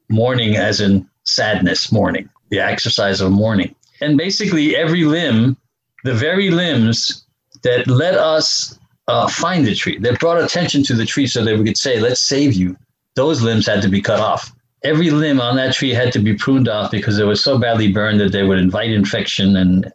Mourning, 0.09 0.55
as 0.55 0.79
in 0.79 1.09
sadness, 1.23 1.91
mourning, 1.91 2.29
the 2.49 2.59
exercise 2.59 3.19
of 3.19 3.31
mourning. 3.31 3.75
And 3.99 4.17
basically, 4.17 4.75
every 4.75 5.03
limb, 5.03 5.57
the 6.03 6.13
very 6.13 6.49
limbs 6.49 7.25
that 7.63 7.87
let 7.87 8.15
us 8.15 8.77
uh, 9.11 9.27
find 9.27 9.65
the 9.67 9.75
tree, 9.75 9.97
that 9.99 10.19
brought 10.19 10.41
attention 10.41 10.83
to 10.83 10.93
the 10.93 11.05
tree 11.05 11.27
so 11.27 11.43
that 11.43 11.57
we 11.57 11.65
could 11.65 11.77
say, 11.77 11.99
let's 11.99 12.21
save 12.21 12.53
you. 12.53 12.77
Those 13.15 13.41
limbs 13.41 13.67
had 13.67 13.81
to 13.81 13.89
be 13.89 14.01
cut 14.01 14.19
off. 14.19 14.51
Every 14.83 15.11
limb 15.11 15.41
on 15.41 15.57
that 15.57 15.73
tree 15.73 15.91
had 15.91 16.13
to 16.13 16.19
be 16.19 16.33
pruned 16.33 16.69
off 16.69 16.89
because 16.91 17.19
it 17.19 17.25
was 17.25 17.43
so 17.43 17.57
badly 17.57 17.91
burned 17.91 18.19
that 18.21 18.31
they 18.31 18.43
would 18.43 18.57
invite 18.57 18.89
infection 18.89 19.57
and 19.57 19.91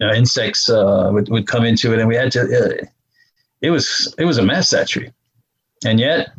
you 0.00 0.06
know, 0.06 0.12
insects 0.12 0.70
uh, 0.70 1.10
would, 1.12 1.28
would 1.28 1.46
come 1.46 1.64
into 1.64 1.92
it. 1.92 2.00
And 2.00 2.08
we 2.08 2.16
had 2.16 2.32
to, 2.32 2.40
uh, 2.40 2.86
it 3.60 3.70
was, 3.70 4.14
it 4.18 4.24
was 4.24 4.38
a 4.38 4.42
mess, 4.42 4.70
that 4.70 4.88
tree. 4.88 5.10
And 5.84 6.00
yet, 6.00 6.32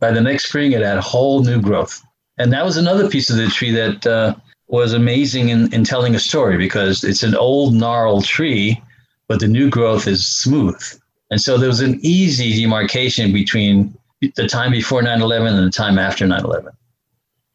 by 0.00 0.10
the 0.10 0.20
next 0.20 0.48
spring, 0.48 0.72
it 0.72 0.82
had 0.82 0.98
whole 0.98 1.42
new 1.42 1.62
growth. 1.62 2.02
And 2.36 2.52
that 2.52 2.64
was 2.64 2.76
another 2.76 3.08
piece 3.08 3.30
of 3.30 3.36
the 3.36 3.46
tree 3.46 3.70
that 3.70 4.06
uh, 4.06 4.34
was 4.66 4.92
amazing 4.92 5.48
in, 5.48 5.72
in 5.72 5.84
telling 5.84 6.14
a 6.14 6.20
story 6.20 6.56
because 6.56 7.04
it's 7.04 7.22
an 7.22 7.34
old 7.34 7.74
gnarled 7.74 8.24
tree, 8.24 8.82
but 9.28 9.40
the 9.40 9.48
new 9.48 9.70
growth 9.70 10.06
is 10.06 10.26
smooth. 10.26 10.82
And 11.30 11.40
so 11.40 11.58
there 11.58 11.68
was 11.68 11.80
an 11.80 11.98
easy 12.02 12.54
demarcation 12.54 13.32
between 13.32 13.96
the 14.34 14.48
time 14.48 14.72
before 14.72 15.02
9 15.02 15.20
11 15.20 15.54
and 15.54 15.66
the 15.66 15.70
time 15.70 15.98
after 15.98 16.26
9 16.26 16.44
11. 16.44 16.72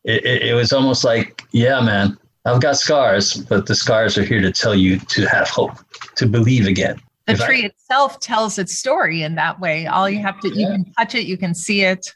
It, 0.06 0.26
it, 0.26 0.42
it, 0.50 0.54
was 0.54 0.74
almost 0.74 1.04
like, 1.04 1.44
yeah, 1.52 1.80
man, 1.82 2.18
I've 2.46 2.62
got 2.62 2.78
scars, 2.78 3.36
but 3.36 3.68
the 3.68 3.76
scars 3.76 4.18
are 4.18 4.24
here 4.24 4.42
to 4.42 4.52
tell 4.52 4.76
you 4.76 5.00
to 5.00 5.26
have 5.26 5.50
hope, 5.50 5.78
to 6.16 6.28
believe 6.28 6.68
again. 6.68 7.02
The 7.28 7.34
if 7.34 7.40
tree 7.40 7.64
I, 7.64 7.68
itself 7.68 8.20
tells 8.20 8.60
its 8.60 8.78
story 8.78 9.24
in 9.24 9.36
that 9.36 9.62
way. 9.62 9.88
All 9.88 10.10
you 10.10 10.20
have 10.20 10.40
to, 10.42 10.50
yeah. 10.50 10.56
you 10.56 10.68
can 10.68 10.94
touch 10.98 11.16
it, 11.16 11.26
you 11.26 11.38
can 11.38 11.56
see 11.56 11.84
it. 11.84 12.14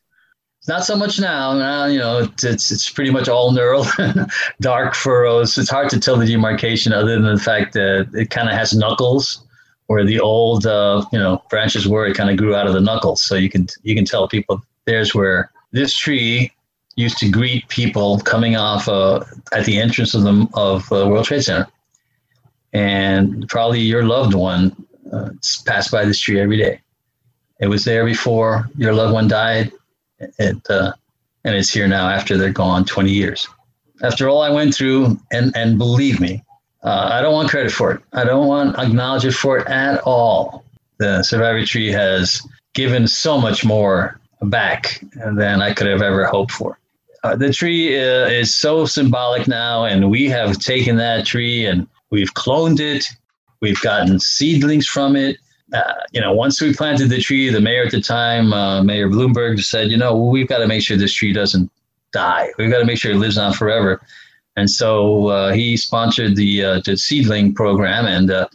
Not 0.67 0.83
so 0.83 0.97
much 0.97 1.17
now. 1.17 1.53
Now, 1.57 1.85
you 1.85 1.97
know, 1.97 2.19
it's, 2.19 2.43
it's, 2.43 2.71
it's 2.71 2.89
pretty 2.89 3.09
much 3.09 3.29
all 3.29 3.53
knurled, 3.53 4.29
dark 4.61 4.95
furrows. 4.95 5.57
It's 5.57 5.69
hard 5.69 5.89
to 5.91 5.99
tell 5.99 6.17
the 6.17 6.25
demarcation 6.25 6.91
other 6.91 7.13
than 7.13 7.35
the 7.35 7.41
fact 7.41 7.71
that 7.73 8.09
it 8.13 8.29
kind 8.31 8.49
of 8.49 8.55
has 8.55 8.73
knuckles 8.73 9.46
where 9.87 10.05
the 10.05 10.19
old 10.19 10.65
uh, 10.65 11.03
you 11.11 11.19
know 11.19 11.41
branches 11.49 11.87
were, 11.87 12.05
it 12.05 12.15
kind 12.15 12.29
of 12.29 12.37
grew 12.37 12.55
out 12.55 12.67
of 12.67 12.73
the 12.73 12.81
knuckles. 12.81 13.21
So 13.21 13.35
you 13.35 13.49
can 13.49 13.67
you 13.83 13.95
can 13.95 14.05
tell 14.05 14.27
people 14.27 14.61
there's 14.85 15.15
where 15.15 15.51
this 15.71 15.95
tree 15.95 16.51
used 16.95 17.17
to 17.19 17.29
greet 17.29 17.67
people 17.69 18.19
coming 18.19 18.55
off 18.55 18.87
uh, 18.87 19.23
at 19.53 19.65
the 19.65 19.79
entrance 19.79 20.13
of 20.13 20.23
the 20.23 20.47
of 20.53 20.91
uh, 20.91 21.07
World 21.07 21.25
Trade 21.25 21.43
Center, 21.43 21.67
and 22.73 23.47
probably 23.47 23.79
your 23.79 24.03
loved 24.03 24.33
one 24.33 24.75
uh, 25.11 25.29
passed 25.65 25.91
by 25.91 26.05
this 26.05 26.19
tree 26.19 26.39
every 26.39 26.57
day. 26.57 26.79
It 27.59 27.67
was 27.67 27.85
there 27.85 28.05
before 28.05 28.69
your 28.77 28.93
loved 28.93 29.13
one 29.13 29.27
died, 29.27 29.71
it, 30.19 30.57
uh, 30.69 30.91
and 31.43 31.55
it's 31.55 31.71
here 31.71 31.87
now 31.87 32.09
after 32.09 32.37
they're 32.37 32.51
gone 32.51 32.85
20 32.85 33.09
years. 33.09 33.47
After 34.03 34.29
all 34.29 34.41
I 34.41 34.49
went 34.51 34.75
through, 34.75 35.19
and 35.31 35.55
and 35.55 35.77
believe 35.77 36.19
me, 36.19 36.43
uh, 36.83 37.09
I 37.11 37.21
don't 37.21 37.33
want 37.33 37.49
credit 37.49 37.71
for 37.71 37.91
it. 37.91 38.01
I 38.13 38.23
don't 38.23 38.47
want 38.47 38.77
acknowledgement 38.77 39.35
for 39.35 39.57
it 39.57 39.67
at 39.67 39.99
all. 40.01 40.63
The 40.99 41.23
Survivor 41.23 41.65
Tree 41.65 41.91
has 41.91 42.41
given 42.73 43.07
so 43.07 43.39
much 43.39 43.65
more 43.65 44.19
back 44.43 45.03
than 45.13 45.61
I 45.61 45.73
could 45.73 45.87
have 45.87 46.01
ever 46.01 46.25
hoped 46.25 46.51
for. 46.51 46.77
Uh, 47.23 47.35
the 47.35 47.51
tree 47.51 47.97
uh, 47.97 48.27
is 48.27 48.53
so 48.53 48.85
symbolic 48.85 49.47
now, 49.47 49.85
and 49.85 50.09
we 50.09 50.29
have 50.29 50.59
taken 50.59 50.95
that 50.97 51.25
tree 51.25 51.65
and 51.65 51.87
we've 52.11 52.33
cloned 52.35 52.79
it. 52.79 53.09
We've 53.59 53.81
gotten 53.81 54.19
seedlings 54.19 54.87
from 54.87 55.15
it. 55.15 55.37
Uh, 55.73 55.93
you 56.11 56.21
know, 56.21 56.31
once 56.31 56.61
we 56.61 56.73
planted 56.73 57.09
the 57.09 57.19
tree, 57.19 57.49
the 57.49 57.59
mayor 57.59 57.83
at 57.83 57.91
the 57.91 57.99
time, 57.99 58.53
uh, 58.53 58.81
Mayor 58.83 59.09
Bloomberg, 59.09 59.61
said, 59.61 59.89
you 59.89 59.97
know, 59.97 60.15
we've 60.15 60.47
got 60.47 60.59
to 60.59 60.67
make 60.67 60.81
sure 60.81 60.95
this 60.95 61.13
tree 61.13 61.33
doesn't 61.33 61.69
die. 62.13 62.47
We've 62.57 62.71
got 62.71 62.79
to 62.79 62.85
make 62.85 62.97
sure 62.97 63.11
it 63.11 63.17
lives 63.17 63.37
on 63.37 63.51
forever. 63.53 64.01
And 64.57 64.69
so 64.69 65.27
uh, 65.27 65.53
he 65.53 65.77
sponsored 65.77 66.35
the 66.35 66.63
uh, 66.63 66.81
the 66.83 66.97
seedling 66.97 67.53
program, 67.53 68.05
and 68.05 68.47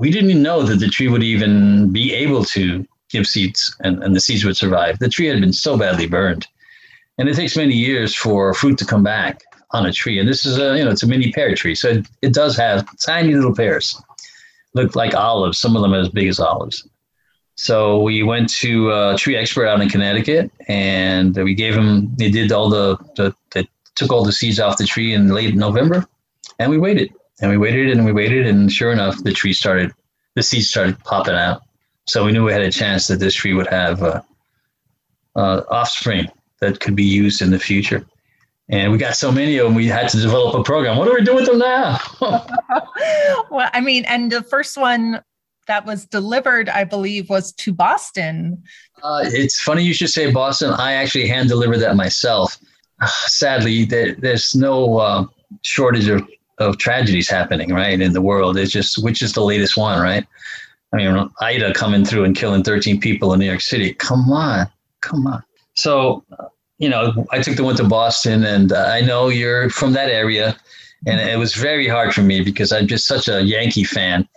we 0.00 0.10
didn't 0.10 0.42
know 0.42 0.62
that 0.62 0.76
the 0.76 0.88
tree 0.88 1.08
would 1.08 1.22
even 1.22 1.92
be 1.92 2.14
able 2.14 2.44
to 2.46 2.86
give 3.10 3.26
seeds 3.26 3.76
and, 3.84 4.02
and 4.02 4.16
the 4.16 4.20
seeds 4.20 4.44
would 4.44 4.56
survive. 4.56 4.98
The 4.98 5.08
tree 5.08 5.26
had 5.26 5.40
been 5.40 5.52
so 5.52 5.76
badly 5.76 6.06
burned. 6.06 6.46
And 7.18 7.28
it 7.28 7.36
takes 7.36 7.56
many 7.56 7.74
years 7.74 8.14
for 8.14 8.54
fruit 8.54 8.78
to 8.78 8.86
come 8.86 9.02
back 9.02 9.42
on 9.72 9.84
a 9.84 9.92
tree. 9.92 10.18
And 10.18 10.26
this 10.26 10.46
is 10.46 10.58
a, 10.58 10.78
you 10.78 10.84
know, 10.84 10.90
it's 10.90 11.02
a 11.02 11.06
mini 11.06 11.32
pear 11.32 11.54
tree. 11.54 11.74
So 11.74 11.88
it, 11.88 12.08
it 12.22 12.32
does 12.32 12.56
have 12.56 12.88
tiny 12.98 13.34
little 13.34 13.54
pears, 13.54 14.00
look 14.74 14.96
like 14.96 15.14
olives, 15.14 15.58
some 15.58 15.76
of 15.76 15.82
them 15.82 15.92
as 15.92 16.08
big 16.08 16.28
as 16.28 16.40
olives. 16.40 16.88
So 17.56 18.00
we 18.00 18.22
went 18.22 18.48
to 18.54 18.90
a 18.90 19.16
tree 19.18 19.36
expert 19.36 19.66
out 19.66 19.82
in 19.82 19.88
Connecticut 19.90 20.50
and 20.66 21.36
we 21.36 21.54
gave 21.54 21.74
him, 21.74 22.14
they 22.16 22.30
did 22.30 22.52
all 22.52 22.70
the, 22.70 22.96
the, 23.16 23.34
they 23.50 23.68
took 24.00 24.12
all 24.12 24.24
the 24.24 24.32
seeds 24.32 24.58
off 24.58 24.78
the 24.78 24.86
tree 24.86 25.12
in 25.12 25.28
late 25.28 25.54
November 25.54 26.06
and 26.58 26.70
we 26.70 26.78
waited 26.78 27.12
and 27.42 27.50
we 27.50 27.58
waited 27.58 27.90
and 27.90 28.06
we 28.06 28.12
waited. 28.12 28.46
And 28.46 28.72
sure 28.72 28.92
enough, 28.92 29.22
the 29.22 29.32
tree 29.32 29.52
started, 29.52 29.92
the 30.36 30.42
seeds 30.42 30.70
started 30.70 30.98
popping 31.00 31.34
out. 31.34 31.60
So 32.06 32.24
we 32.24 32.32
knew 32.32 32.44
we 32.44 32.52
had 32.52 32.62
a 32.62 32.72
chance 32.72 33.06
that 33.08 33.20
this 33.20 33.34
tree 33.34 33.52
would 33.52 33.66
have 33.66 34.02
uh, 34.02 34.22
uh, 35.36 35.62
offspring 35.68 36.28
that 36.60 36.80
could 36.80 36.96
be 36.96 37.04
used 37.04 37.42
in 37.42 37.50
the 37.50 37.58
future. 37.58 38.06
And 38.70 38.90
we 38.90 38.96
got 38.96 39.16
so 39.16 39.30
many 39.30 39.58
of 39.58 39.66
them, 39.66 39.74
we 39.74 39.86
had 39.86 40.08
to 40.08 40.16
develop 40.16 40.54
a 40.54 40.62
program. 40.62 40.96
What 40.96 41.04
do 41.04 41.14
we 41.14 41.22
do 41.22 41.34
with 41.34 41.44
them 41.44 41.58
now? 41.58 41.98
well, 43.50 43.68
I 43.74 43.80
mean, 43.82 44.04
and 44.06 44.32
the 44.32 44.42
first 44.42 44.78
one 44.78 45.22
that 45.66 45.84
was 45.84 46.06
delivered, 46.06 46.70
I 46.70 46.84
believe, 46.84 47.28
was 47.28 47.52
to 47.52 47.72
Boston. 47.72 48.62
Uh, 49.02 49.24
it's 49.24 49.60
funny 49.60 49.82
you 49.82 49.92
should 49.92 50.08
say 50.08 50.30
Boston. 50.30 50.70
I 50.70 50.92
actually 50.94 51.26
hand 51.26 51.48
delivered 51.48 51.78
that 51.78 51.96
myself. 51.96 52.58
Sadly, 53.26 53.84
there, 53.84 54.14
there's 54.14 54.54
no 54.54 54.98
uh, 54.98 55.26
shortage 55.62 56.08
of, 56.08 56.26
of 56.58 56.78
tragedies 56.78 57.28
happening, 57.28 57.72
right, 57.72 58.00
in 58.00 58.12
the 58.12 58.22
world. 58.22 58.56
It's 58.56 58.72
just 58.72 59.02
which 59.02 59.22
is 59.22 59.32
the 59.32 59.42
latest 59.42 59.76
one, 59.76 60.00
right? 60.00 60.26
I 60.92 60.96
mean, 60.96 61.30
Ida 61.40 61.72
coming 61.74 62.04
through 62.04 62.24
and 62.24 62.36
killing 62.36 62.64
13 62.64 63.00
people 63.00 63.32
in 63.32 63.40
New 63.40 63.46
York 63.46 63.60
City. 63.60 63.94
Come 63.94 64.30
on, 64.32 64.66
come 65.02 65.26
on. 65.26 65.42
So, 65.74 66.24
you 66.78 66.88
know, 66.88 67.26
I 67.30 67.40
took 67.40 67.56
the 67.56 67.64
one 67.64 67.76
to 67.76 67.84
Boston, 67.84 68.44
and 68.44 68.72
uh, 68.72 68.86
I 68.88 69.00
know 69.00 69.28
you're 69.28 69.70
from 69.70 69.92
that 69.92 70.10
area, 70.10 70.56
and 71.06 71.20
it 71.20 71.38
was 71.38 71.54
very 71.54 71.86
hard 71.86 72.12
for 72.12 72.22
me 72.22 72.42
because 72.42 72.72
I'm 72.72 72.88
just 72.88 73.06
such 73.06 73.28
a 73.28 73.40
Yankee 73.42 73.84
fan 73.84 74.28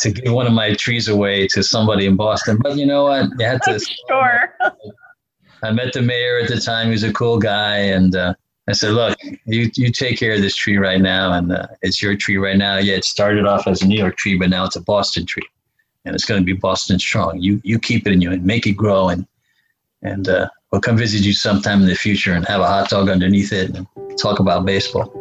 to 0.00 0.10
give 0.10 0.32
one 0.32 0.46
of 0.46 0.52
my 0.52 0.74
trees 0.74 1.08
away 1.08 1.46
to 1.48 1.62
somebody 1.62 2.04
in 2.04 2.16
Boston. 2.16 2.58
But 2.62 2.76
you 2.76 2.84
know 2.84 3.04
what? 3.04 3.30
You 3.38 3.46
had 3.46 3.62
to. 3.62 3.80
sure. 4.08 4.54
I 5.62 5.72
met 5.72 5.92
the 5.92 6.02
mayor 6.02 6.38
at 6.38 6.48
the 6.48 6.60
time. 6.60 6.86
He 6.86 6.92
was 6.92 7.02
a 7.02 7.12
cool 7.12 7.38
guy, 7.38 7.78
and 7.78 8.14
uh, 8.14 8.34
I 8.68 8.72
said, 8.72 8.92
"Look, 8.92 9.18
you 9.44 9.70
you 9.74 9.90
take 9.90 10.18
care 10.18 10.32
of 10.32 10.42
this 10.42 10.56
tree 10.56 10.76
right 10.76 11.00
now, 11.00 11.32
and 11.32 11.52
uh, 11.52 11.66
it's 11.82 12.02
your 12.02 12.16
tree 12.16 12.36
right 12.36 12.56
now. 12.56 12.76
Yeah, 12.78 12.94
it 12.94 13.04
started 13.04 13.46
off 13.46 13.66
as 13.66 13.82
a 13.82 13.86
New 13.86 13.98
York 13.98 14.16
tree, 14.16 14.36
but 14.36 14.50
now 14.50 14.64
it's 14.64 14.76
a 14.76 14.82
Boston 14.82 15.26
tree." 15.26 15.46
and 16.06 16.14
it's 16.14 16.24
going 16.24 16.40
to 16.40 16.44
be 16.44 16.52
Boston 16.52 16.98
strong. 16.98 17.40
You 17.40 17.60
you 17.64 17.78
keep 17.78 18.06
it 18.06 18.12
in 18.12 18.20
you 18.20 18.30
and 18.30 18.44
make 18.44 18.66
it 18.66 18.72
grow, 18.72 19.08
and 19.08 19.26
and 20.02 20.28
uh, 20.28 20.48
we'll 20.70 20.80
come 20.80 20.96
visit 20.96 21.22
you 21.22 21.32
sometime 21.32 21.82
in 21.82 21.88
the 21.88 21.94
future 21.94 22.32
and 22.32 22.46
have 22.46 22.60
a 22.60 22.66
hot 22.66 22.88
dog 22.88 23.08
underneath 23.08 23.52
it 23.52 23.76
and 23.76 23.86
talk 24.16 24.38
about 24.38 24.64
baseball. 24.64 25.12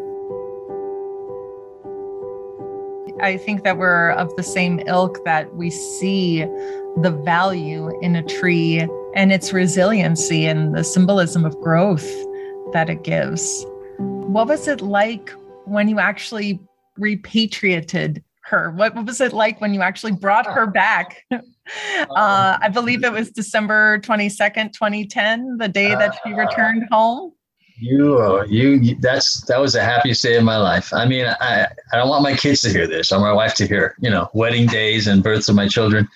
I 3.21 3.38
think 3.38 3.63
that 3.63 3.78
we're 3.78 4.12
of 4.12 4.36
the 4.36 4.43
same 4.43 4.80
ilk 4.88 5.24
that 5.26 5.54
we 5.56 5.71
see 5.71 6.41
the 7.02 7.19
value 7.26 7.91
in 8.02 8.17
a 8.17 8.24
tree 8.24 8.88
and 9.15 9.32
its 9.32 9.54
resiliency 9.54 10.45
and 10.45 10.75
the 10.75 10.84
symbolism 10.84 11.45
of 11.45 11.56
growth 11.62 12.06
that 12.73 12.89
it 12.89 13.04
gives. 13.04 13.65
What 13.97 14.47
was 14.47 14.67
it 14.67 14.82
like 14.82 15.34
when 15.65 15.88
you 15.88 15.99
actually 15.99 16.60
repatriated 16.97 18.23
her? 18.43 18.71
What, 18.71 18.93
was 19.06 19.21
it 19.21 19.34
like 19.34 19.62
when 19.62 19.73
you 19.73 19.82
actually 19.82 20.12
brought 20.12 20.45
her 20.45 20.67
back? 20.67 21.25
Uh, 22.12 22.60
I 22.62 22.69
believe 22.69 23.04
it 23.04 23.12
was 23.12 23.32
December 23.32 23.97
22nd, 24.01 24.71
2010, 24.73 25.58
the 25.58 25.67
day 25.67 25.95
that 25.95 26.15
she 26.23 26.32
uh, 26.32 26.38
returned 26.38 26.84
home. 26.91 27.34
You, 27.80 28.21
uh, 28.21 28.45
you, 28.47 28.95
that's, 28.99 29.43
that 29.45 29.60
was 29.60 29.73
the 29.73 29.84
happiest 29.84 30.21
day 30.21 30.36
of 30.36 30.43
my 30.43 30.58
life. 30.58 30.93
I 30.93 31.08
mean, 31.08 31.25
I, 31.25 31.65
I 31.91 31.97
don't 31.97 32.08
want 32.08 32.21
my 32.21 32.36
kids 32.36 32.62
to 32.62 32.69
hear 32.69 32.86
this 32.86 33.12
or 33.12 33.19
my 33.19 33.34
wife 33.34 33.56
to 33.56 33.67
hear, 33.67 33.95
you 33.99 34.12
know, 34.12 34.30
wedding 34.36 34.67
days 34.67 35.08
and 35.08 35.23
births 35.23 35.49
of 35.49 35.56
my 35.56 35.67
children. 35.67 36.08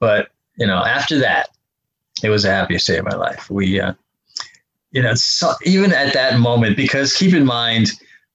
But, 0.00 0.30
you 0.58 0.66
know, 0.66 0.82
after 0.82 1.18
that, 1.18 1.50
it 2.22 2.30
was 2.30 2.42
the 2.42 2.50
happiest 2.50 2.86
day 2.86 2.98
of 2.98 3.04
my 3.04 3.16
life. 3.16 3.50
We, 3.50 3.80
uh, 3.80 3.94
you 4.92 5.02
know, 5.02 5.14
so 5.14 5.52
even 5.64 5.92
at 5.92 6.12
that 6.14 6.38
moment, 6.38 6.76
because 6.76 7.14
keep 7.14 7.34
in 7.34 7.44
mind, 7.44 7.90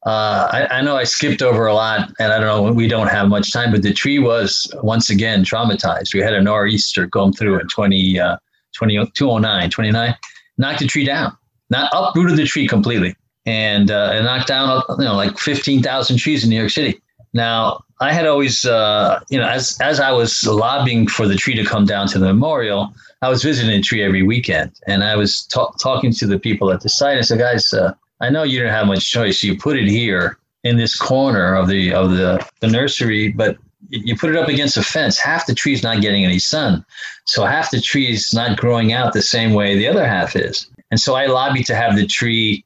uh, 0.06 0.48
I, 0.52 0.78
I, 0.78 0.82
know 0.82 0.98
I 0.98 1.04
skipped 1.04 1.42
over 1.42 1.68
a 1.68 1.74
lot, 1.74 2.12
and 2.20 2.34
I 2.34 2.40
don't 2.40 2.66
know, 2.66 2.74
we 2.74 2.88
don't 2.88 3.08
have 3.08 3.28
much 3.28 3.52
time, 3.52 3.72
but 3.72 3.84
the 3.84 3.94
tree 3.94 4.18
was 4.18 4.72
once 4.82 5.10
again 5.10 5.44
traumatized. 5.44 6.14
We 6.14 6.22
had 6.22 6.34
a 6.34 6.42
nor'easter 6.42 7.06
going 7.06 7.34
through 7.34 7.60
in 7.60 7.68
20, 7.68 8.20
uh, 8.20 8.38
20, 8.76 9.12
209, 9.14 9.70
29, 9.70 10.16
knocked 10.58 10.80
the 10.80 10.88
tree 10.88 11.06
down, 11.06 11.38
not 11.70 11.92
uprooted 11.94 12.38
the 12.38 12.46
tree 12.46 12.68
completely, 12.68 13.16
and, 13.46 13.92
uh, 13.92 14.22
knocked 14.24 14.48
down, 14.48 14.82
you 14.98 15.06
know, 15.06 15.16
like 15.16 15.38
15,000 15.38 16.18
trees 16.18 16.44
in 16.44 16.50
New 16.50 16.58
York 16.58 16.72
City. 16.72 17.00
Now, 17.34 17.84
I 18.00 18.14
had 18.14 18.26
always, 18.26 18.66
uh, 18.66 19.20
you 19.30 19.40
know, 19.40 19.48
as, 19.48 19.78
as 19.80 20.00
I 20.00 20.12
was 20.12 20.46
lobbying 20.46 21.08
for 21.08 21.28
the 21.28 21.36
tree 21.36 21.56
to 21.56 21.64
come 21.64 21.86
down 21.86 22.08
to 22.08 22.20
the 22.20 22.26
memorial, 22.26 22.94
I 23.22 23.30
was 23.30 23.44
visiting 23.44 23.72
the 23.72 23.82
tree 23.82 24.04
every 24.04 24.24
weekend, 24.24 24.72
and 24.88 25.04
I 25.04 25.16
was 25.16 25.44
ta- 25.44 25.72
talking 25.80 26.12
to 26.14 26.28
the 26.28 26.40
people 26.40 26.72
at 26.72 26.82
the 26.82 26.90
site. 26.90 27.18
I 27.18 27.22
said, 27.22 27.40
guys, 27.40 27.72
uh, 27.74 27.94
I 28.20 28.30
know 28.30 28.44
you 28.44 28.60
don't 28.60 28.72
have 28.72 28.88
much 28.88 29.10
choice. 29.10 29.44
You 29.44 29.58
put 29.58 29.78
it 29.78 29.88
here 29.88 30.38
in 30.64 30.78
this 30.78 30.96
corner 30.96 31.56
of 31.56 31.68
the 31.68 31.94
of 31.94 32.12
the, 32.12 32.46
the 32.60 32.68
nursery, 32.68 33.30
but 33.30 33.58
you 33.90 34.16
put 34.16 34.30
it 34.30 34.36
up 34.36 34.48
against 34.48 34.78
a 34.78 34.84
fence. 34.84 35.20
Half 35.20 35.46
the 35.46 35.56
tree's 35.56 35.84
not 35.84 36.02
getting 36.02 36.26
any 36.26 36.40
sun, 36.40 36.84
so 37.26 37.46
half 37.46 37.72
the 37.72 37.82
tree's 37.82 38.34
not 38.34 38.58
growing 38.58 38.94
out 38.94 39.14
the 39.14 39.22
same 39.22 39.54
way 39.54 39.76
the 39.76 39.88
other 39.88 40.06
half 40.06 40.36
is. 40.36 40.68
And 40.90 41.00
so 41.00 41.16
I 41.16 41.28
lobbied 41.28 41.66
to 41.68 41.76
have 41.76 41.96
the 41.96 42.08
tree 42.08 42.66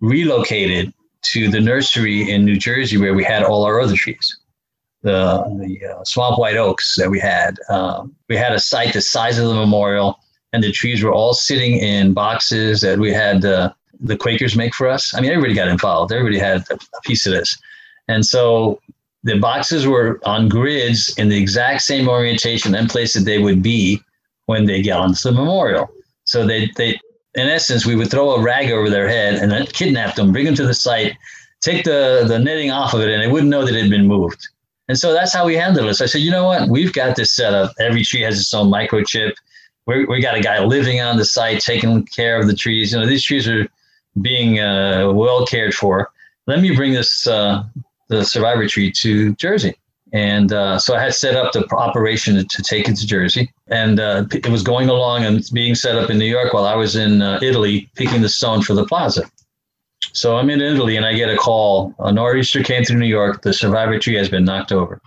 relocated 0.00 0.92
to 1.22 1.48
the 1.48 1.60
nursery 1.60 2.30
in 2.30 2.44
New 2.44 2.56
Jersey 2.56 2.98
where 2.98 3.14
we 3.14 3.24
had 3.24 3.42
all 3.42 3.64
our 3.64 3.80
other 3.80 3.96
trees. 3.96 4.38
The, 5.02 5.42
the 5.58 5.86
uh, 5.86 6.04
swamp 6.04 6.38
white 6.38 6.56
oaks 6.56 6.94
that 6.96 7.10
we 7.10 7.18
had. 7.18 7.56
Um, 7.68 8.14
we 8.28 8.36
had 8.36 8.52
a 8.52 8.60
site 8.60 8.92
the 8.92 9.00
size 9.00 9.38
of 9.38 9.48
the 9.48 9.54
memorial, 9.54 10.20
and 10.52 10.62
the 10.62 10.70
trees 10.70 11.02
were 11.02 11.12
all 11.12 11.34
sitting 11.34 11.78
in 11.78 12.12
boxes 12.12 12.80
that 12.82 12.98
we 12.98 13.12
had 13.12 13.44
uh, 13.44 13.72
the 13.98 14.16
Quakers 14.16 14.56
make 14.56 14.74
for 14.74 14.88
us. 14.88 15.14
I 15.14 15.20
mean, 15.20 15.30
everybody 15.30 15.54
got 15.54 15.68
involved. 15.68 16.12
Everybody 16.12 16.38
had 16.38 16.64
a 16.70 16.78
piece 17.02 17.26
of 17.26 17.32
this. 17.32 17.58
And 18.08 18.24
so 18.24 18.80
the 19.22 19.38
boxes 19.38 19.86
were 19.86 20.20
on 20.24 20.48
grids 20.48 21.16
in 21.16 21.28
the 21.28 21.40
exact 21.40 21.82
same 21.82 22.08
orientation 22.08 22.74
and 22.74 22.90
place 22.90 23.14
that 23.14 23.24
they 23.24 23.38
would 23.38 23.62
be 23.62 24.00
when 24.46 24.66
they 24.66 24.82
get 24.82 24.98
onto 24.98 25.30
the 25.30 25.32
memorial. 25.32 25.90
So 26.24 26.46
they, 26.46 26.70
they, 26.76 27.00
in 27.34 27.48
essence, 27.48 27.86
we 27.86 27.96
would 27.96 28.10
throw 28.10 28.32
a 28.32 28.42
rag 28.42 28.70
over 28.70 28.90
their 28.90 29.08
head 29.08 29.34
and 29.34 29.50
then 29.50 29.66
kidnap 29.66 30.14
them, 30.14 30.32
bring 30.32 30.44
them 30.44 30.54
to 30.56 30.66
the 30.66 30.74
site, 30.74 31.16
take 31.60 31.84
the, 31.84 32.24
the 32.26 32.38
netting 32.38 32.70
off 32.70 32.94
of 32.94 33.00
it, 33.00 33.08
and 33.08 33.22
they 33.22 33.28
wouldn't 33.28 33.50
know 33.50 33.64
that 33.64 33.74
it 33.74 33.80
had 33.82 33.90
been 33.90 34.06
moved. 34.06 34.48
And 34.88 34.98
so 34.98 35.12
that's 35.12 35.32
how 35.32 35.46
we 35.46 35.54
handled 35.54 35.88
it. 35.88 35.94
So 35.94 36.04
I 36.04 36.08
said, 36.08 36.20
you 36.20 36.30
know 36.30 36.44
what? 36.44 36.68
We've 36.68 36.92
got 36.92 37.16
this 37.16 37.32
set 37.32 37.54
up. 37.54 37.72
Every 37.78 38.04
tree 38.04 38.20
has 38.22 38.38
its 38.38 38.52
own 38.52 38.70
microchip. 38.70 39.32
We, 39.86 40.04
we 40.04 40.20
got 40.20 40.36
a 40.36 40.40
guy 40.40 40.62
living 40.62 41.00
on 41.00 41.16
the 41.16 41.24
site, 41.24 41.60
taking 41.60 42.04
care 42.06 42.38
of 42.38 42.46
the 42.46 42.54
trees. 42.54 42.92
You 42.92 43.00
know, 43.00 43.06
these 43.06 43.24
trees 43.24 43.48
are 43.48 43.66
being 44.20 44.60
uh, 44.60 45.10
well 45.12 45.46
cared 45.46 45.74
for. 45.74 46.10
Let 46.46 46.60
me 46.60 46.74
bring 46.74 46.92
this 46.92 47.26
uh, 47.26 47.64
the 48.08 48.24
survivor 48.24 48.66
tree 48.68 48.92
to 48.92 49.34
Jersey. 49.36 49.74
And 50.12 50.52
uh, 50.52 50.78
so 50.78 50.94
I 50.94 51.02
had 51.02 51.14
set 51.14 51.34
up 51.34 51.52
the 51.52 51.66
operation 51.74 52.36
to 52.46 52.62
take 52.62 52.86
it 52.86 52.96
to 52.96 53.06
Jersey, 53.06 53.50
and 53.68 53.98
uh, 53.98 54.26
it 54.32 54.46
was 54.48 54.62
going 54.62 54.90
along 54.90 55.24
and 55.24 55.42
being 55.54 55.74
set 55.74 55.96
up 55.96 56.10
in 56.10 56.18
New 56.18 56.26
York 56.26 56.52
while 56.52 56.66
I 56.66 56.74
was 56.74 56.96
in 56.96 57.22
uh, 57.22 57.38
Italy 57.42 57.90
picking 57.96 58.20
the 58.20 58.28
stone 58.28 58.62
for 58.62 58.74
the 58.74 58.84
plaza. 58.84 59.30
So 60.12 60.36
I'm 60.36 60.50
in 60.50 60.60
Italy 60.60 60.96
and 60.96 61.06
I 61.06 61.14
get 61.14 61.30
a 61.30 61.36
call. 61.36 61.94
A 62.00 62.12
nor'easter 62.12 62.62
came 62.62 62.84
through 62.84 62.98
New 62.98 63.06
York. 63.06 63.42
The 63.42 63.54
survivor 63.54 63.98
tree 63.98 64.16
has 64.16 64.28
been 64.28 64.44
knocked 64.44 64.72
over. 64.72 65.00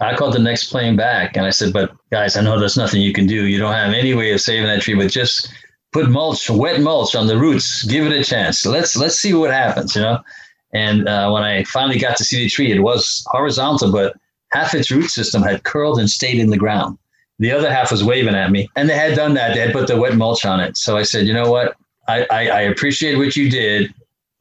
I 0.00 0.16
called 0.16 0.34
the 0.34 0.38
next 0.38 0.70
plane 0.70 0.96
back 0.96 1.36
and 1.36 1.44
I 1.44 1.50
said, 1.50 1.72
"But 1.72 1.92
guys, 2.10 2.36
I 2.36 2.40
know 2.40 2.58
there's 2.58 2.76
nothing 2.76 3.02
you 3.02 3.12
can 3.12 3.26
do. 3.26 3.46
You 3.46 3.58
don't 3.58 3.74
have 3.74 3.92
any 3.92 4.14
way 4.14 4.32
of 4.32 4.40
saving 4.40 4.66
that 4.66 4.80
tree, 4.80 4.94
but 4.94 5.10
just 5.10 5.52
put 5.92 6.08
mulch, 6.08 6.48
wet 6.48 6.80
mulch 6.80 7.14
on 7.14 7.26
the 7.26 7.36
roots. 7.36 7.84
Give 7.84 8.06
it 8.06 8.12
a 8.12 8.24
chance. 8.24 8.64
Let's 8.64 8.96
let's 8.96 9.16
see 9.16 9.34
what 9.34 9.50
happens, 9.50 9.94
you 9.94 10.02
know. 10.02 10.18
And 10.72 11.06
uh, 11.06 11.30
when 11.30 11.42
I 11.42 11.64
finally 11.64 11.98
got 11.98 12.16
to 12.16 12.24
see 12.24 12.42
the 12.42 12.48
tree, 12.48 12.72
it 12.72 12.80
was 12.80 13.22
horizontal, 13.26 13.92
but 13.92 14.16
half 14.52 14.74
its 14.74 14.90
root 14.90 15.08
system 15.08 15.42
had 15.42 15.64
curled 15.64 15.98
and 15.98 16.08
stayed 16.08 16.38
in 16.38 16.50
the 16.50 16.56
ground. 16.56 16.98
The 17.38 17.50
other 17.50 17.72
half 17.72 17.90
was 17.90 18.04
waving 18.04 18.34
at 18.34 18.50
me. 18.50 18.68
And 18.76 18.88
they 18.88 18.96
had 18.96 19.16
done 19.16 19.34
that. 19.34 19.54
They 19.54 19.60
had 19.60 19.72
put 19.72 19.88
the 19.88 19.98
wet 19.98 20.14
mulch 20.16 20.44
on 20.44 20.60
it. 20.60 20.76
So 20.76 20.96
I 20.96 21.02
said, 21.02 21.26
you 21.26 21.32
know 21.32 21.50
what? 21.50 21.76
I, 22.08 22.26
I, 22.30 22.48
I 22.48 22.60
appreciate 22.62 23.16
what 23.16 23.36
you 23.36 23.50
did. 23.50 23.92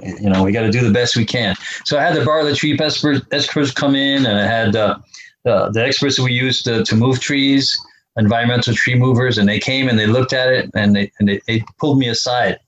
You 0.04 0.30
know, 0.30 0.44
we 0.44 0.52
got 0.52 0.64
to 0.64 0.72
do 0.72 0.82
the 0.82 0.92
best 0.92 1.16
we 1.16 1.26
can. 1.26 1.56
So 1.86 1.98
I 1.98 2.04
had 2.04 2.16
the 2.16 2.26
Bartlett 2.26 2.58
tree 2.58 2.78
experts 2.80 3.72
come 3.72 3.96
in 3.96 4.26
and 4.26 4.40
I 4.40 4.46
had 4.46 4.76
uh, 4.76 5.00
the, 5.44 5.70
the 5.72 5.84
experts 5.84 6.18
that 6.18 6.24
we 6.24 6.34
used 6.34 6.66
to, 6.66 6.84
to 6.84 6.96
move 6.96 7.20
trees, 7.20 7.80
environmental 8.18 8.74
tree 8.74 8.96
movers, 8.96 9.38
and 9.38 9.48
they 9.48 9.60
came 9.60 9.88
and 9.88 9.98
they 9.98 10.08
looked 10.08 10.34
at 10.34 10.52
it 10.52 10.70
and 10.76 10.96
they, 10.96 11.12
and 11.20 11.30
they, 11.30 11.42
they 11.48 11.64
pulled 11.80 11.98
me 11.98 12.08
aside. 12.10 12.60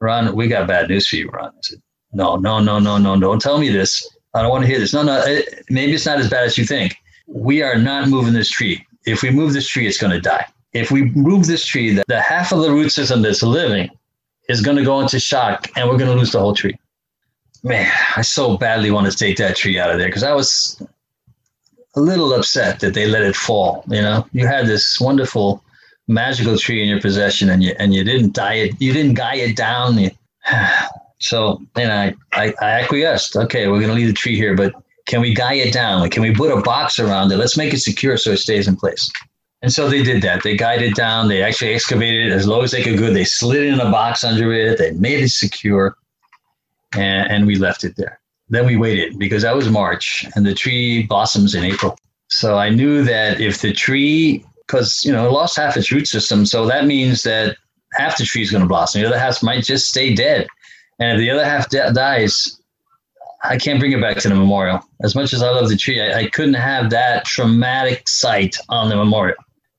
Ron, 0.00 0.34
we 0.34 0.48
got 0.48 0.66
bad 0.66 0.88
news 0.88 1.06
for 1.06 1.16
you, 1.16 1.28
Ron. 1.28 1.50
I 1.50 1.60
said, 1.62 1.82
no, 2.12 2.36
no, 2.36 2.58
no, 2.58 2.78
no, 2.78 2.98
no, 2.98 3.18
don't 3.18 3.40
tell 3.40 3.58
me 3.58 3.68
this. 3.68 4.08
I 4.34 4.42
don't 4.42 4.50
want 4.50 4.62
to 4.62 4.68
hear 4.68 4.78
this. 4.78 4.92
No, 4.92 5.02
no, 5.02 5.22
it, 5.24 5.64
maybe 5.68 5.92
it's 5.92 6.06
not 6.06 6.18
as 6.18 6.30
bad 6.30 6.44
as 6.44 6.56
you 6.56 6.64
think. 6.64 6.96
We 7.26 7.62
are 7.62 7.76
not 7.76 8.08
moving 8.08 8.32
this 8.32 8.50
tree. 8.50 8.86
If 9.04 9.22
we 9.22 9.30
move 9.30 9.52
this 9.52 9.66
tree, 9.66 9.86
it's 9.86 9.98
going 9.98 10.12
to 10.12 10.20
die. 10.20 10.46
If 10.72 10.90
we 10.90 11.10
move 11.10 11.46
this 11.46 11.64
tree, 11.64 11.92
the, 11.92 12.04
the 12.08 12.20
half 12.20 12.52
of 12.52 12.60
the 12.60 12.70
root 12.70 12.90
system 12.90 13.22
that's 13.22 13.42
living 13.42 13.90
is 14.48 14.60
going 14.60 14.76
to 14.76 14.84
go 14.84 15.00
into 15.00 15.20
shock 15.20 15.70
and 15.76 15.88
we're 15.88 15.98
going 15.98 16.10
to 16.10 16.16
lose 16.16 16.32
the 16.32 16.40
whole 16.40 16.54
tree. 16.54 16.76
Man, 17.62 17.90
I 18.16 18.22
so 18.22 18.56
badly 18.56 18.90
want 18.90 19.10
to 19.10 19.16
take 19.16 19.36
that 19.36 19.56
tree 19.56 19.78
out 19.78 19.90
of 19.90 19.98
there 19.98 20.08
because 20.08 20.24
I 20.24 20.32
was 20.32 20.82
a 21.94 22.00
little 22.00 22.32
upset 22.32 22.80
that 22.80 22.94
they 22.94 23.06
let 23.06 23.22
it 23.22 23.36
fall. 23.36 23.84
You 23.88 24.02
know, 24.02 24.26
you 24.32 24.46
had 24.46 24.66
this 24.66 25.00
wonderful 25.00 25.62
magical 26.08 26.56
tree 26.56 26.82
in 26.82 26.88
your 26.88 27.00
possession 27.00 27.48
and 27.48 27.62
you 27.62 27.74
and 27.78 27.94
you 27.94 28.02
didn't 28.02 28.32
die 28.32 28.54
it, 28.54 28.80
you 28.80 28.92
didn't 28.92 29.14
guy 29.14 29.36
it 29.36 29.56
down. 29.56 29.98
You, 29.98 30.10
so 31.22 31.62
and 31.76 31.92
I, 31.92 32.14
I, 32.32 32.54
I 32.60 32.70
acquiesced. 32.80 33.36
Okay, 33.36 33.68
we're 33.68 33.80
gonna 33.80 33.94
leave 33.94 34.08
the 34.08 34.12
tree 34.12 34.36
here, 34.36 34.54
but 34.54 34.74
can 35.06 35.20
we 35.20 35.34
guy 35.34 35.54
it 35.54 35.72
down? 35.72 36.08
Can 36.10 36.22
we 36.22 36.34
put 36.34 36.56
a 36.56 36.60
box 36.60 36.98
around 36.98 37.32
it? 37.32 37.36
Let's 37.36 37.56
make 37.56 37.72
it 37.72 37.78
secure 37.78 38.16
so 38.16 38.32
it 38.32 38.38
stays 38.38 38.68
in 38.68 38.76
place. 38.76 39.10
And 39.62 39.72
so 39.72 39.88
they 39.88 40.02
did 40.02 40.22
that. 40.22 40.42
They 40.42 40.56
guided 40.56 40.90
it 40.90 40.96
down. 40.96 41.28
They 41.28 41.42
actually 41.42 41.72
excavated 41.72 42.26
it 42.26 42.32
as 42.32 42.48
low 42.48 42.62
as 42.62 42.72
they 42.72 42.82
could 42.82 42.98
go. 42.98 43.12
They 43.12 43.24
slid 43.24 43.62
in 43.62 43.78
a 43.78 43.90
box 43.90 44.24
under 44.24 44.52
it. 44.52 44.78
They 44.78 44.90
made 44.92 45.20
it 45.20 45.28
secure, 45.28 45.96
and, 46.94 47.30
and 47.30 47.46
we 47.46 47.54
left 47.54 47.84
it 47.84 47.96
there. 47.96 48.18
Then 48.48 48.66
we 48.66 48.76
waited 48.76 49.18
because 49.18 49.42
that 49.42 49.54
was 49.54 49.70
March, 49.70 50.26
and 50.34 50.44
the 50.44 50.54
tree 50.54 51.04
blossoms 51.04 51.54
in 51.54 51.64
April. 51.64 51.96
So 52.28 52.58
I 52.58 52.70
knew 52.70 53.04
that 53.04 53.40
if 53.40 53.60
the 53.60 53.72
tree, 53.72 54.44
because 54.66 55.04
you 55.04 55.12
know, 55.12 55.26
it 55.26 55.32
lost 55.32 55.56
half 55.56 55.76
its 55.76 55.92
root 55.92 56.08
system, 56.08 56.44
so 56.44 56.66
that 56.66 56.86
means 56.86 57.22
that 57.22 57.56
half 57.92 58.18
the 58.18 58.24
tree 58.24 58.42
is 58.42 58.50
going 58.50 58.62
to 58.62 58.68
blossom. 58.68 59.00
The 59.00 59.06
other 59.06 59.18
half 59.18 59.42
might 59.42 59.64
just 59.64 59.86
stay 59.86 60.14
dead, 60.14 60.48
and 61.02 61.18
if 61.18 61.18
the 61.18 61.30
other 61.30 61.44
half 61.44 61.68
dies, 61.68 62.60
I 63.42 63.58
can't 63.58 63.80
bring 63.80 63.90
it 63.90 64.00
back 64.00 64.18
to 64.18 64.28
the 64.28 64.36
memorial. 64.36 64.80
As 65.02 65.16
much 65.16 65.32
as 65.32 65.42
I 65.42 65.50
love 65.50 65.68
the 65.68 65.76
tree, 65.76 66.00
I, 66.00 66.20
I 66.20 66.28
couldn't 66.28 66.54
have 66.54 66.90
that 66.90 67.24
traumatic 67.24 68.08
sight 68.08 68.56
on 68.68 68.88
the 68.88 68.94
memorial. 68.94 69.36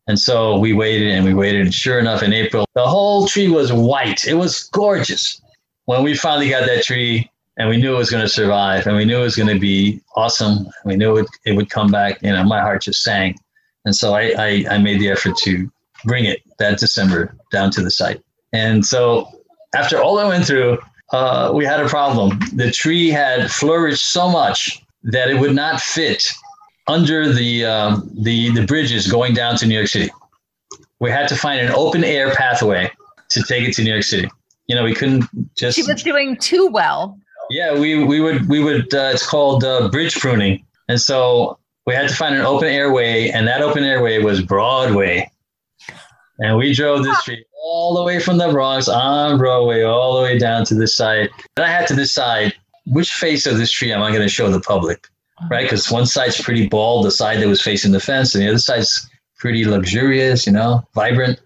And 0.08 0.20
so 0.20 0.60
we 0.60 0.74
waited 0.74 1.08
and 1.14 1.24
we 1.24 1.34
waited. 1.34 1.62
And 1.62 1.74
sure 1.74 1.98
enough, 1.98 2.24
in 2.24 2.34
April, 2.34 2.66
the 2.76 2.86
whole 2.86 3.26
tree 3.26 3.48
was 3.48 3.72
white. 3.72 4.28
It 4.28 4.34
was 4.34 4.64
gorgeous. 4.64 5.42
When 5.86 6.04
we 6.04 6.14
finally 6.14 6.50
got 6.50 6.66
that 6.66 6.84
tree 6.84 7.32
and 7.56 7.70
we 7.70 7.78
knew 7.78 7.96
it 7.96 8.00
was 8.00 8.12
going 8.12 8.24
to 8.24 8.30
survive 8.30 8.86
and 8.86 8.98
we 8.98 9.06
knew 9.06 9.20
it 9.20 9.24
was 9.24 9.38
going 9.38 9.54
to 9.54 9.60
be 9.60 10.02
awesome, 10.18 10.68
we 10.84 10.98
knew 10.98 11.16
it, 11.16 11.28
it 11.46 11.56
would 11.56 11.70
come 11.70 11.90
back, 11.90 12.22
you 12.22 12.34
know, 12.34 12.44
my 12.44 12.60
heart 12.60 12.82
just 12.82 13.02
sang. 13.02 13.36
And 13.86 13.96
so 13.96 14.14
I, 14.14 14.34
I, 14.38 14.66
I 14.72 14.78
made 14.78 15.00
the 15.00 15.10
effort 15.10 15.38
to 15.44 15.72
bring 16.04 16.26
it 16.26 16.42
that 16.60 16.80
December 16.80 17.34
down 17.50 17.72
to 17.72 17.82
the 17.82 17.92
site. 17.92 18.22
And 18.52 18.86
so 18.86 19.30
after 19.74 20.02
all 20.02 20.20
I 20.20 20.28
went 20.28 20.46
through, 20.46 20.80
uh, 21.12 21.52
we 21.54 21.66
had 21.66 21.80
a 21.80 21.88
problem. 21.88 22.40
The 22.54 22.72
tree 22.72 23.10
had 23.10 23.52
flourished 23.52 24.06
so 24.06 24.30
much 24.30 24.82
that 25.04 25.30
it 25.30 25.40
would 25.40 25.54
not 25.54 25.82
fit 25.82 26.32
under 26.88 27.32
the 27.32 27.66
um, 27.66 28.10
the 28.14 28.52
the 28.52 28.66
bridges 28.66 29.08
going 29.08 29.34
down 29.34 29.58
to 29.58 29.66
New 29.66 29.76
York 29.76 29.88
City. 29.88 30.12
We 31.00 31.12
had 31.12 31.28
to 31.30 31.36
find 31.36 31.60
an 31.60 31.72
open 31.72 32.04
air 32.04 32.34
pathway 32.34 32.92
to 33.30 33.44
take 33.44 33.68
it 33.68 33.74
to 33.76 33.84
New 33.84 33.92
York 33.92 34.04
City. 34.04 34.30
You 34.68 34.76
know, 34.76 34.84
we 34.84 34.94
couldn't 34.94 35.26
just. 35.56 35.76
She 35.76 35.84
was 35.84 36.02
doing 36.02 36.38
too 36.38 36.68
well. 36.68 37.20
Yeah, 37.50 37.78
we 37.78 38.04
we 38.04 38.22
would 38.22 38.48
we 38.48 38.64
would. 38.64 38.94
Uh, 38.94 39.12
it's 39.14 39.28
called 39.28 39.64
uh, 39.64 39.90
bridge 39.90 40.16
pruning, 40.16 40.66
and 40.88 41.00
so 41.00 41.60
we 41.86 41.94
had 41.94 42.08
to 42.08 42.16
find 42.16 42.36
an 42.36 42.42
open 42.42 42.70
airway, 42.70 43.30
and 43.30 43.48
that 43.48 43.62
open 43.62 43.84
airway 43.84 44.20
was 44.20 44.42
Broadway. 44.42 45.30
And 46.40 46.58
we 46.58 46.74
drove 46.74 47.04
this 47.04 47.22
tree 47.24 47.46
all 47.64 47.96
the 47.96 48.04
way 48.04 48.20
from 48.20 48.38
the 48.38 48.50
Bronx 48.50 48.90
on 48.90 49.38
Broadway 49.38 49.84
all 49.84 50.18
the 50.18 50.24
way 50.24 50.38
down 50.38 50.66
to 50.66 50.76
the 50.76 50.86
site. 50.86 51.30
And 51.56 51.66
I 51.66 51.70
had 51.70 51.88
to 51.88 51.96
decide 51.96 52.54
which 52.86 53.10
face 53.12 53.46
of 53.46 53.58
this 53.58 53.72
tree 53.72 53.92
am 53.94 54.04
I 54.04 54.10
going 54.10 54.22
to 54.22 54.28
show 54.28 54.50
the 54.50 54.60
public, 54.60 55.08
right? 55.50 55.64
Because 55.64 55.90
one 55.90 56.06
side's 56.06 56.42
pretty 56.42 56.68
bald, 56.68 57.06
the 57.06 57.12
side 57.12 57.40
that 57.40 57.48
was 57.48 57.62
facing 57.62 57.94
the 57.94 58.02
fence, 58.02 58.36
and 58.36 58.44
the 58.44 58.50
other 58.50 58.58
side's 58.58 59.10
pretty 59.38 59.64
luxurious, 59.64 60.46
you 60.46 60.52
know, 60.52 60.86
vibrant. 60.94 61.40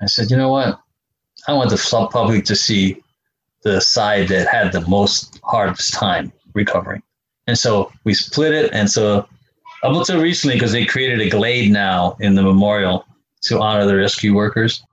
I 0.00 0.06
said, 0.06 0.30
you 0.30 0.36
know 0.36 0.48
what? 0.48 0.80
I 1.48 1.52
want 1.52 1.70
the 1.70 2.08
public 2.12 2.44
to 2.44 2.56
see 2.56 3.02
the 3.64 3.80
side 3.80 4.28
that 4.28 4.48
had 4.48 4.72
the 4.72 4.80
most 4.82 5.40
hardest 5.42 5.92
time 5.92 6.32
recovering. 6.54 7.02
And 7.48 7.58
so 7.58 7.92
we 8.04 8.14
split 8.14 8.52
it. 8.52 8.72
And 8.72 8.88
so 8.88 9.26
up 9.82 9.96
until 9.96 10.20
recently, 10.20 10.54
because 10.54 10.72
they 10.72 10.84
created 10.84 11.20
a 11.20 11.28
glade 11.28 11.72
now 11.72 12.16
in 12.20 12.36
the 12.36 12.42
memorial 12.42 13.04
to 13.42 13.60
honor 13.60 13.84
the 13.86 13.96
rescue 13.96 14.34
workers. 14.34 14.84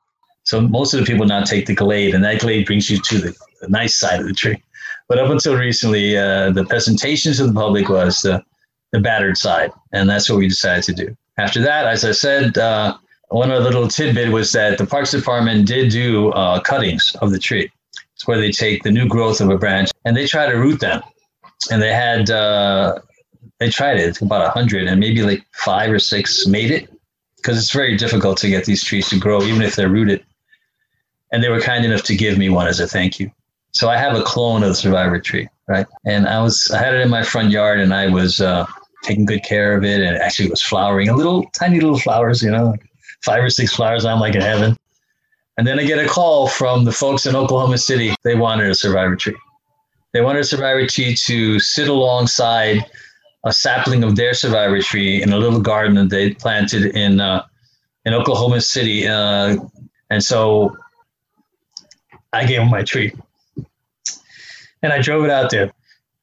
So 0.50 0.60
most 0.60 0.96
of 0.96 1.00
the 1.00 1.06
people 1.06 1.28
now 1.28 1.44
take 1.44 1.68
the 1.68 1.76
glade, 1.76 2.16
and 2.16 2.24
that 2.24 2.40
glade 2.40 2.66
brings 2.66 2.90
you 2.90 3.00
to 3.00 3.20
the, 3.20 3.38
the 3.62 3.70
nice 3.70 3.96
side 3.96 4.20
of 4.20 4.26
the 4.26 4.34
tree. 4.34 4.60
But 5.08 5.20
up 5.20 5.30
until 5.30 5.56
recently, 5.56 6.18
uh, 6.18 6.50
the 6.50 6.66
presentation 6.66 7.34
to 7.34 7.46
the 7.46 7.54
public 7.54 7.88
was 7.88 8.22
the, 8.22 8.44
the 8.92 9.00
battered 9.00 9.38
side, 9.38 9.72
and 9.92 10.10
that's 10.10 10.28
what 10.28 10.40
we 10.40 10.48
decided 10.48 10.86
to 10.86 10.94
do. 11.06 11.16
After 11.38 11.62
that, 11.62 11.86
as 11.86 12.04
I 12.04 12.14
said, 12.14 12.58
uh, 12.58 12.98
one 13.28 13.52
other 13.52 13.64
little 13.64 13.88
tidbit 13.88 14.32
was 14.32 14.52
that 14.54 14.80
the 14.80 14.88
Parks 14.88 15.12
Department 15.12 15.68
did 15.68 15.92
do 15.92 16.32
uh, 16.32 16.60
cuttings 16.62 17.16
of 17.22 17.30
the 17.30 17.38
tree. 17.38 17.72
It's 18.16 18.26
where 18.28 18.40
they 18.40 18.50
take 18.50 18.82
the 18.82 18.92
new 18.92 19.08
growth 19.08 19.42
of 19.42 19.52
a 19.52 19.58
branch 19.60 19.92
and 20.06 20.18
they 20.18 20.26
try 20.26 20.48
to 20.48 20.58
root 20.58 20.80
them. 20.80 21.04
And 21.70 21.80
they 21.80 21.94
had, 21.94 22.32
uh, 22.32 22.98
they 23.60 23.70
tried 23.70 24.00
it, 24.00 24.20
about 24.20 24.42
a 24.42 24.46
100, 24.46 24.88
and 24.88 25.00
maybe 25.00 25.22
like 25.22 25.46
five 25.54 25.92
or 25.92 26.00
six 26.00 26.48
made 26.48 26.72
it 26.72 26.90
because 27.36 27.56
it's 27.56 27.72
very 27.72 27.96
difficult 27.96 28.40
to 28.40 28.50
get 28.50 28.66
these 28.66 28.84
trees 28.84 29.10
to 29.10 29.20
grow, 29.20 29.44
even 29.44 29.62
if 29.62 29.76
they're 29.76 29.90
rooted. 29.90 30.26
And 31.32 31.44
they 31.44 31.50
were 31.50 31.62
kind 31.62 31.86
enough 31.86 32.04
to 32.04 32.16
give 32.16 32.38
me 32.38 32.50
one 32.50 32.68
as 32.68 32.80
a 32.80 32.88
thank 32.88 33.20
you. 33.20 33.32
So 33.72 33.90
I 33.90 33.98
have 33.98 34.16
a 34.16 34.24
clone 34.24 34.64
of 34.64 34.70
the 34.70 34.76
survivor 34.76 35.20
tree, 35.20 35.48
right? 35.68 35.86
And 36.06 36.28
I 36.28 36.42
was 36.42 36.72
I 36.72 36.80
had 36.84 36.96
it 36.96 37.02
in 37.02 37.10
my 37.10 37.24
front 37.24 37.52
yard, 37.52 37.80
and 37.80 37.94
I 37.94 38.08
was 38.08 38.42
uh, 38.42 38.66
taking 39.04 39.26
good 39.26 39.44
care 39.44 39.78
of 39.78 39.84
it, 39.84 40.02
and 40.02 40.16
it 40.16 40.22
actually 40.22 40.50
was 40.50 40.62
flowering, 40.62 41.10
a 41.10 41.16
little 41.16 41.46
tiny 41.52 41.80
little 41.80 42.00
flowers, 42.00 42.42
you 42.42 42.52
know, 42.52 42.76
five 43.24 43.44
or 43.44 43.50
six 43.50 43.76
flowers. 43.76 44.06
I'm 44.06 44.20
like 44.20 44.36
in 44.36 44.42
heaven. 44.42 44.76
And 45.58 45.68
then 45.68 45.78
I 45.78 45.84
get 45.84 46.00
a 46.00 46.08
call 46.08 46.48
from 46.48 46.86
the 46.86 46.92
folks 46.92 47.26
in 47.26 47.36
Oklahoma 47.36 47.78
City. 47.78 48.16
They 48.24 48.36
wanted 48.36 48.72
a 48.72 48.76
survivor 48.76 49.18
tree. 49.18 49.36
They 50.14 50.22
wanted 50.22 50.40
a 50.40 50.46
survivor 50.46 50.88
tree 50.88 51.16
to 51.16 51.60
sit 51.60 51.90
alongside 51.90 52.86
a 53.44 53.54
sapling 53.54 54.04
of 54.04 54.16
their 54.16 54.34
survivor 54.34 54.82
tree 54.82 55.22
in 55.22 55.34
a 55.34 55.38
little 55.38 55.60
garden 55.60 55.96
that 55.96 56.10
they 56.10 56.34
planted 56.34 56.96
in 56.96 57.20
uh, 57.20 57.46
in 58.06 58.14
Oklahoma 58.14 58.62
City. 58.62 59.08
Uh, 59.08 59.58
and 60.10 60.24
so 60.24 60.76
I 62.34 62.46
gave 62.46 62.60
him 62.60 62.70
my 62.70 62.84
tree, 62.84 63.14
and 64.84 64.94
I 64.94 65.02
drove 65.02 65.26
it 65.26 65.32
out 65.32 65.50
there. 65.50 65.72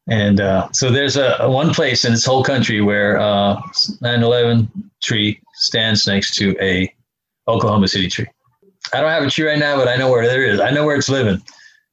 And 0.09 0.41
uh, 0.41 0.69
so 0.73 0.91
there's 0.91 1.17
a, 1.17 1.37
a, 1.41 1.51
one 1.51 1.75
place 1.75 2.05
in 2.05 2.13
this 2.13 2.25
whole 2.25 2.45
country 2.45 2.81
where 2.81 3.19
uh, 3.19 3.61
9/11 4.03 4.69
tree 5.03 5.41
stands 5.55 6.07
next 6.07 6.35
to 6.37 6.57
a 6.61 6.93
Oklahoma 7.49 7.89
City 7.89 8.09
tree. 8.09 8.27
I 8.95 9.01
don't 9.01 9.11
have 9.11 9.25
a 9.25 9.31
tree 9.31 9.49
right 9.49 9.59
now, 9.59 9.77
but 9.77 9.89
I 9.89 9.97
know 9.97 10.11
where 10.11 10.27
there 10.27 10.45
is. 10.45 10.61
I 10.61 10.71
know 10.71 10.85
where 10.85 10.97
it's 10.97 11.09
living, 11.09 11.43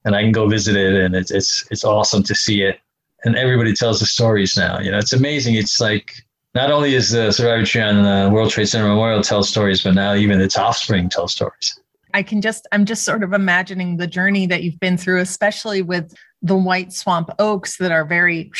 and 0.06 0.15
I 0.15 0.21
can 0.21 0.32
go 0.32 0.47
visit 0.47 0.76
it, 0.76 0.93
and 0.93 1.15
it's 1.15 1.32
it's 1.32 1.65
it's 1.71 1.84
awesome 1.84 2.21
to 2.23 2.36
see 2.36 2.62
it 2.62 2.80
and 3.23 3.36
everybody 3.36 3.73
tells 3.73 3.99
the 3.99 4.06
stories 4.06 4.58
now. 4.58 4.80
You 4.80 4.91
know, 4.91 4.97
it's 4.97 5.13
amazing. 5.13 5.56
It's 5.56 5.80
like 5.80 6.13
not 6.56 6.71
only 6.71 6.95
is 6.95 7.12
the 7.12 7.32
survivor 7.32 7.65
tree 7.65 7.82
on 7.82 8.04
the 8.04 8.30
World 8.30 8.52
Trade 8.52 8.67
Center 8.67 8.88
Memorial 8.88 9.21
tell 9.21 9.43
stories, 9.43 9.84
but 9.84 9.93
now 9.93 10.13
even 10.13 10.41
its 10.41 10.58
offspring 10.58 11.10
tell 11.10 11.28
stories. 11.28 11.80
I 12.13 12.23
can 12.23 12.41
just, 12.41 12.67
I'm 12.71 12.86
just 12.86 13.04
sort 13.04 13.23
of 13.23 13.34
imagining 13.34 13.97
the 13.97 14.08
journey 14.08 14.45
that 14.47 14.63
you've 14.63 14.80
been 14.80 14.97
through, 14.97 15.19
especially 15.19 15.82
with 15.82 16.13
the 16.41 16.56
white 16.56 16.93
swamp 16.93 17.30
oaks 17.39 17.78
that 17.78 17.91
are 17.91 18.06
very 18.06 18.52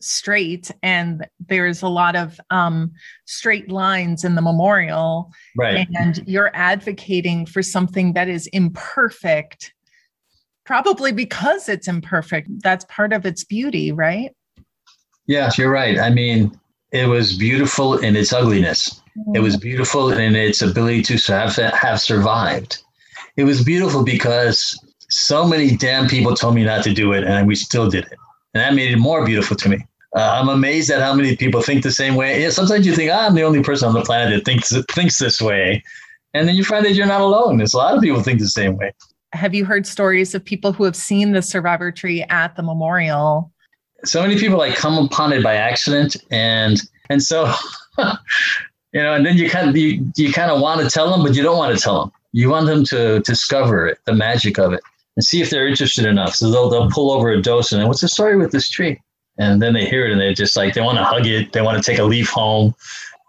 straight 0.00 0.70
and 0.82 1.26
there's 1.48 1.82
a 1.82 1.88
lot 1.88 2.16
of 2.16 2.40
um, 2.50 2.92
straight 3.24 3.70
lines 3.70 4.24
in 4.24 4.34
the 4.34 4.42
memorial. 4.42 5.30
Right. 5.56 5.86
And 5.94 6.22
you're 6.26 6.50
advocating 6.54 7.46
for 7.46 7.62
something 7.62 8.12
that 8.14 8.28
is 8.28 8.46
imperfect 8.48 9.72
probably 10.64 11.12
because 11.12 11.68
it's 11.68 11.88
imperfect. 11.88 12.48
That's 12.62 12.84
part 12.88 13.12
of 13.12 13.26
its 13.26 13.44
beauty, 13.44 13.92
right? 13.92 14.30
Yes, 15.26 15.58
you're 15.58 15.70
right. 15.70 15.98
I 15.98 16.10
mean, 16.10 16.58
it 16.92 17.06
was 17.06 17.36
beautiful 17.36 17.98
in 17.98 18.16
its 18.16 18.32
ugliness. 18.32 19.00
Mm-hmm. 19.18 19.36
It 19.36 19.40
was 19.40 19.56
beautiful 19.56 20.12
in 20.12 20.36
its 20.36 20.62
ability 20.62 21.02
to 21.02 21.32
have, 21.32 21.56
have 21.56 22.00
survived. 22.00 22.82
It 23.36 23.44
was 23.44 23.62
beautiful 23.64 24.04
because 24.04 24.78
so 25.08 25.46
many 25.46 25.76
damn 25.76 26.08
people 26.08 26.34
told 26.34 26.54
me 26.54 26.64
not 26.64 26.84
to 26.84 26.92
do 26.92 27.12
it, 27.12 27.24
and 27.24 27.46
we 27.46 27.54
still 27.54 27.88
did 27.88 28.04
it. 28.04 28.18
And 28.54 28.62
that 28.62 28.74
made 28.74 28.92
it 28.92 28.98
more 28.98 29.24
beautiful 29.24 29.56
to 29.56 29.68
me. 29.68 29.78
Uh, 30.14 30.38
I'm 30.40 30.48
amazed 30.48 30.90
at 30.90 31.00
how 31.00 31.14
many 31.14 31.36
people 31.36 31.62
think 31.62 31.82
the 31.82 31.90
same 31.90 32.16
way. 32.16 32.42
Yeah, 32.42 32.50
sometimes 32.50 32.86
you 32.86 32.94
think 32.94 33.10
ah, 33.10 33.26
I'm 33.26 33.34
the 33.34 33.42
only 33.42 33.62
person 33.62 33.88
on 33.88 33.94
the 33.94 34.02
planet 34.02 34.34
that 34.34 34.44
thinks 34.44 34.74
thinks 34.92 35.18
this 35.18 35.40
way, 35.40 35.82
and 36.34 36.46
then 36.46 36.54
you 36.54 36.64
find 36.64 36.84
that 36.84 36.92
you're 36.92 37.06
not 37.06 37.22
alone. 37.22 37.56
There's 37.56 37.72
a 37.72 37.78
lot 37.78 37.94
of 37.94 38.02
people 38.02 38.22
think 38.22 38.38
the 38.38 38.48
same 38.48 38.76
way. 38.76 38.92
Have 39.32 39.54
you 39.54 39.64
heard 39.64 39.86
stories 39.86 40.34
of 40.34 40.44
people 40.44 40.72
who 40.74 40.84
have 40.84 40.96
seen 40.96 41.32
the 41.32 41.40
survivor 41.40 41.90
tree 41.90 42.22
at 42.28 42.56
the 42.56 42.62
memorial? 42.62 43.50
So 44.04 44.20
many 44.20 44.38
people 44.38 44.58
like 44.58 44.74
come 44.74 45.02
upon 45.02 45.32
it 45.32 45.42
by 45.42 45.54
accident, 45.54 46.16
and 46.30 46.78
and 47.08 47.22
so 47.22 47.50
you 48.92 49.02
know, 49.02 49.14
and 49.14 49.24
then 49.24 49.38
you 49.38 49.48
kind 49.48 49.70
of 49.70 49.76
you, 49.76 50.06
you 50.16 50.32
kind 50.32 50.50
of 50.50 50.60
want 50.60 50.82
to 50.82 50.90
tell 50.90 51.10
them, 51.10 51.22
but 51.22 51.34
you 51.34 51.42
don't 51.42 51.56
want 51.56 51.74
to 51.74 51.82
tell 51.82 52.00
them. 52.00 52.12
You 52.32 52.50
want 52.50 52.66
them 52.66 52.84
to, 52.86 53.20
discover 53.20 53.86
it, 53.86 53.98
the 54.04 54.14
magic 54.14 54.58
of 54.58 54.72
it, 54.72 54.80
and 55.16 55.24
see 55.24 55.42
if 55.42 55.50
they're 55.50 55.68
interested 55.68 56.06
enough. 56.06 56.34
So 56.34 56.50
they'll 56.50 56.70
they'll 56.70 56.90
pull 56.90 57.12
over 57.12 57.30
a 57.30 57.40
dose 57.40 57.72
and 57.72 57.86
what's 57.86 58.00
the 58.00 58.08
story 58.08 58.36
with 58.36 58.52
this 58.52 58.68
tree? 58.68 59.00
And 59.38 59.60
then 59.60 59.72
they 59.72 59.84
hear 59.84 60.06
it 60.06 60.12
and 60.12 60.20
they're 60.20 60.34
just 60.34 60.56
like 60.56 60.74
they 60.74 60.80
want 60.80 60.98
to 60.98 61.04
hug 61.04 61.26
it, 61.26 61.52
they 61.52 61.62
want 61.62 61.82
to 61.82 61.90
take 61.90 61.98
a 61.98 62.04
leaf 62.04 62.28
home. 62.28 62.74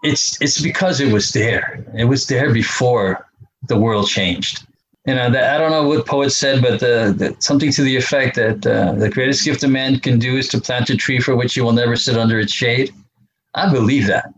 It's 0.02 0.40
it's 0.40 0.60
because 0.60 1.00
it 1.00 1.12
was 1.12 1.30
there. 1.32 1.84
It 1.96 2.04
was 2.04 2.26
there 2.26 2.52
before 2.52 3.26
the 3.68 3.78
world 3.78 4.08
changed. 4.08 4.66
You 5.06 5.14
know, 5.14 5.30
that, 5.30 5.54
I 5.54 5.58
don't 5.58 5.70
know 5.70 5.86
what 5.86 6.06
poet 6.06 6.30
said, 6.30 6.62
but 6.62 6.80
the, 6.80 7.14
the, 7.14 7.36
something 7.38 7.70
to 7.72 7.82
the 7.82 7.94
effect 7.94 8.36
that 8.36 8.66
uh, 8.66 8.92
the 8.92 9.10
greatest 9.10 9.44
gift 9.44 9.62
a 9.62 9.68
man 9.68 10.00
can 10.00 10.18
do 10.18 10.38
is 10.38 10.48
to 10.48 10.60
plant 10.60 10.88
a 10.88 10.96
tree 10.96 11.20
for 11.20 11.36
which 11.36 11.54
he 11.54 11.60
will 11.60 11.72
never 11.72 11.94
sit 11.94 12.16
under 12.16 12.40
its 12.40 12.52
shade. 12.52 12.90
I 13.54 13.70
believe 13.70 14.06
that. 14.06 14.32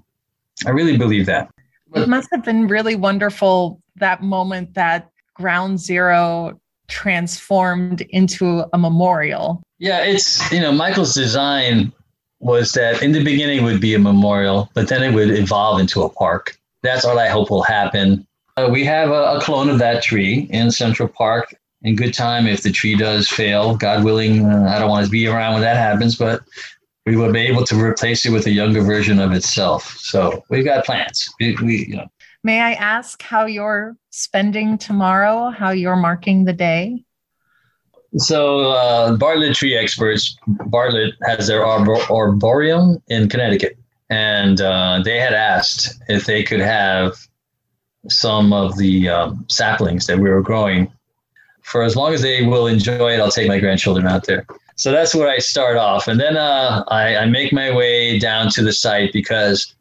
I 0.66 0.70
really 0.70 0.96
believe 0.96 1.26
that. 1.26 1.50
It 1.94 2.08
must 2.08 2.28
have 2.32 2.44
been 2.44 2.66
really 2.66 2.96
wonderful 2.96 3.80
that 3.96 4.22
moment 4.22 4.74
that 4.74 5.10
Ground 5.34 5.80
Zero 5.80 6.60
transformed 6.88 8.02
into 8.10 8.64
a 8.72 8.78
memorial. 8.78 9.62
Yeah, 9.78 10.04
it's, 10.04 10.50
you 10.52 10.60
know, 10.60 10.72
Michael's 10.72 11.14
design 11.14 11.92
was 12.40 12.72
that 12.72 13.02
in 13.02 13.12
the 13.12 13.24
beginning 13.24 13.64
would 13.64 13.80
be 13.80 13.94
a 13.94 13.98
memorial, 13.98 14.70
but 14.74 14.88
then 14.88 15.02
it 15.02 15.14
would 15.14 15.30
evolve 15.30 15.80
into 15.80 16.02
a 16.02 16.08
park. 16.08 16.56
That's 16.82 17.04
what 17.04 17.18
I 17.18 17.28
hope 17.28 17.50
will 17.50 17.62
happen. 17.62 18.26
Uh, 18.56 18.68
we 18.70 18.84
have 18.84 19.10
a, 19.10 19.36
a, 19.36 19.40
clone 19.40 19.68
of 19.68 19.78
that 19.80 20.02
tree 20.02 20.48
in 20.50 20.70
Central 20.70 21.08
Park. 21.08 21.54
In 21.82 21.94
good 21.94 22.14
time, 22.14 22.46
if 22.46 22.62
the 22.62 22.70
tree 22.70 22.96
does 22.96 23.28
fail, 23.28 23.76
God 23.76 24.02
willing, 24.02 24.46
uh, 24.46 24.66
I 24.68 24.78
don't 24.78 24.88
want 24.88 25.04
to 25.04 25.10
be 25.10 25.26
around 25.26 25.54
when 25.54 25.62
that 25.62 25.76
happens, 25.76 26.16
but 26.16 26.42
we 27.04 27.16
will 27.16 27.32
be 27.32 27.40
able 27.40 27.64
to 27.64 27.80
replace 27.80 28.24
it 28.24 28.30
with 28.30 28.46
a 28.46 28.50
younger 28.50 28.82
version 28.82 29.18
of 29.18 29.32
itself. 29.32 29.96
So 29.98 30.42
we've 30.48 30.64
got 30.64 30.84
plans. 30.84 31.28
We, 31.38 31.54
we 31.62 31.86
you 31.86 31.96
know. 31.96 32.06
May 32.46 32.60
I 32.60 32.74
ask 32.74 33.20
how 33.22 33.46
you're 33.46 33.96
spending 34.10 34.78
tomorrow? 34.78 35.50
How 35.50 35.70
you're 35.70 35.96
marking 35.96 36.44
the 36.44 36.52
day? 36.52 37.02
So 38.18 38.70
uh, 38.70 39.16
Bartlett 39.16 39.56
Tree 39.56 39.76
Experts, 39.76 40.36
Bartlett 40.46 41.14
has 41.24 41.48
their 41.48 41.66
arbor- 41.66 42.06
arboreum 42.08 43.02
in 43.08 43.28
Connecticut, 43.28 43.76
and 44.10 44.60
uh, 44.60 45.02
they 45.04 45.18
had 45.18 45.34
asked 45.34 46.00
if 46.08 46.26
they 46.26 46.44
could 46.44 46.60
have 46.60 47.16
some 48.08 48.52
of 48.52 48.78
the 48.78 49.08
um, 49.08 49.44
saplings 49.48 50.06
that 50.06 50.20
we 50.20 50.30
were 50.30 50.40
growing. 50.40 50.86
For 51.62 51.82
as 51.82 51.96
long 51.96 52.14
as 52.14 52.22
they 52.22 52.46
will 52.46 52.68
enjoy 52.68 53.14
it, 53.14 53.18
I'll 53.18 53.32
take 53.32 53.48
my 53.48 53.58
grandchildren 53.58 54.06
out 54.06 54.24
there 54.24 54.46
so 54.76 54.92
that's 54.92 55.14
where 55.14 55.28
I 55.28 55.38
start 55.38 55.78
off, 55.78 56.06
and 56.06 56.20
then 56.20 56.36
uh, 56.36 56.84
I, 56.88 57.16
I 57.16 57.26
make 57.26 57.50
my 57.50 57.74
way 57.74 58.18
down 58.18 58.50
to 58.50 58.62
the 58.62 58.74
site 58.74 59.10
because, 59.12 59.74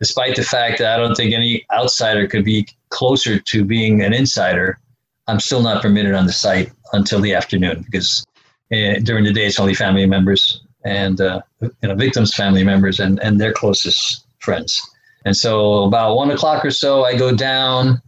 despite 0.00 0.36
the 0.36 0.42
fact 0.42 0.78
that 0.78 0.94
I 0.94 0.96
don't 0.96 1.14
think 1.14 1.32
any 1.32 1.64
outsider 1.72 2.26
could 2.26 2.44
be 2.44 2.66
closer 2.90 3.38
to 3.38 3.64
being 3.64 4.02
an 4.02 4.12
insider, 4.12 4.78
I'm 5.26 5.40
still 5.40 5.62
not 5.62 5.82
permitted 5.82 6.14
on 6.14 6.26
the 6.26 6.32
site 6.32 6.72
until 6.92 7.20
the 7.20 7.34
afternoon 7.34 7.82
because 7.82 8.24
uh, 8.72 9.00
during 9.02 9.24
the 9.24 9.32
day 9.32 9.46
it's 9.46 9.58
only 9.58 9.74
family 9.74 10.06
members 10.06 10.62
and 10.84 11.20
uh, 11.20 11.40
you 11.60 11.88
know 11.88 11.94
victims' 11.94 12.34
family 12.34 12.64
members 12.64 13.00
and 13.00 13.18
and 13.20 13.40
their 13.40 13.52
closest 13.52 14.26
friends. 14.40 14.80
And 15.24 15.36
so 15.36 15.84
about 15.84 16.16
one 16.16 16.30
o'clock 16.30 16.64
or 16.64 16.70
so, 16.70 17.04
I 17.04 17.16
go 17.16 17.34
down. 17.34 18.02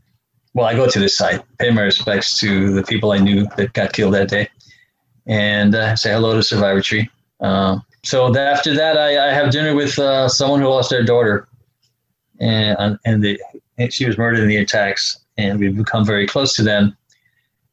Well, 0.53 0.67
I 0.67 0.75
go 0.75 0.89
to 0.89 0.99
the 0.99 1.09
site, 1.09 1.43
pay 1.59 1.71
my 1.71 1.83
respects 1.83 2.39
to 2.41 2.73
the 2.73 2.83
people 2.83 3.13
I 3.13 3.19
knew 3.19 3.47
that 3.57 3.73
got 3.75 3.93
killed 3.93 4.15
that 4.15 4.29
day 4.29 4.49
and 5.27 5.75
uh, 5.75 5.97
say 5.97 6.13
hello 6.13 6.35
to 6.35 6.43
Survivor 6.43 6.81
Tree. 6.81 7.11
Um, 7.41 7.85
so 8.05 8.35
after 8.37 8.75
that, 8.75 8.97
I, 8.97 9.29
I 9.29 9.33
have 9.33 9.51
dinner 9.51 9.75
with 9.75 9.99
uh, 9.99 10.29
someone 10.29 10.61
who 10.61 10.69
lost 10.69 10.91
their 10.91 11.05
daughter, 11.05 11.49
and 12.41 12.99
and, 13.05 13.23
the, 13.23 13.41
she 13.91 14.07
was 14.07 14.19
murdered 14.19 14.41
in 14.41 14.49
the 14.49 14.57
attacks, 14.57 15.19
and 15.37 15.59
we've 15.59 15.77
become 15.77 16.05
very 16.05 16.27
close 16.27 16.55
to 16.57 16.63
them. 16.63 16.97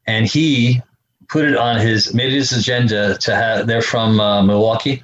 And 0.06 0.26
he 0.26 0.82
put 1.28 1.44
it 1.44 1.56
on 1.56 1.78
his 1.78 2.14
made 2.14 2.32
his 2.32 2.52
agenda 2.52 3.16
to 3.18 3.34
have. 3.34 3.66
They're 3.66 3.82
from 3.82 4.20
uh, 4.20 4.42
Milwaukee, 4.42 5.02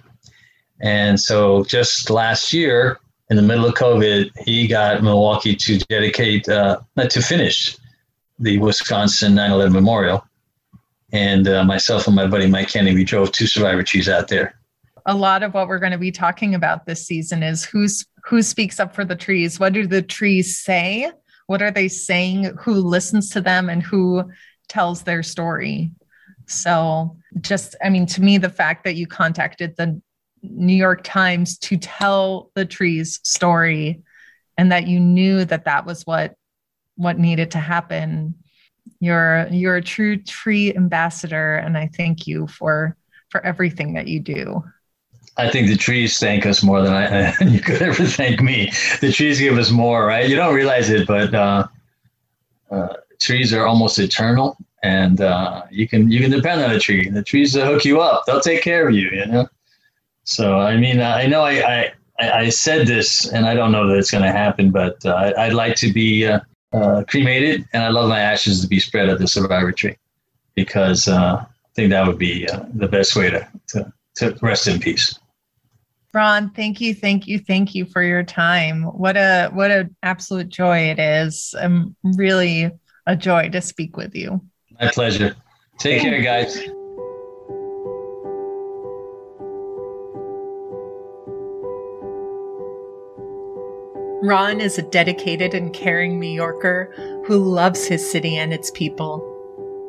and 0.81 1.19
so 1.19 1.65
just 1.65 2.11
last 2.11 2.53
year, 2.53 2.99
in 3.31 3.37
the 3.37 3.43
middle 3.43 3.67
of 3.67 3.75
COVID, 3.75 4.31
he 4.45 4.67
got 4.67 5.03
Milwaukee 5.03 5.57
to 5.57 5.79
dedicate, 5.79 6.49
uh, 6.49 6.81
to 7.09 7.23
finish 7.23 7.77
the 8.39 8.59
Wisconsin 8.59 9.35
9/11 9.35 9.73
Memorial 9.73 10.25
and 11.13 11.49
uh, 11.49 11.65
myself 11.65 12.07
and 12.07 12.17
my 12.17 12.27
buddy 12.27 12.47
Mike 12.47 12.69
Kenny, 12.69 12.95
we 12.95 13.05
drove 13.05 13.33
two 13.33 13.47
Survivor 13.47 13.83
Trees 13.83 14.09
out 14.09 14.29
there. 14.29 14.55
A 15.07 15.15
lot 15.15 15.43
of 15.43 15.55
what 15.55 15.67
we're 15.67 15.79
going 15.79 15.93
to 15.93 15.99
be 15.99 16.13
talking 16.13 16.55
about 16.55 16.87
this 16.87 17.05
season 17.05 17.43
is 17.43 17.65
who's 17.65 18.07
who 18.25 18.43
speaks 18.43 18.81
up 18.81 18.95
for 18.95 19.05
the 19.05 19.17
trees. 19.17 19.59
What 19.59 19.73
do 19.73 19.87
the 19.87 20.03
trees 20.03 20.59
say? 20.59 21.11
What 21.47 21.63
are 21.63 21.71
they 21.71 21.89
saying? 21.89 22.45
Who 22.61 22.75
listens 22.75 23.31
to 23.31 23.41
them 23.41 23.69
and 23.69 23.83
who 23.83 24.31
tells 24.69 25.03
their 25.03 25.23
story? 25.23 25.93
So, 26.47 27.17
just 27.41 27.77
I 27.83 27.91
mean, 27.91 28.07
to 28.07 28.23
me, 28.23 28.39
the 28.39 28.49
fact 28.49 28.85
that 28.85 28.97
you 28.97 29.07
contacted 29.07 29.77
the 29.77 30.01
New 30.43 30.75
York 30.75 31.03
Times 31.05 31.59
to 31.59 31.77
tell 31.77 32.51
the 32.55 32.65
trees 32.65 33.21
story, 33.25 34.03
and 34.57 34.73
that 34.73 34.87
you 34.87 35.01
knew 35.01 35.45
that 35.45 35.65
that 35.65 35.87
was 35.87 36.07
what 36.07 36.35
what 36.97 37.19
needed 37.19 37.53
to 37.53 37.59
happen 37.59 38.35
you're 38.99 39.47
you're 39.51 39.77
a 39.77 39.83
true 39.83 40.17
tree 40.17 40.75
ambassador, 40.75 41.57
and 41.57 41.77
I 41.77 41.91
thank 41.97 42.27
you 42.27 42.47
for 42.47 42.97
for 43.31 43.45
everything 43.45 43.95
that 43.95 44.09
you 44.09 44.21
do. 44.21 44.63
I 45.41 45.51
think 45.51 45.69
the 45.69 45.77
trees 45.77 46.19
thank 46.19 46.47
us 46.47 46.63
more 46.63 46.83
than 46.83 46.93
I 46.93 47.35
you 47.41 47.61
could 47.61 47.83
ever 47.83 48.05
thank 48.05 48.41
me. 48.41 48.73
The 49.01 49.13
trees 49.13 49.41
give 49.41 49.59
us 49.59 49.71
more, 49.71 50.07
right? 50.07 50.29
You 50.29 50.37
don't 50.37 50.55
realize 50.55 50.91
it, 50.91 51.07
but 51.07 51.35
uh, 51.35 51.67
uh, 52.71 52.95
trees 53.21 53.53
are 53.53 53.67
almost 53.67 53.99
eternal, 53.99 54.57
and 54.83 55.21
uh, 55.21 55.63
you 55.71 55.89
can 55.89 56.11
you 56.11 56.21
can 56.21 56.31
depend 56.31 56.63
on 56.63 56.71
a 56.71 56.79
tree. 56.79 57.09
The 57.09 57.23
trees 57.23 57.55
will 57.55 57.67
hook 57.67 57.85
you 57.85 58.01
up; 58.01 58.25
they'll 58.27 58.41
take 58.41 58.63
care 58.63 58.89
of 58.89 58.95
you. 58.95 59.11
You 59.11 59.27
know. 59.27 59.49
So 60.25 60.59
I 60.59 60.77
mean, 60.77 61.01
I 61.01 61.27
know 61.27 61.43
I 61.43 61.93
I, 62.19 62.31
I 62.31 62.49
said 62.49 62.87
this, 62.87 63.31
and 63.33 63.47
I 63.47 63.55
don't 63.55 63.73
know 63.73 63.89
that 63.89 63.97
it's 63.97 64.11
going 64.11 64.25
to 64.25 64.33
happen, 64.33 64.71
but 64.71 65.05
uh, 65.05 65.33
I'd 65.39 65.55
like 65.55 65.77
to 65.77 65.93
be 65.93 66.27
uh, 66.27 66.41
uh, 66.73 67.05
cremated, 67.09 67.65
and 67.73 67.83
I 67.83 67.89
love 67.89 68.09
my 68.09 68.21
ashes 68.21 68.61
to 68.63 68.69
be 68.69 68.81
spread 68.81 69.09
at 69.09 69.19
the 69.19 69.27
survivor 69.27 69.73
tree 69.73 69.97
because 70.55 71.09
uh, 71.09 71.45
I 71.45 71.47
think 71.75 71.91
that 71.91 72.07
would 72.07 72.19
be 72.19 72.49
uh, 72.49 72.65
the 72.75 72.89
best 72.89 73.17
way 73.17 73.31
to, 73.31 73.49
to, 73.69 73.93
to 74.17 74.37
rest 74.43 74.67
in 74.67 74.81
peace. 74.81 75.19
Ron, 76.13 76.51
thank 76.51 76.81
you, 76.81 76.93
thank 76.93 77.29
you, 77.29 77.39
thank 77.39 77.75
you 77.75 77.85
for 77.85 78.03
your 78.03 78.25
time. 78.25 78.83
What 78.83 79.17
a 79.17 79.49
what 79.53 79.71
an 79.71 79.95
absolute 80.03 80.49
joy 80.49 80.91
it 80.91 80.99
is. 80.99 81.55
I'm 81.61 81.95
really 82.03 82.71
a 83.07 83.17
joy 83.17 83.49
to 83.51 83.61
speak 83.61 83.97
with 83.97 84.15
you. 84.15 84.41
My 84.81 84.91
pleasure. 84.91 85.37
Take 85.79 86.03
care, 86.03 86.21
guys. 86.21 86.59
Ron 94.23 94.61
is 94.61 94.79
a 94.79 94.83
dedicated 94.83 95.55
and 95.55 95.73
caring 95.73 96.21
New 96.21 96.29
Yorker 96.29 96.93
who 97.27 97.39
loves 97.39 97.87
his 97.87 98.09
city 98.09 98.37
and 98.37 98.53
its 98.53 98.71
people. 98.73 99.25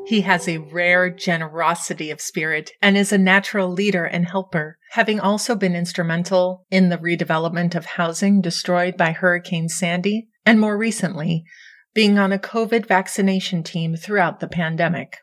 He 0.08 0.22
has 0.22 0.48
a 0.48 0.60
rare 0.60 1.10
generosity 1.10 2.12
of 2.12 2.22
spirit 2.22 2.72
and 2.82 2.96
is 2.96 3.12
a 3.12 3.18
natural 3.18 3.70
leader 3.70 4.06
and 4.06 4.26
helper, 4.26 4.78
having 4.92 5.22
also 5.22 5.56
been 5.56 5.74
instrumental 5.74 6.66
in 6.70 6.90
the 6.90 6.98
redevelopment 6.98 7.76
of 7.76 7.86
housing 7.86 8.42
destroyed 8.42 8.98
by 8.98 9.12
Hurricane 9.12 9.70
Sandy, 9.70 10.28
and 10.46 10.60
more 10.60 10.78
recently, 10.78 11.46
being 11.94 12.20
on 12.20 12.34
a 12.34 12.40
COVID 12.40 12.86
vaccination 12.88 13.64
team 13.64 13.96
throughout 13.96 14.42
the 14.42 14.50
pandemic. 14.50 15.20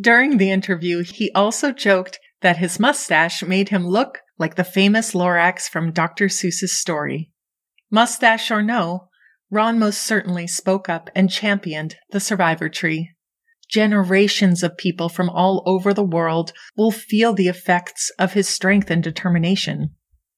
During 0.00 0.38
the 0.38 0.52
interview, 0.52 1.02
he 1.02 1.32
also 1.32 1.72
joked 1.72 2.20
that 2.42 2.58
his 2.58 2.78
mustache 2.78 3.42
made 3.42 3.70
him 3.70 3.88
look 3.88 4.20
like 4.38 4.54
the 4.54 4.62
famous 4.62 5.14
Lorax 5.14 5.68
from 5.68 5.90
Dr. 5.90 6.26
Seuss's 6.26 6.78
story. 6.78 7.32
Mustache 7.90 8.52
or 8.52 8.62
no, 8.62 9.08
Ron 9.50 9.80
most 9.80 10.02
certainly 10.02 10.46
spoke 10.46 10.88
up 10.88 11.10
and 11.16 11.28
championed 11.28 11.96
the 12.10 12.20
survivor 12.20 12.68
tree. 12.68 13.10
Generations 13.68 14.62
of 14.62 14.76
people 14.76 15.08
from 15.08 15.28
all 15.28 15.62
over 15.66 15.92
the 15.92 16.04
world 16.04 16.52
will 16.76 16.90
feel 16.90 17.34
the 17.34 17.48
effects 17.48 18.10
of 18.18 18.32
his 18.32 18.48
strength 18.48 18.90
and 18.90 19.02
determination. 19.02 19.90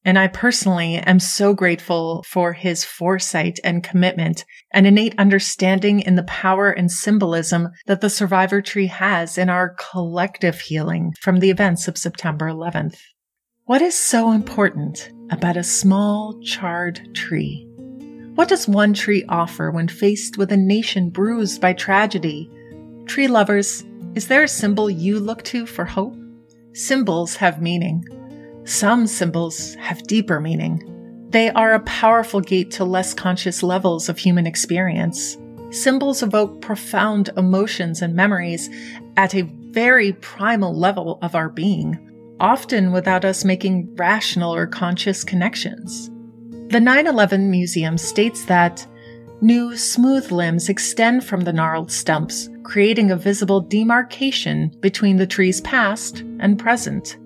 And 0.04 0.18
I 0.18 0.28
personally 0.28 0.96
am 0.96 1.20
so 1.20 1.52
grateful 1.52 2.24
for 2.26 2.54
his 2.54 2.84
foresight 2.84 3.60
and 3.62 3.84
commitment 3.84 4.44
and 4.72 4.86
innate 4.86 5.14
understanding 5.18 6.00
in 6.00 6.16
the 6.16 6.22
power 6.22 6.70
and 6.70 6.90
symbolism 6.90 7.68
that 7.86 8.00
the 8.00 8.08
survivor 8.08 8.62
tree 8.62 8.86
has 8.86 9.36
in 9.36 9.50
our 9.50 9.76
collective 9.78 10.58
healing 10.58 11.12
from 11.20 11.40
the 11.40 11.50
events 11.50 11.86
of 11.86 11.98
September 11.98 12.46
11th. 12.46 12.96
What 13.66 13.82
is 13.82 13.94
so 13.94 14.32
important 14.32 15.12
about 15.30 15.58
a 15.58 15.62
small, 15.62 16.40
charred 16.42 17.14
tree? 17.14 17.66
What 18.34 18.48
does 18.48 18.66
one 18.66 18.94
tree 18.94 19.24
offer 19.28 19.70
when 19.70 19.86
faced 19.86 20.38
with 20.38 20.50
a 20.50 20.56
nation 20.56 21.10
bruised 21.10 21.60
by 21.60 21.74
tragedy? 21.74 22.50
Tree 23.06 23.28
lovers, 23.28 23.84
is 24.14 24.28
there 24.28 24.42
a 24.42 24.48
symbol 24.48 24.90
you 24.90 25.18
look 25.18 25.42
to 25.44 25.66
for 25.66 25.84
hope? 25.84 26.16
Symbols 26.72 27.36
have 27.36 27.60
meaning. 27.60 28.04
Some 28.64 29.06
symbols 29.06 29.74
have 29.76 30.02
deeper 30.04 30.40
meaning. 30.40 30.82
They 31.30 31.50
are 31.50 31.72
a 31.72 31.80
powerful 31.80 32.40
gate 32.40 32.70
to 32.72 32.84
less 32.84 33.14
conscious 33.14 33.62
levels 33.62 34.08
of 34.08 34.18
human 34.18 34.46
experience. 34.46 35.36
Symbols 35.70 36.22
evoke 36.22 36.60
profound 36.60 37.30
emotions 37.36 38.02
and 38.02 38.14
memories 38.14 38.68
at 39.16 39.34
a 39.34 39.48
very 39.70 40.12
primal 40.14 40.76
level 40.76 41.18
of 41.22 41.34
our 41.34 41.48
being 41.48 42.06
often 42.40 42.90
without 42.90 43.24
us 43.24 43.44
making 43.44 43.94
rational 43.96 44.54
or 44.54 44.66
conscious 44.66 45.22
connections. 45.22 46.10
The 46.68 46.80
9 46.80 47.06
11 47.06 47.50
Museum 47.50 47.98
states 47.98 48.44
that 48.46 48.86
new 49.40 49.76
smooth 49.76 50.30
limbs 50.32 50.68
extend 50.68 51.24
from 51.24 51.42
the 51.42 51.52
gnarled 51.52 51.92
stumps, 51.92 52.48
creating 52.62 53.10
a 53.10 53.16
visible 53.16 53.60
demarcation 53.60 54.74
between 54.80 55.16
the 55.16 55.26
tree's 55.26 55.60
past 55.62 56.20
and 56.38 56.58
present. 56.58 57.16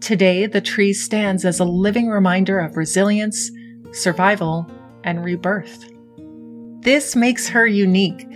Today, 0.00 0.46
the 0.46 0.60
tree 0.60 0.92
stands 0.92 1.44
as 1.44 1.60
a 1.60 1.64
living 1.64 2.08
reminder 2.08 2.58
of 2.58 2.76
resilience, 2.76 3.50
survival, 3.92 4.70
and 5.04 5.24
rebirth. 5.24 5.88
This 6.80 7.14
makes 7.14 7.48
her 7.48 7.66
unique, 7.66 8.26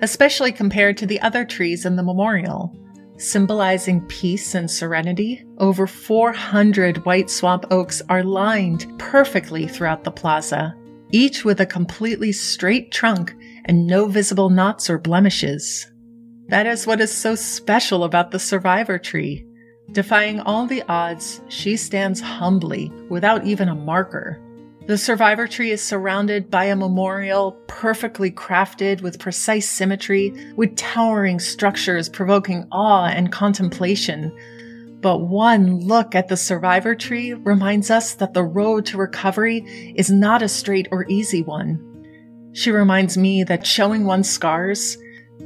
especially 0.00 0.52
compared 0.52 0.96
to 0.98 1.06
the 1.06 1.20
other 1.20 1.44
trees 1.44 1.86
in 1.86 1.96
the 1.96 2.02
memorial 2.02 2.76
symbolizing 3.22 4.00
peace 4.08 4.54
and 4.54 4.70
serenity. 4.70 5.44
Over 5.58 5.86
400 5.86 7.04
white 7.04 7.30
swamp 7.30 7.66
oaks 7.70 8.02
are 8.08 8.24
lined 8.24 8.86
perfectly 8.98 9.66
throughout 9.66 10.04
the 10.04 10.10
plaza, 10.10 10.74
each 11.10 11.44
with 11.44 11.60
a 11.60 11.66
completely 11.66 12.32
straight 12.32 12.90
trunk 12.90 13.34
and 13.64 13.86
no 13.86 14.06
visible 14.06 14.50
knots 14.50 14.90
or 14.90 14.98
blemishes. 14.98 15.91
That 16.52 16.66
is 16.66 16.86
what 16.86 17.00
is 17.00 17.10
so 17.10 17.34
special 17.34 18.04
about 18.04 18.30
the 18.30 18.38
survivor 18.38 18.98
tree. 18.98 19.46
Defying 19.92 20.38
all 20.40 20.66
the 20.66 20.82
odds, 20.82 21.40
she 21.48 21.78
stands 21.78 22.20
humbly 22.20 22.92
without 23.08 23.46
even 23.46 23.70
a 23.70 23.74
marker. 23.74 24.38
The 24.86 24.98
survivor 24.98 25.48
tree 25.48 25.70
is 25.70 25.80
surrounded 25.80 26.50
by 26.50 26.66
a 26.66 26.76
memorial 26.76 27.52
perfectly 27.68 28.30
crafted 28.30 29.00
with 29.00 29.18
precise 29.18 29.66
symmetry, 29.66 30.52
with 30.54 30.76
towering 30.76 31.40
structures 31.40 32.10
provoking 32.10 32.68
awe 32.70 33.06
and 33.06 33.32
contemplation. 33.32 34.30
But 35.00 35.20
one 35.22 35.78
look 35.78 36.14
at 36.14 36.28
the 36.28 36.36
survivor 36.36 36.94
tree 36.94 37.32
reminds 37.32 37.90
us 37.90 38.12
that 38.16 38.34
the 38.34 38.44
road 38.44 38.84
to 38.86 38.98
recovery 38.98 39.94
is 39.96 40.10
not 40.10 40.42
a 40.42 40.50
straight 40.50 40.88
or 40.90 41.08
easy 41.08 41.40
one. 41.40 41.80
She 42.52 42.70
reminds 42.70 43.16
me 43.16 43.42
that 43.44 43.66
showing 43.66 44.04
one's 44.04 44.28
scars, 44.28 44.98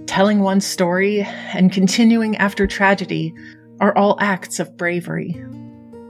telling 0.06 0.40
one's 0.40 0.66
story, 0.66 1.22
and 1.52 1.72
continuing 1.72 2.36
after 2.36 2.66
tragedy 2.66 3.34
are 3.80 3.96
all 3.96 4.16
acts 4.20 4.58
of 4.60 4.76
bravery. 4.76 5.42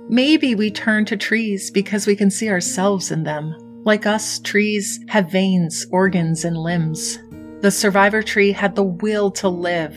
Maybe 0.09 0.55
we 0.55 0.71
turn 0.71 1.05
to 1.07 1.17
trees 1.17 1.71
because 1.71 2.07
we 2.07 2.15
can 2.15 2.31
see 2.31 2.49
ourselves 2.49 3.11
in 3.11 3.25
them. 3.25 3.55
Like 3.85 4.07
us, 4.07 4.39
trees 4.41 5.01
have 5.09 5.31
veins, 5.31 5.87
organs, 5.91 6.45
and 6.45 6.57
limbs. 6.57 7.19
The 7.63 7.71
survivor 7.71 8.23
tree 8.23 8.53
had 8.53 8.77
the 8.77 8.85
will 8.85 9.31
to 9.33 9.49
live, 9.49 9.97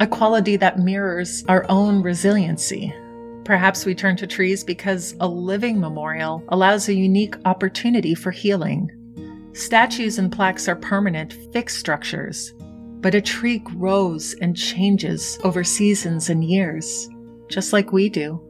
a 0.00 0.06
quality 0.06 0.56
that 0.56 0.78
mirrors 0.78 1.44
our 1.48 1.64
own 1.68 2.02
resiliency. 2.02 2.92
Perhaps 3.44 3.84
we 3.84 3.94
turn 3.94 4.16
to 4.16 4.26
trees 4.26 4.64
because 4.64 5.14
a 5.20 5.28
living 5.28 5.78
memorial 5.78 6.42
allows 6.48 6.88
a 6.88 6.94
unique 6.94 7.36
opportunity 7.44 8.14
for 8.14 8.32
healing. 8.32 8.90
Statues 9.52 10.18
and 10.18 10.32
plaques 10.32 10.66
are 10.68 10.74
permanent, 10.74 11.32
fixed 11.52 11.78
structures, 11.78 12.52
but 13.00 13.14
a 13.14 13.20
tree 13.20 13.58
grows 13.58 14.34
and 14.40 14.56
changes 14.56 15.38
over 15.44 15.62
seasons 15.62 16.28
and 16.28 16.44
years, 16.44 17.08
just 17.48 17.72
like 17.72 17.92
we 17.92 18.08
do. 18.08 18.40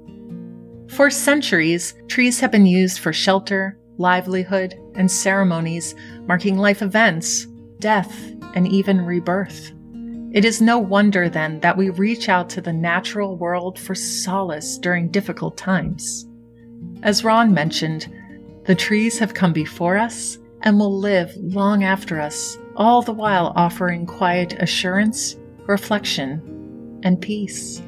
For 0.88 1.11
centuries, 1.11 1.94
trees 2.09 2.40
have 2.40 2.53
been 2.53 2.66
used 2.66 3.01
for 3.01 3.12
shelter, 3.12 3.78
livelihood, 3.99 4.74
and 4.94 5.11
ceremonies 5.11 5.94
marking 6.26 6.59
life 6.59 6.82
events, 6.82 7.47
death, 7.80 8.32
and 8.55 8.68
even 8.68 9.05
rebirth. 9.05 9.72
It 10.32 10.44
is 10.44 10.61
no 10.61 10.78
wonder 10.78 11.28
then 11.28 11.61
that 11.61 11.76
we 11.76 11.90
reach 11.90 12.28
out 12.28 12.51
to 12.51 12.61
the 12.61 12.72
natural 12.72 13.36
world 13.36 13.78
for 13.78 13.94
solace 13.94 14.78
during 14.78 15.09
difficult 15.09 15.57
times. 15.57 16.26
As 17.03 17.24
Ron 17.24 17.53
mentioned, 17.55 18.12
the 18.64 18.74
trees 18.74 19.18
have 19.18 19.34
come 19.34 19.53
before 19.53 19.97
us 19.97 20.38
and 20.62 20.78
will 20.78 20.99
live 20.99 21.32
long 21.36 21.84
after 21.84 22.20
us, 22.20 22.59
all 22.76 23.02
the 23.02 23.12
while 23.12 23.52
offering 23.56 24.06
quiet 24.06 24.52
assurance, 24.60 25.36
reflection, 25.66 27.00
and 27.02 27.20
peace. 27.20 27.82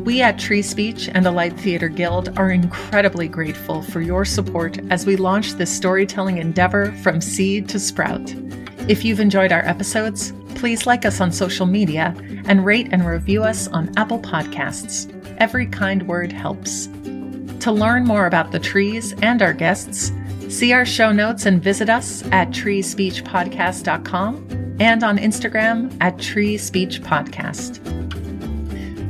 We 0.00 0.22
at 0.22 0.38
Tree 0.38 0.62
Speech 0.62 1.08
and 1.12 1.24
the 1.24 1.30
Light 1.30 1.60
Theater 1.60 1.88
Guild 1.88 2.36
are 2.38 2.50
incredibly 2.50 3.28
grateful 3.28 3.82
for 3.82 4.00
your 4.00 4.24
support 4.24 4.78
as 4.90 5.06
we 5.06 5.16
launch 5.16 5.52
this 5.52 5.70
storytelling 5.70 6.38
endeavor 6.38 6.90
from 7.02 7.20
seed 7.20 7.68
to 7.68 7.78
sprout. 7.78 8.34
If 8.88 9.04
you've 9.04 9.20
enjoyed 9.20 9.52
our 9.52 9.64
episodes, 9.64 10.32
please 10.60 10.86
like 10.86 11.04
us 11.06 11.20
on 11.22 11.32
social 11.32 11.64
media 11.64 12.14
and 12.44 12.66
rate 12.66 12.88
and 12.92 13.06
review 13.06 13.42
us 13.42 13.66
on 13.68 13.90
Apple 13.96 14.20
Podcasts. 14.20 15.10
Every 15.38 15.64
kind 15.66 16.06
word 16.06 16.30
helps. 16.30 16.86
To 17.60 17.72
learn 17.72 18.04
more 18.04 18.26
about 18.26 18.52
the 18.52 18.58
trees 18.58 19.14
and 19.22 19.40
our 19.40 19.54
guests, 19.54 20.12
see 20.50 20.74
our 20.74 20.84
show 20.84 21.12
notes 21.12 21.46
and 21.46 21.62
visit 21.62 21.88
us 21.88 22.22
at 22.30 22.50
treespeechpodcast.com 22.50 24.76
and 24.80 25.02
on 25.02 25.16
Instagram 25.16 25.96
at 26.00 26.18
treespeechpodcast. 26.18 27.80
Podcast. 27.80 27.89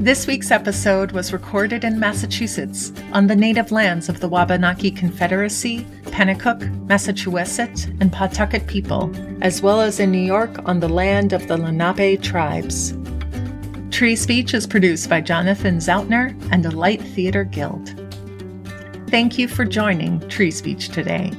This 0.01 0.27
week's 0.27 0.51
episode 0.51 1.13
was 1.13 1.31
recorded 1.31 1.85
in 1.85 2.01
Massachusetts 2.01 2.91
on 3.13 3.27
the 3.27 3.37
native 3.37 3.71
lands 3.71 4.09
of 4.09 4.21
the 4.21 4.31
Wabanaki 4.31 4.91
Confederacy, 4.91 5.87
Pennacook, 6.05 6.63
Massachusetts, 6.89 7.85
and 8.01 8.11
Pawtucket 8.11 8.67
people, 8.67 9.15
as 9.43 9.61
well 9.61 9.83
as 9.83 10.01
in 10.01 10.11
New 10.11 10.17
York 10.17 10.67
on 10.67 10.81
the 10.81 10.89
land 10.89 11.35
of 11.35 11.47
the 11.49 11.59
Lenape 11.59 12.23
tribes. 12.23 12.95
Tree 13.91 14.17
Speech 14.17 14.55
is 14.55 14.67
produced 14.67 15.11
by 15.11 15.21
Jonathan 15.21 15.77
Zautner 15.77 16.35
and 16.51 16.65
the 16.65 16.75
Light 16.75 17.03
Theater 17.03 17.45
Guild. 17.45 17.95
Thank 19.11 19.39
you 19.39 19.49
for 19.49 19.67
joining 19.67 20.27
Tree 20.31 20.51
Speech 20.51 20.89
today. 20.89 21.31